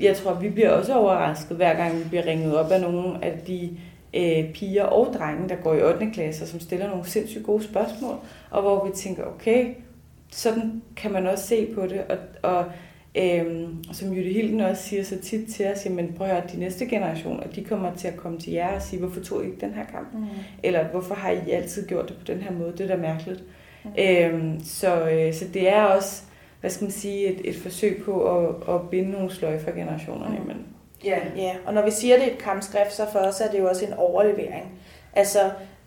jeg 0.00 0.16
tror, 0.16 0.34
vi 0.34 0.48
bliver 0.48 0.70
også 0.70 0.94
overrasket, 0.94 1.56
hver 1.56 1.74
gang 1.74 1.98
vi 1.98 2.04
bliver 2.08 2.26
ringet 2.26 2.56
op 2.56 2.70
af 2.70 2.80
nogle 2.80 3.24
af 3.24 3.38
de 3.46 3.76
øh, 4.14 4.52
piger 4.52 4.84
og 4.84 5.14
drenge, 5.18 5.48
der 5.48 5.56
går 5.56 5.74
i 5.74 5.82
8. 5.82 6.10
klasse, 6.12 6.46
som 6.46 6.60
stiller 6.60 6.88
nogle 6.88 7.06
sindssygt 7.06 7.44
gode 7.44 7.64
spørgsmål, 7.64 8.16
og 8.50 8.62
hvor 8.62 8.86
vi 8.86 8.92
tænker, 8.94 9.24
okay, 9.24 9.66
sådan 10.30 10.82
kan 10.96 11.12
man 11.12 11.26
også 11.26 11.46
se 11.46 11.66
på 11.74 11.86
det, 11.86 12.00
og, 12.08 12.18
og 12.42 12.64
Øhm, 13.18 13.84
som 13.92 14.12
Jytte 14.12 14.30
Hilden 14.30 14.60
også 14.60 14.82
siger 14.82 15.04
så 15.04 15.18
tit 15.22 15.48
til 15.48 15.66
os, 15.66 15.86
jamen 15.86 16.12
prøv 16.16 16.26
at 16.26 16.32
høre, 16.32 16.42
de 16.52 16.58
næste 16.58 16.86
generationer, 16.86 17.46
de 17.46 17.64
kommer 17.64 17.94
til 17.94 18.08
at 18.08 18.16
komme 18.16 18.38
til 18.38 18.52
jer 18.52 18.74
og 18.74 18.82
sige, 18.82 19.00
hvorfor 19.00 19.20
tog 19.20 19.42
I 19.42 19.46
ikke 19.46 19.60
den 19.60 19.74
her 19.74 19.84
kamp? 19.84 20.14
Mm. 20.14 20.24
Eller 20.62 20.84
hvorfor 20.84 21.14
har 21.14 21.30
I 21.30 21.50
altid 21.50 21.86
gjort 21.86 22.08
det 22.08 22.16
på 22.16 22.24
den 22.24 22.40
her 22.40 22.52
måde? 22.52 22.72
Det 22.72 22.80
er 22.80 22.96
da 22.96 22.96
mærkeligt. 22.96 23.44
Mm. 23.84 23.90
Øhm, 23.98 24.60
så, 24.64 25.08
øh, 25.08 25.34
så 25.34 25.44
det 25.54 25.68
er 25.68 25.82
også, 25.82 26.22
hvad 26.64 26.70
skal 26.70 26.84
man 26.84 26.92
sige, 26.92 27.26
et, 27.26 27.40
et 27.44 27.56
forsøg 27.56 28.02
på 28.04 28.38
at, 28.38 28.74
at 28.74 28.90
binde 28.90 29.10
nogle 29.10 29.30
sløjfer 29.30 29.72
generationerne 29.72 30.36
mm. 30.36 30.42
imellem. 30.42 30.64
Ja. 31.04 31.18
ja, 31.36 31.54
og 31.66 31.74
når 31.74 31.84
vi 31.84 31.90
siger, 31.90 32.16
det 32.16 32.28
er 32.28 32.32
et 32.32 32.38
kampskrift, 32.38 32.92
så 32.92 33.06
for 33.12 33.18
os 33.18 33.40
er 33.40 33.50
det 33.50 33.58
jo 33.58 33.68
også 33.68 33.84
en 33.84 33.92
overlevering. 33.92 34.78
Altså 35.12 35.38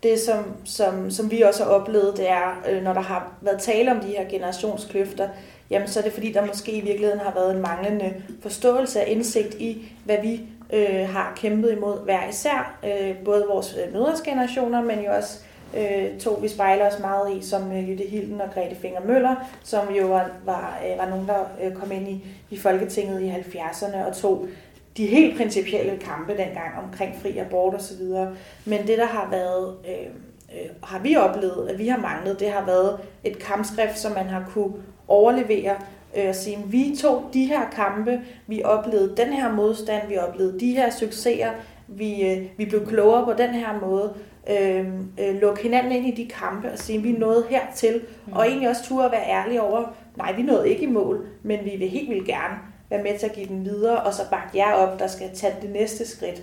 det, 0.02 0.20
som, 0.20 0.44
som, 0.64 1.10
som 1.10 1.30
vi 1.30 1.42
også 1.42 1.64
har 1.64 1.70
oplevet, 1.70 2.16
det 2.16 2.30
er, 2.30 2.62
øh, 2.68 2.82
når 2.82 2.92
der 2.92 3.00
har 3.00 3.32
været 3.40 3.60
tale 3.60 3.90
om 3.90 4.00
de 4.00 4.06
her 4.06 4.28
generationskløfter, 4.28 5.28
jamen 5.70 5.88
så 5.88 6.00
er 6.00 6.04
det 6.04 6.12
fordi, 6.12 6.32
der 6.32 6.46
måske 6.46 6.72
i 6.72 6.80
virkeligheden 6.80 7.20
har 7.20 7.34
været 7.34 7.54
en 7.54 7.62
manglende 7.62 8.14
forståelse 8.42 9.00
af 9.00 9.04
indsigt 9.10 9.54
i, 9.54 9.92
hvad 10.04 10.16
vi 10.22 10.40
øh, 10.72 11.08
har 11.08 11.32
kæmpet 11.36 11.72
imod 11.72 12.04
hver 12.04 12.28
især. 12.28 12.78
Øh, 12.84 13.16
både 13.24 13.44
vores 13.48 13.76
øh, 13.86 13.92
mødres 13.92 14.20
generationer, 14.20 14.82
men 14.82 15.04
jo 15.04 15.12
også 15.12 15.38
øh, 15.76 16.18
to, 16.18 16.30
vi 16.30 16.48
spejler 16.48 16.86
os 16.86 16.98
meget 17.00 17.36
i, 17.36 17.46
som 17.46 17.72
øh, 17.72 17.90
Jytte 17.90 18.04
Hilden 18.04 18.40
og 18.40 18.50
Grete 18.54 18.76
Finger 18.76 19.00
Møller, 19.00 19.34
som 19.64 19.94
jo 19.94 20.06
var, 20.06 20.30
var, 20.44 20.80
øh, 20.86 20.98
var 20.98 21.08
nogen, 21.08 21.26
der 21.26 21.38
øh, 21.62 21.72
kom 21.72 21.92
ind 21.92 22.08
i, 22.08 22.24
i 22.50 22.56
Folketinget 22.56 23.22
i 23.22 23.30
70'erne 23.30 24.06
og 24.06 24.16
tog 24.16 24.48
de 24.96 25.06
helt 25.06 25.36
principielle 25.36 25.98
kampe 25.98 26.32
dengang 26.32 26.78
omkring 26.84 27.14
fri 27.22 27.38
abort 27.38 27.74
og 27.74 27.80
så 27.80 27.96
videre. 27.96 28.34
Men 28.64 28.86
det, 28.86 28.98
der 28.98 29.06
har 29.06 29.28
været, 29.30 29.74
øh, 29.88 30.06
øh, 30.54 30.70
har 30.82 30.98
vi 30.98 31.16
oplevet, 31.16 31.68
at 31.68 31.78
vi 31.78 31.88
har 31.88 31.98
manglet, 31.98 32.40
det 32.40 32.50
har 32.50 32.66
været 32.66 33.00
et 33.24 33.38
kampskrift, 33.38 33.98
som 33.98 34.12
man 34.12 34.26
har 34.26 34.44
kunne 34.54 34.72
overlevere 35.08 35.76
øh, 36.16 36.28
og 36.28 36.34
sige, 36.34 36.58
vi 36.66 36.96
tog 37.00 37.30
de 37.32 37.46
her 37.46 37.70
kampe, 37.70 38.20
vi 38.46 38.62
oplevede 38.62 39.16
den 39.16 39.32
her 39.32 39.52
modstand, 39.52 40.08
vi 40.08 40.18
oplevede 40.18 40.60
de 40.60 40.72
her 40.72 40.90
succeser, 40.90 41.50
vi, 41.88 42.22
øh, 42.22 42.42
vi 42.56 42.64
blev 42.64 42.86
klogere 42.86 43.24
på 43.24 43.32
den 43.32 43.50
her 43.50 43.80
måde, 43.80 44.14
øh, 44.48 44.86
øh, 45.20 45.40
lukke 45.40 45.62
hinanden 45.62 45.92
ind 45.92 46.06
i 46.06 46.22
de 46.22 46.28
kampe 46.28 46.72
og 46.72 46.78
sige, 46.78 47.02
vi 47.02 47.12
nåede 47.12 47.46
hertil, 47.50 48.02
mm. 48.26 48.32
og 48.32 48.46
egentlig 48.46 48.68
også 48.68 48.84
turde 48.84 49.04
at 49.04 49.12
være 49.12 49.28
ærlige 49.28 49.62
over, 49.62 49.84
nej, 50.16 50.32
vi 50.32 50.42
nåede 50.42 50.68
ikke 50.68 50.82
i 50.82 50.90
mål, 50.90 51.26
men 51.42 51.64
vi 51.64 51.76
vil 51.78 51.88
helt 51.88 52.10
vildt 52.10 52.26
gerne 52.26 52.54
være 52.90 53.02
med 53.02 53.18
til 53.18 53.26
at 53.26 53.32
give 53.32 53.46
den 53.46 53.64
videre, 53.64 54.00
og 54.00 54.14
så 54.14 54.22
bakke 54.30 54.58
jer 54.58 54.72
op, 54.72 54.98
der 54.98 55.06
skal 55.06 55.30
tage 55.34 55.56
det 55.62 55.70
næste 55.70 56.08
skridt. 56.08 56.42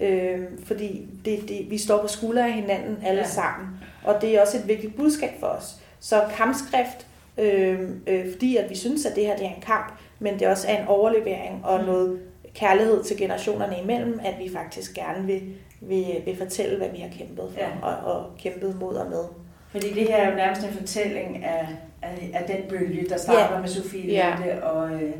Øh, 0.00 0.40
fordi 0.64 1.06
det, 1.24 1.48
det, 1.48 1.66
vi 1.70 1.78
står 1.78 2.02
på 2.02 2.08
skuldre 2.08 2.46
af 2.46 2.52
hinanden 2.52 2.98
alle 3.04 3.20
ja. 3.20 3.28
sammen, 3.28 3.68
og 4.04 4.14
det 4.20 4.36
er 4.36 4.40
også 4.40 4.58
et 4.58 4.68
vigtigt 4.68 4.96
budskab 4.96 5.30
for 5.40 5.46
os. 5.46 5.76
Så 6.00 6.22
kampskrift, 6.36 7.06
øh, 7.38 7.90
øh, 8.06 8.32
fordi 8.32 8.56
at 8.56 8.70
vi 8.70 8.76
synes, 8.76 9.06
at 9.06 9.16
det 9.16 9.26
her 9.26 9.36
det 9.36 9.46
er 9.46 9.50
en 9.50 9.62
kamp, 9.62 9.92
men 10.18 10.38
det 10.38 10.48
også 10.48 10.68
er 10.68 10.82
en 10.82 10.88
overlevering 10.88 11.64
og 11.64 11.80
mm. 11.80 11.86
noget 11.86 12.20
kærlighed 12.54 13.04
til 13.04 13.16
generationerne 13.16 13.76
imellem, 13.82 14.20
at 14.24 14.34
vi 14.38 14.50
faktisk 14.52 14.94
gerne 14.94 15.26
vil, 15.26 15.42
vil, 15.80 16.06
vil 16.24 16.36
fortælle, 16.36 16.76
hvad 16.76 16.88
vi 16.88 16.98
har 16.98 17.08
kæmpet 17.18 17.44
for 17.52 17.60
ja. 17.60 17.68
og, 17.82 18.14
og 18.14 18.26
kæmpet 18.38 18.76
mod 18.80 18.94
og 18.94 19.10
med. 19.10 19.24
Fordi 19.70 19.94
det 19.94 20.08
her 20.08 20.16
er 20.16 20.30
jo 20.30 20.36
nærmest 20.36 20.66
en 20.66 20.72
fortælling 20.72 21.44
af, 21.44 21.68
af, 22.02 22.30
af 22.34 22.44
den 22.46 22.68
bølge, 22.68 23.08
der 23.08 23.16
starter 23.16 23.54
ja. 23.54 23.60
med 23.60 23.68
Sofie 23.68 24.12
ja. 24.12 24.36
Linde 24.36 24.62
og... 24.62 24.92
Øh, 24.92 25.12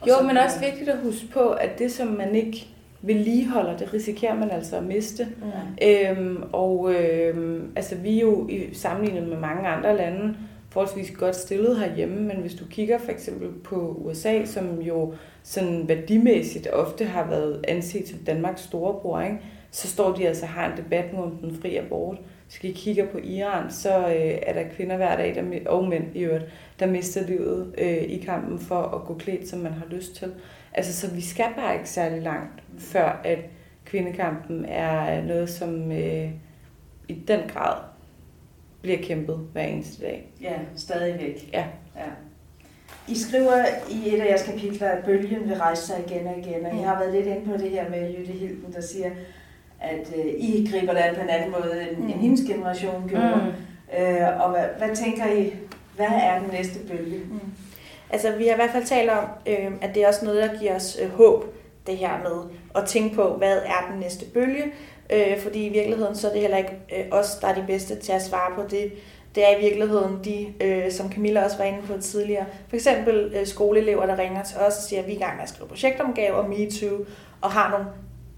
og 0.00 0.08
jo, 0.08 0.22
men 0.26 0.36
også 0.36 0.60
vigtigt 0.60 0.88
at 0.88 0.98
huske 0.98 1.26
på, 1.32 1.48
at 1.48 1.78
det, 1.78 1.92
som 1.92 2.06
man 2.06 2.34
ikke 2.34 2.66
vedligeholder, 3.02 3.76
det 3.76 3.94
risikerer 3.94 4.34
man 4.34 4.50
altså 4.50 4.76
at 4.76 4.82
miste. 4.82 5.28
Ja. 5.80 6.10
Øhm, 6.12 6.42
og 6.52 6.94
øhm, 6.94 7.72
altså, 7.76 7.94
vi 7.94 8.16
er 8.16 8.20
jo 8.20 8.48
i 8.48 8.74
sammenlignet 8.74 9.28
med 9.28 9.36
mange 9.36 9.68
andre 9.68 9.96
lande 9.96 10.36
forholdsvis 10.70 11.10
godt 11.18 11.36
stillet 11.36 11.78
herhjemme, 11.78 12.22
men 12.22 12.36
hvis 12.36 12.54
du 12.54 12.64
kigger 12.70 12.98
for 12.98 13.10
eksempel 13.10 13.48
på 13.64 14.02
USA, 14.04 14.44
som 14.44 14.80
jo 14.80 15.14
sådan 15.42 15.88
værdimæssigt 15.88 16.68
ofte 16.72 17.04
har 17.04 17.26
været 17.28 17.64
anset 17.68 18.08
som 18.08 18.18
Danmarks 18.18 18.62
storebror, 18.62 19.20
ikke? 19.20 19.38
Så 19.70 19.88
står 19.88 20.14
de 20.14 20.28
altså 20.28 20.46
har 20.46 20.72
en 20.72 20.76
debat 20.76 21.12
nu 21.12 21.22
om 21.22 21.36
den 21.36 21.58
fri 21.62 21.76
abort. 21.76 22.18
Hvis 22.46 22.62
vi 22.62 22.72
kigger 22.72 23.06
på 23.06 23.18
Iran, 23.18 23.70
så 23.70 23.98
øh, 23.98 24.38
er 24.42 24.52
der 24.52 24.62
kvinder 24.76 24.96
hver 24.96 25.16
dag, 25.16 25.34
der, 25.34 25.70
og 25.70 25.88
mænd 25.88 26.16
i 26.16 26.20
øvrigt, 26.20 26.44
der 26.80 26.86
mister 26.86 27.26
livet 27.26 27.74
øh, 27.78 28.02
i 28.02 28.18
kampen 28.18 28.58
for 28.58 28.82
at 28.82 29.04
gå 29.04 29.14
klædt, 29.14 29.48
som 29.48 29.58
man 29.58 29.72
har 29.72 29.86
lyst 29.90 30.16
til. 30.16 30.32
Altså, 30.74 31.00
så 31.00 31.14
vi 31.14 31.20
skal 31.20 31.46
bare 31.56 31.74
ikke 31.74 31.90
særlig 31.90 32.22
langt, 32.22 32.62
før 32.78 33.20
at 33.24 33.38
kvindekampen 33.84 34.64
er 34.64 35.22
noget, 35.22 35.50
som 35.50 35.92
øh, 35.92 36.30
i 37.08 37.14
den 37.14 37.40
grad 37.48 37.76
bliver 38.82 38.98
kæmpet 39.02 39.36
hver 39.52 39.62
eneste 39.62 40.02
dag. 40.02 40.30
Ja, 40.40 40.54
stadigvæk. 40.76 41.50
Ja. 41.52 41.66
ja. 41.96 42.10
I 43.08 43.14
skriver 43.18 43.64
i 43.90 44.14
et 44.14 44.20
af 44.20 44.26
jeres 44.26 44.42
kapitler, 44.42 44.88
at 44.88 45.04
bølgen 45.04 45.48
vil 45.48 45.56
rejse 45.56 45.86
sig 45.86 46.04
igen 46.06 46.26
og 46.26 46.38
igen, 46.38 46.66
og 46.66 46.72
mm. 46.72 46.78
I 46.78 46.82
har 46.82 46.98
været 46.98 47.14
lidt 47.14 47.26
inde 47.26 47.44
på 47.44 47.56
det 47.56 47.70
her 47.70 47.90
med 47.90 48.14
Jytte 48.14 48.32
Hilden, 48.32 48.72
der 48.72 48.80
siger, 48.80 49.10
at 49.80 50.12
øh, 50.16 50.26
I 50.26 50.68
griber 50.70 50.92
det 50.92 51.02
på 51.16 51.22
en 51.22 51.28
anden 51.28 51.50
måde, 51.50 51.86
end, 51.90 51.98
mm. 51.98 52.04
end 52.04 52.20
hendes 52.20 52.40
generation 52.40 53.08
gjorde. 53.08 53.34
Mm. 53.34 54.02
Øh, 54.02 54.40
og 54.40 54.50
hvad, 54.50 54.64
hvad 54.78 54.96
tænker 54.96 55.26
I, 55.32 55.52
hvad 55.96 56.06
er 56.06 56.38
den 56.38 56.48
næste 56.52 56.78
bølge? 56.78 57.18
Mm. 57.18 57.40
Altså, 58.10 58.32
vi 58.36 58.46
har 58.46 58.52
i 58.52 58.56
hvert 58.56 58.70
fald 58.70 58.84
talt 58.84 59.10
om, 59.10 59.24
øh, 59.46 59.72
at 59.80 59.94
det 59.94 60.02
er 60.02 60.08
også 60.08 60.24
noget, 60.24 60.50
der 60.50 60.58
giver 60.58 60.76
os 60.76 60.98
øh, 61.02 61.10
håb, 61.10 61.44
det 61.86 61.96
her 61.96 62.18
med 62.18 62.56
at 62.74 62.84
tænke 62.88 63.14
på, 63.14 63.34
hvad 63.36 63.56
er 63.56 63.88
den 63.90 64.00
næste 64.00 64.24
bølge, 64.24 64.64
øh, 65.10 65.38
fordi 65.38 65.66
i 65.66 65.68
virkeligheden 65.68 66.16
så 66.16 66.28
er 66.28 66.32
det 66.32 66.40
heller 66.40 66.56
ikke 66.56 66.76
øh, 66.96 67.04
os, 67.10 67.34
der 67.34 67.48
er 67.48 67.54
de 67.54 67.64
bedste 67.66 67.96
til 67.96 68.12
at 68.12 68.22
svare 68.22 68.54
på 68.54 68.62
det. 68.70 68.92
Det 69.34 69.46
er 69.48 69.58
i 69.58 69.60
virkeligheden 69.60 70.20
de, 70.24 70.46
øh, 70.60 70.92
som 70.92 71.12
Camilla 71.12 71.44
også 71.44 71.56
var 71.56 71.64
inde 71.64 71.82
på 71.86 72.00
tidligere, 72.00 72.44
for 72.68 72.76
eksempel 72.76 73.32
øh, 73.40 73.46
skoleelever, 73.46 74.06
der 74.06 74.18
ringer 74.18 74.42
til 74.42 74.56
os 74.56 74.76
og 74.76 74.82
siger, 74.82 75.02
at 75.02 75.06
vi 75.06 75.12
er 75.12 75.16
i 75.16 75.20
gang 75.20 75.36
med 75.36 75.42
at 75.42 75.48
skrive 75.48 75.68
projektomgaver, 75.68 76.48
MeToo, 76.48 77.04
og 77.40 77.50
har 77.50 77.70
nogle 77.70 77.86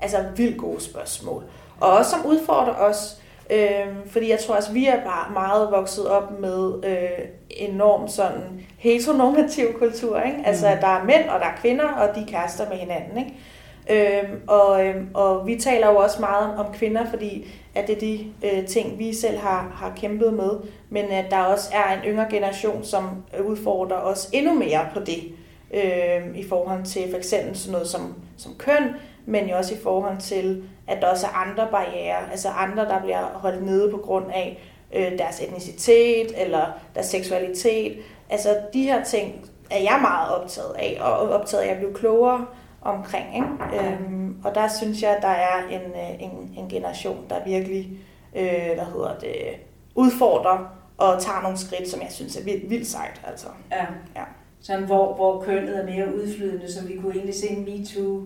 altså, 0.03 0.25
vildt 0.37 0.59
gode 0.59 0.81
spørgsmål. 0.81 1.45
Og 1.81 1.93
også 1.93 2.11
som 2.11 2.27
udfordrer 2.27 2.75
os, 2.75 3.21
Øh, 3.51 3.87
fordi 4.07 4.31
jeg 4.31 4.39
tror 4.39 4.57
også, 4.57 4.73
vi 4.73 4.87
er 4.87 5.05
bare 5.05 5.33
meget 5.33 5.71
vokset 5.71 6.09
op 6.09 6.41
med 6.41 6.85
øh, 6.85 7.27
enorm 7.51 8.09
sådan 8.09 8.67
heteronormativ 8.79 9.67
kultur. 9.79 10.21
Ikke? 10.21 10.39
Altså, 10.45 10.67
mm. 10.67 10.73
at 10.73 10.81
der 10.81 10.89
er 10.89 11.05
mænd, 11.05 11.29
og 11.29 11.41
der 11.41 11.47
er 11.47 11.57
kvinder, 11.61 11.89
og 11.89 12.15
de 12.15 12.27
kærester 12.29 12.69
med 12.69 12.77
hinanden. 12.77 13.19
Ikke? 13.19 13.35
Øhm, 13.91 14.41
og, 14.47 14.87
øhm, 14.87 15.09
og 15.15 15.47
vi 15.47 15.57
taler 15.57 15.91
jo 15.91 15.97
også 15.97 16.21
meget 16.21 16.55
om 16.57 16.73
kvinder, 16.73 17.11
fordi 17.11 17.47
at 17.75 17.87
det 17.87 17.97
er 17.97 18.01
de 18.01 18.27
øh, 18.45 18.67
ting, 18.67 18.99
vi 18.99 19.15
selv 19.15 19.39
har, 19.39 19.73
har 19.75 19.93
kæmpet 19.97 20.33
med, 20.35 20.51
men 20.91 21.05
at 21.05 21.31
der 21.31 21.39
også 21.39 21.71
er 21.73 21.93
en 21.93 22.05
yngre 22.07 22.27
generation, 22.31 22.85
som 22.85 23.25
udfordrer 23.45 23.97
os 23.97 24.31
endnu 24.33 24.55
mere 24.55 24.87
på 24.95 25.01
det, 25.01 25.23
øh, 25.75 26.37
i 26.37 26.49
forhold 26.49 26.85
til 26.85 27.11
for 27.11 27.19
eksempel 27.19 27.57
sådan 27.57 27.73
noget 27.73 27.89
som, 27.89 28.15
som 28.37 28.55
køn, 28.59 28.95
men 29.27 29.49
jo 29.49 29.57
også 29.57 29.75
i 29.75 29.79
forhold 29.83 30.19
til, 30.19 30.65
at 30.87 31.03
der 31.03 31.09
også 31.09 31.27
er 31.27 31.31
andre 31.31 31.69
barriere, 31.71 32.31
altså 32.31 32.49
andre, 32.49 32.85
der 32.85 33.01
bliver 33.01 33.23
holdt 33.23 33.67
nede 33.67 33.91
på 33.91 33.97
grund 33.97 34.25
af 34.31 34.59
øh, 34.95 35.19
deres 35.19 35.41
etnicitet 35.41 36.43
eller 36.43 36.67
deres 36.95 37.07
seksualitet. 37.07 37.99
Altså 38.31 38.57
de 38.73 38.83
her 38.83 39.05
ting 39.05 39.51
er 39.71 39.79
jeg 39.79 39.99
meget 40.01 40.31
optaget 40.31 40.75
af, 40.79 40.99
og 41.01 41.29
optaget 41.29 41.63
af 41.63 41.69
at 41.69 41.77
blive 41.77 41.95
klogere 41.95 42.47
omkring. 42.83 43.35
Ikke? 43.35 43.87
Øhm, 43.89 44.37
og 44.45 44.55
der 44.55 44.69
synes 44.69 45.03
jeg, 45.03 45.17
at 45.17 45.23
der 45.23 45.29
er 45.29 45.69
en, 45.71 45.81
øh, 45.81 46.23
en, 46.23 46.55
en 46.59 46.69
generation, 46.69 47.25
der 47.31 47.45
virkelig 47.47 47.91
øh, 48.37 48.75
hvad 48.75 48.85
hedder 48.85 49.19
det, 49.19 49.37
udfordrer 49.95 50.77
og 50.99 51.23
tager 51.23 51.43
nogle 51.43 51.59
skridt, 51.59 51.89
som 51.89 52.01
jeg 52.01 52.11
synes 52.11 52.37
er 52.37 52.45
vildt, 52.45 52.71
vildt 52.71 52.87
sejt. 52.87 53.21
Altså. 53.27 53.47
Ja. 53.71 53.87
ja. 54.17 54.25
Sådan, 54.61 54.85
hvor, 54.85 55.15
hvor 55.15 55.43
kønnet 55.43 55.79
er 55.79 55.85
mere 55.85 56.15
udflydende, 56.15 56.73
så 56.73 56.87
vi 56.87 56.97
kunne 56.97 57.15
egentlig 57.15 57.35
se 57.35 57.49
en 57.51 57.65
MeToo 57.65 58.23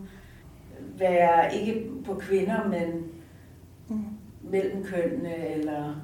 være 0.98 1.56
ikke 1.56 1.84
på 2.06 2.14
kvinder, 2.14 2.68
men 2.68 3.04
mm. 3.88 4.04
mellem 4.42 4.84
kønnene, 4.84 5.48
eller... 5.48 5.94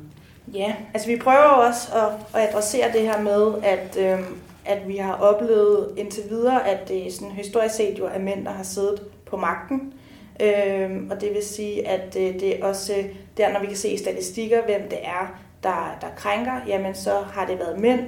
Ja, 0.55 0.75
altså 0.95 1.09
vi 1.09 1.17
prøver 1.17 1.57
jo 1.57 1.67
også 1.67 1.89
at, 1.95 2.41
at 2.43 2.49
adressere 2.49 2.93
det 2.93 3.01
her 3.01 3.23
med, 3.23 3.55
at, 3.63 3.97
øh, 3.99 4.25
at 4.65 4.89
vi 4.89 4.97
har 4.97 5.15
oplevet 5.15 5.95
indtil 5.97 6.23
videre, 6.29 6.69
at 6.69 6.89
det 6.89 7.07
er 7.07 7.13
sådan 7.13 7.31
historisk 7.31 7.75
set 7.75 7.99
jo 7.99 8.07
er 8.07 8.19
mænd, 8.19 8.45
der 8.45 8.51
har 8.51 8.63
siddet 8.63 9.03
på 9.27 9.37
magten. 9.37 9.93
Øh, 10.41 10.91
og 11.11 11.21
det 11.21 11.35
vil 11.35 11.45
sige, 11.45 11.89
at 11.89 12.15
det, 12.15 12.41
det 12.41 12.61
er 12.61 12.67
også 12.67 12.93
der, 13.37 13.53
når 13.53 13.61
vi 13.61 13.67
kan 13.67 13.77
se 13.77 13.89
i 13.89 13.99
statistikker, 13.99 14.65
hvem 14.65 14.89
det 14.89 14.99
er, 15.03 15.41
der, 15.63 15.99
der 16.01 16.07
krænker, 16.17 16.61
jamen 16.67 16.95
så 16.95 17.11
har 17.33 17.47
det 17.47 17.59
været 17.59 17.81
mænd, 17.81 18.01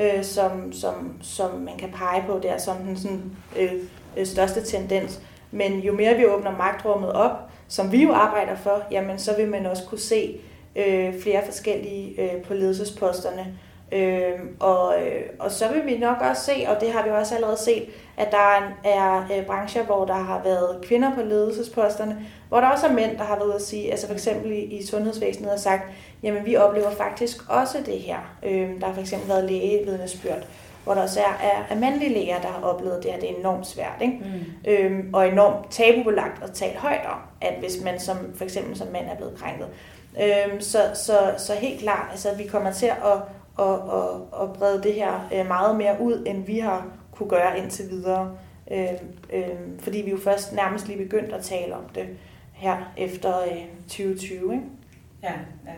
øh, 0.00 0.24
som, 0.24 0.72
som, 0.72 1.12
som 1.22 1.60
man 1.60 1.76
kan 1.78 1.90
pege 1.90 2.24
på 2.26 2.40
der 2.42 2.58
som 2.58 2.76
den 2.76 2.96
sådan, 2.96 3.36
øh, 3.58 3.72
øh, 4.16 4.26
største 4.26 4.64
tendens. 4.64 5.20
Men 5.56 5.80
jo 5.80 5.92
mere 5.92 6.16
vi 6.16 6.26
åbner 6.26 6.56
magtrummet 6.56 7.12
op, 7.12 7.32
som 7.68 7.92
vi 7.92 8.02
jo 8.02 8.12
arbejder 8.12 8.56
for, 8.56 8.82
jamen 8.90 9.18
så 9.18 9.36
vil 9.36 9.48
man 9.48 9.66
også 9.66 9.82
kunne 9.88 9.98
se 9.98 10.40
øh, 10.76 11.20
flere 11.22 11.44
forskellige 11.44 12.22
øh, 12.22 12.42
på 12.42 12.54
ledelsesposterne. 12.54 13.58
Øh, 13.92 14.32
og, 14.60 14.94
øh, 15.02 15.22
og 15.38 15.50
så 15.50 15.68
vil 15.72 15.86
vi 15.86 15.98
nok 15.98 16.16
også 16.20 16.42
se, 16.42 16.52
og 16.68 16.80
det 16.80 16.92
har 16.92 17.04
vi 17.04 17.10
også 17.10 17.34
allerede 17.34 17.58
set, 17.58 17.88
at 18.16 18.30
der 18.30 18.38
er, 18.38 18.62
er 18.84 19.38
øh, 19.38 19.46
brancher, 19.46 19.82
hvor 19.82 20.04
der 20.04 20.14
har 20.14 20.42
været 20.44 20.84
kvinder 20.84 21.14
på 21.14 21.22
ledelsesposterne, 21.22 22.26
hvor 22.48 22.60
der 22.60 22.68
også 22.68 22.86
er 22.86 22.92
mænd, 22.92 23.16
der 23.18 23.24
har 23.24 23.36
været 23.36 23.52
at 23.52 23.62
sige, 23.62 23.90
altså 23.90 24.06
for 24.06 24.14
eksempel 24.14 24.52
i, 24.52 24.60
i 24.60 24.86
sundhedsvæsenet 24.86 25.50
har 25.50 25.58
sagt, 25.58 25.82
jamen 26.22 26.46
vi 26.46 26.56
oplever 26.56 26.90
faktisk 26.90 27.36
også 27.48 27.78
det 27.86 27.98
her. 27.98 28.18
Øh, 28.42 28.80
der 28.80 28.86
har 28.86 28.94
for 28.94 29.00
eksempel 29.00 29.28
været 29.28 29.44
lægevidnesbyrd 29.44 30.46
hvor 30.86 30.94
der 30.94 31.02
også 31.02 31.20
er, 31.20 31.46
er, 31.46 31.74
er 31.74 31.78
mandlige 31.78 32.14
læger, 32.14 32.40
der 32.40 32.48
har 32.48 32.62
oplevet 32.62 33.02
det 33.02 33.12
her. 33.12 33.20
Det 33.20 33.30
er 33.30 33.36
enormt 33.38 33.66
svært, 33.66 33.96
ikke? 34.00 34.18
Mm. 34.64 34.70
Øhm, 34.70 35.14
og 35.14 35.28
enormt 35.28 35.70
tabubelagt 35.70 36.42
at 36.42 36.52
tale 36.52 36.78
højt 36.78 37.06
om, 37.06 37.18
at 37.40 37.54
hvis 37.58 37.84
man 37.84 38.00
som, 38.00 38.16
for 38.34 38.44
eksempel 38.44 38.76
som 38.76 38.88
mand 38.88 39.06
er 39.06 39.16
blevet 39.16 39.34
krænket. 39.38 39.66
Øhm, 40.22 40.60
så, 40.60 40.78
så, 40.94 41.34
så 41.38 41.54
helt 41.54 41.80
klart, 41.80 42.08
altså 42.10 42.34
vi 42.36 42.46
kommer 42.46 42.72
til 42.72 42.86
at, 42.86 43.18
at, 43.58 43.74
at, 43.74 44.42
at 44.42 44.52
brede 44.52 44.82
det 44.82 44.94
her 44.94 45.28
øh, 45.34 45.48
meget 45.48 45.76
mere 45.76 45.96
ud, 46.00 46.24
end 46.26 46.46
vi 46.46 46.58
har 46.58 46.86
kunne 47.12 47.28
gøre 47.28 47.58
indtil 47.58 47.90
videre. 47.90 48.36
Øhm, 48.70 48.88
øhm, 49.32 49.78
fordi 49.78 50.00
vi 50.00 50.10
jo 50.10 50.18
først 50.24 50.52
nærmest 50.52 50.88
lige 50.88 51.04
begyndt 51.04 51.32
at 51.32 51.42
tale 51.42 51.74
om 51.74 51.84
det 51.94 52.06
her 52.52 52.92
efter 52.96 53.42
øh, 53.42 53.64
2020, 53.88 54.52
ikke? 54.52 54.64
Ja, 55.22 55.32
ja. 55.66 55.72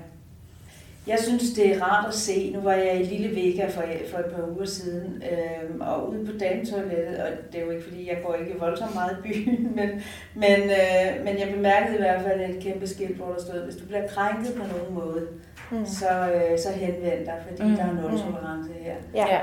Jeg 1.09 1.19
synes, 1.19 1.53
det 1.53 1.77
er 1.77 1.83
rart 1.83 2.09
at 2.09 2.15
se. 2.15 2.51
Nu 2.55 2.61
var 2.61 2.73
jeg 2.73 3.01
i 3.01 3.05
Lille 3.05 3.37
Vega 3.37 3.67
for, 3.67 3.83
for 4.11 4.19
et 4.19 4.25
par 4.35 4.49
uger 4.49 4.65
siden, 4.65 5.23
øh, 5.33 5.89
og 5.89 6.11
ude 6.11 6.27
på 6.27 6.33
dametoilettet, 6.39 7.19
og 7.19 7.29
det 7.53 7.61
er 7.61 7.65
jo 7.65 7.71
ikke, 7.71 7.85
fordi 7.85 8.09
jeg 8.09 8.19
går 8.27 8.35
ikke 8.35 8.61
voldsomt 8.61 8.95
meget 8.95 9.19
i 9.19 9.23
byen, 9.23 9.63
men, 9.79 9.89
men, 10.35 10.61
øh, 10.63 11.25
men 11.25 11.39
jeg 11.39 11.49
bemærkede 11.55 11.95
i 11.95 12.01
hvert 12.01 12.23
fald 12.23 12.41
et 12.41 12.63
kæmpe 12.63 12.87
skilt, 12.87 13.17
hvor 13.17 13.33
der 13.33 13.41
stod, 13.41 13.65
hvis 13.65 13.77
du 13.77 13.87
bliver 13.87 14.09
krænket 14.09 14.55
på 14.55 14.63
nogen 14.77 14.95
måde, 14.95 15.27
mm. 15.71 15.87
så, 15.87 16.11
øh, 16.11 16.59
så 16.59 16.71
henvend 16.71 17.27
dig, 17.27 17.43
fordi 17.49 17.63
mm. 17.69 17.77
der 17.77 17.85
er 17.85 17.93
nul 17.93 18.19
tolerance 18.19 18.71
her. 18.81 18.95
Ja. 19.15 19.27
ja. 19.27 19.41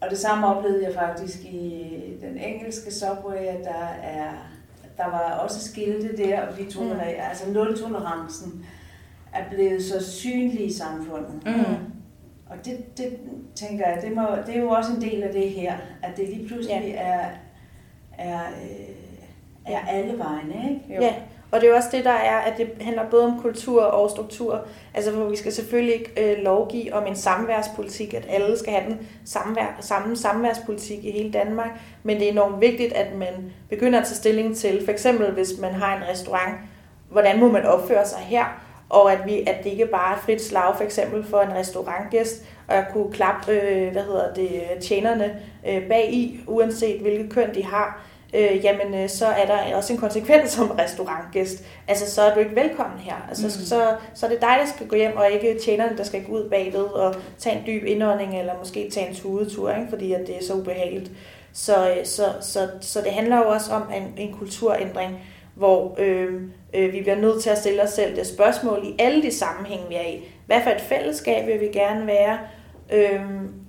Og 0.00 0.10
det 0.10 0.18
samme 0.18 0.46
oplevede 0.46 0.84
jeg 0.84 0.94
faktisk 0.94 1.40
i 1.44 1.92
den 2.20 2.38
engelske 2.38 2.92
subway, 2.92 3.36
at 3.36 3.64
der, 3.64 3.88
er, 4.02 4.30
der 4.96 5.04
var 5.04 5.30
også 5.44 5.68
skilte 5.68 6.16
der, 6.16 6.40
og 6.40 6.58
vi 6.58 6.64
tog 6.64 6.84
mm. 6.84 7.00
altså 7.30 7.50
nul 7.50 7.78
tolerancen 7.78 8.66
er 9.34 9.44
blevet 9.50 9.82
så 9.82 10.10
synlige 10.12 10.64
i 10.64 10.72
samfundet. 10.72 11.42
Mm. 11.46 11.74
Og 12.50 12.56
det, 12.64 12.98
det 12.98 13.18
tænker 13.54 13.88
jeg, 13.88 14.02
det, 14.02 14.12
må, 14.12 14.22
det 14.46 14.56
er 14.56 14.60
jo 14.60 14.68
også 14.68 14.92
en 14.92 15.02
del 15.02 15.22
af 15.22 15.32
det 15.32 15.50
her, 15.50 15.72
at 16.02 16.16
det 16.16 16.28
lige 16.28 16.46
pludselig 16.46 16.82
ja. 16.84 16.92
er, 16.96 17.28
er, 18.18 18.40
øh, 18.40 19.74
er 19.74 19.78
alle 19.88 20.18
vegne. 20.18 20.70
Ikke? 20.70 20.94
Jo. 20.94 21.02
Ja, 21.02 21.14
og 21.54 21.60
det 21.60 21.70
er 21.70 21.74
også 21.74 21.88
det, 21.92 22.04
der 22.04 22.10
er, 22.10 22.36
at 22.36 22.58
det 22.58 22.68
handler 22.80 23.10
både 23.10 23.24
om 23.24 23.40
kultur 23.40 23.82
og 23.82 24.10
struktur. 24.10 24.66
Altså, 24.94 25.12
for 25.12 25.24
vi 25.24 25.36
skal 25.36 25.52
selvfølgelig 25.52 25.94
ikke 25.94 26.32
øh, 26.32 26.44
lovgive 26.44 26.94
om 26.94 27.06
en 27.06 27.16
samværspolitik, 27.16 28.14
at 28.14 28.26
alle 28.28 28.58
skal 28.58 28.72
have 28.72 28.90
den 28.90 28.98
samvær, 29.24 29.76
samme 29.80 30.16
samværspolitik 30.16 31.04
i 31.04 31.10
hele 31.10 31.32
Danmark. 31.32 31.70
Men 32.02 32.16
det 32.16 32.26
er 32.26 32.32
enormt 32.32 32.60
vigtigt, 32.60 32.92
at 32.92 33.14
man 33.16 33.52
begynder 33.68 34.00
at 34.00 34.06
tage 34.06 34.16
stilling 34.16 34.56
til, 34.56 34.84
for 34.84 34.92
eksempel 34.92 35.30
hvis 35.30 35.52
man 35.60 35.72
har 35.74 35.96
en 35.96 36.02
restaurant, 36.08 36.54
hvordan 37.10 37.40
må 37.40 37.52
man 37.52 37.64
opføre 37.64 38.06
sig 38.06 38.18
her? 38.18 38.44
Og 38.94 39.12
at, 39.12 39.18
vi, 39.26 39.40
at 39.46 39.64
det 39.64 39.70
ikke 39.70 39.86
bare 39.86 40.14
er 40.14 40.20
frit 40.20 40.42
slag 40.42 40.76
for 40.76 40.84
eksempel 40.84 41.24
for 41.24 41.40
en 41.40 41.54
restaurantgæst, 41.54 42.42
og 42.68 42.74
at 42.74 42.84
kunne 42.92 43.12
klappe 43.12 43.52
øh, 43.52 43.92
hvad 43.92 44.02
hedder 44.02 44.34
det, 44.34 44.62
tjenerne 44.80 45.36
øh, 45.68 45.88
bag 45.88 46.12
i, 46.12 46.40
uanset 46.46 47.00
hvilket 47.00 47.32
køn 47.32 47.54
de 47.54 47.64
har. 47.64 48.06
øh, 48.34 48.64
jamen 48.64 48.94
øh, 48.94 49.08
så 49.08 49.26
er 49.26 49.46
der 49.46 49.76
også 49.76 49.92
en 49.92 49.98
konsekvens 49.98 50.50
som 50.50 50.70
restaurantgæst. 50.70 51.64
Altså 51.88 52.10
så 52.10 52.22
er 52.22 52.34
du 52.34 52.40
ikke 52.40 52.56
velkommen 52.56 52.98
her. 52.98 53.26
Altså 53.28 53.44
mm. 53.44 53.50
så, 53.50 53.96
så 54.14 54.26
er 54.26 54.30
det 54.30 54.40
dig, 54.40 54.56
der 54.60 54.66
skal 54.74 54.88
gå 54.88 54.96
hjem, 54.96 55.16
og 55.16 55.30
ikke 55.30 55.58
tjeneren, 55.64 55.98
der 55.98 56.04
skal 56.04 56.24
gå 56.24 56.32
ud 56.32 56.50
bagved 56.50 56.84
og 56.84 57.14
tage 57.38 57.58
en 57.58 57.66
dyb 57.66 57.84
indånding, 57.84 58.38
eller 58.38 58.58
måske 58.58 58.90
tage 58.90 59.08
en 59.08 59.14
tudetur, 59.14 59.70
ikke? 59.70 59.86
fordi 59.88 60.12
at 60.12 60.26
det 60.26 60.36
er 60.36 60.44
så 60.46 60.54
ubehageligt. 60.54 61.10
Så, 61.52 61.90
øh, 61.90 62.06
så, 62.06 62.24
så, 62.40 62.68
så 62.80 63.00
det 63.00 63.12
handler 63.12 63.36
jo 63.38 63.48
også 63.48 63.72
om 63.72 63.82
en, 63.96 64.14
en 64.16 64.34
kulturændring, 64.38 65.20
hvor 65.54 65.94
øh, 65.98 66.42
øh, 66.74 66.92
vi 66.92 67.00
bliver 67.00 67.16
nødt 67.16 67.42
til 67.42 67.50
at 67.50 67.58
stille 67.58 67.82
os 67.82 67.90
selv 67.90 68.16
det 68.16 68.26
spørgsmål 68.26 68.80
i 68.84 68.94
alle 68.98 69.22
de 69.22 69.30
sammenhænge, 69.30 69.88
vi 69.88 69.94
er 69.94 70.06
i. 70.06 70.24
Hvad 70.46 70.62
for 70.62 70.70
et 70.70 70.80
fællesskab 70.80 71.46
vil 71.46 71.60
vi 71.60 71.66
gerne 71.66 72.06
være? 72.06 72.38
Øh, 72.92 73.20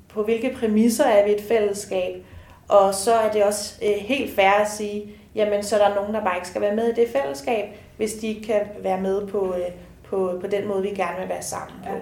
på 0.09 0.23
hvilke 0.23 0.55
præmisser 0.59 1.05
er 1.05 1.25
vi 1.25 1.31
et 1.31 1.41
fællesskab? 1.41 2.25
Og 2.67 2.93
så 2.93 3.13
er 3.13 3.31
det 3.31 3.43
også 3.43 3.75
øh, 3.83 3.95
helt 3.97 4.35
fair 4.35 4.61
at 4.61 4.69
sige, 4.69 5.05
jamen 5.35 5.63
så 5.63 5.75
er 5.79 5.87
der 5.87 5.95
nogen, 5.95 6.13
der 6.13 6.23
bare 6.23 6.35
ikke 6.35 6.47
skal 6.47 6.61
være 6.61 6.75
med 6.75 6.87
i 6.87 7.01
det 7.01 7.07
fællesskab, 7.09 7.65
hvis 7.97 8.13
de 8.13 8.43
kan 8.47 8.61
være 8.79 9.01
med 9.01 9.27
på, 9.27 9.53
øh, 9.55 9.71
på, 10.03 10.37
på 10.41 10.47
den 10.47 10.67
måde, 10.67 10.81
vi 10.81 10.89
gerne 10.89 11.19
vil 11.19 11.29
være 11.29 11.41
sammen 11.41 11.75
på. 11.83 11.93
Ja. 11.93 11.99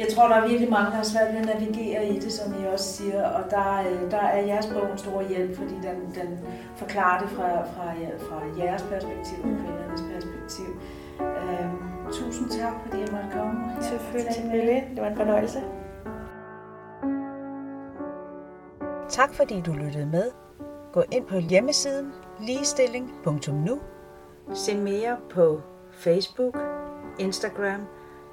Jeg 0.00 0.08
tror, 0.14 0.28
der 0.28 0.36
er 0.36 0.48
virkelig 0.48 0.70
mange, 0.70 0.90
der 0.90 0.96
har 0.96 1.02
svært 1.12 1.32
ved 1.32 1.40
at 1.40 1.46
navigere 1.46 2.08
i 2.08 2.18
det, 2.18 2.32
som 2.32 2.54
I 2.60 2.66
også 2.72 2.92
siger, 2.92 3.28
og 3.28 3.50
der, 3.50 3.80
øh, 3.80 4.10
der 4.10 4.22
er 4.36 4.40
jeres 4.46 4.66
bog 4.66 4.92
en 4.92 4.98
stor 4.98 5.28
hjælp, 5.28 5.56
fordi 5.56 5.74
den, 5.74 5.98
den 6.20 6.38
forklarer 6.76 7.20
det 7.20 7.30
fra, 7.30 7.48
fra, 7.74 7.86
fra 8.28 8.42
jeres 8.58 8.82
perspektiv 8.82 9.38
og 9.38 9.50
kvindernes 9.62 10.02
perspektiv. 10.12 10.70
Øhm, 11.20 12.12
tusind 12.12 12.50
tak, 12.50 12.72
fordi 12.82 13.00
jeg 13.00 13.08
måtte 13.12 13.28
komme. 13.32 13.60
Selvfølgelig. 13.80 14.88
Det 14.94 15.02
var 15.02 15.08
en 15.08 15.16
fornøjelse. 15.16 15.60
Tak 19.08 19.34
fordi 19.34 19.60
du 19.60 19.72
lyttede 19.72 20.06
med. 20.06 20.30
Gå 20.92 21.02
ind 21.12 21.26
på 21.26 21.38
hjemmesiden 21.38 22.12
ligestilling.nu. 22.40 23.80
Se 24.54 24.76
mere 24.76 25.16
på 25.30 25.60
Facebook, 25.92 26.58
Instagram 27.18 27.80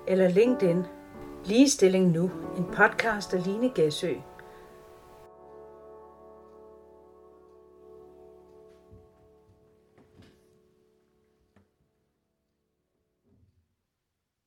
eller 0.07 0.27
LinkedIn. 0.27 0.83
Ligestilling 1.47 2.11
Nu, 2.11 2.31
en 2.57 2.65
podcast 2.65 3.33
af 3.33 3.45
Line 3.45 3.69
Gæsø. 3.69 4.13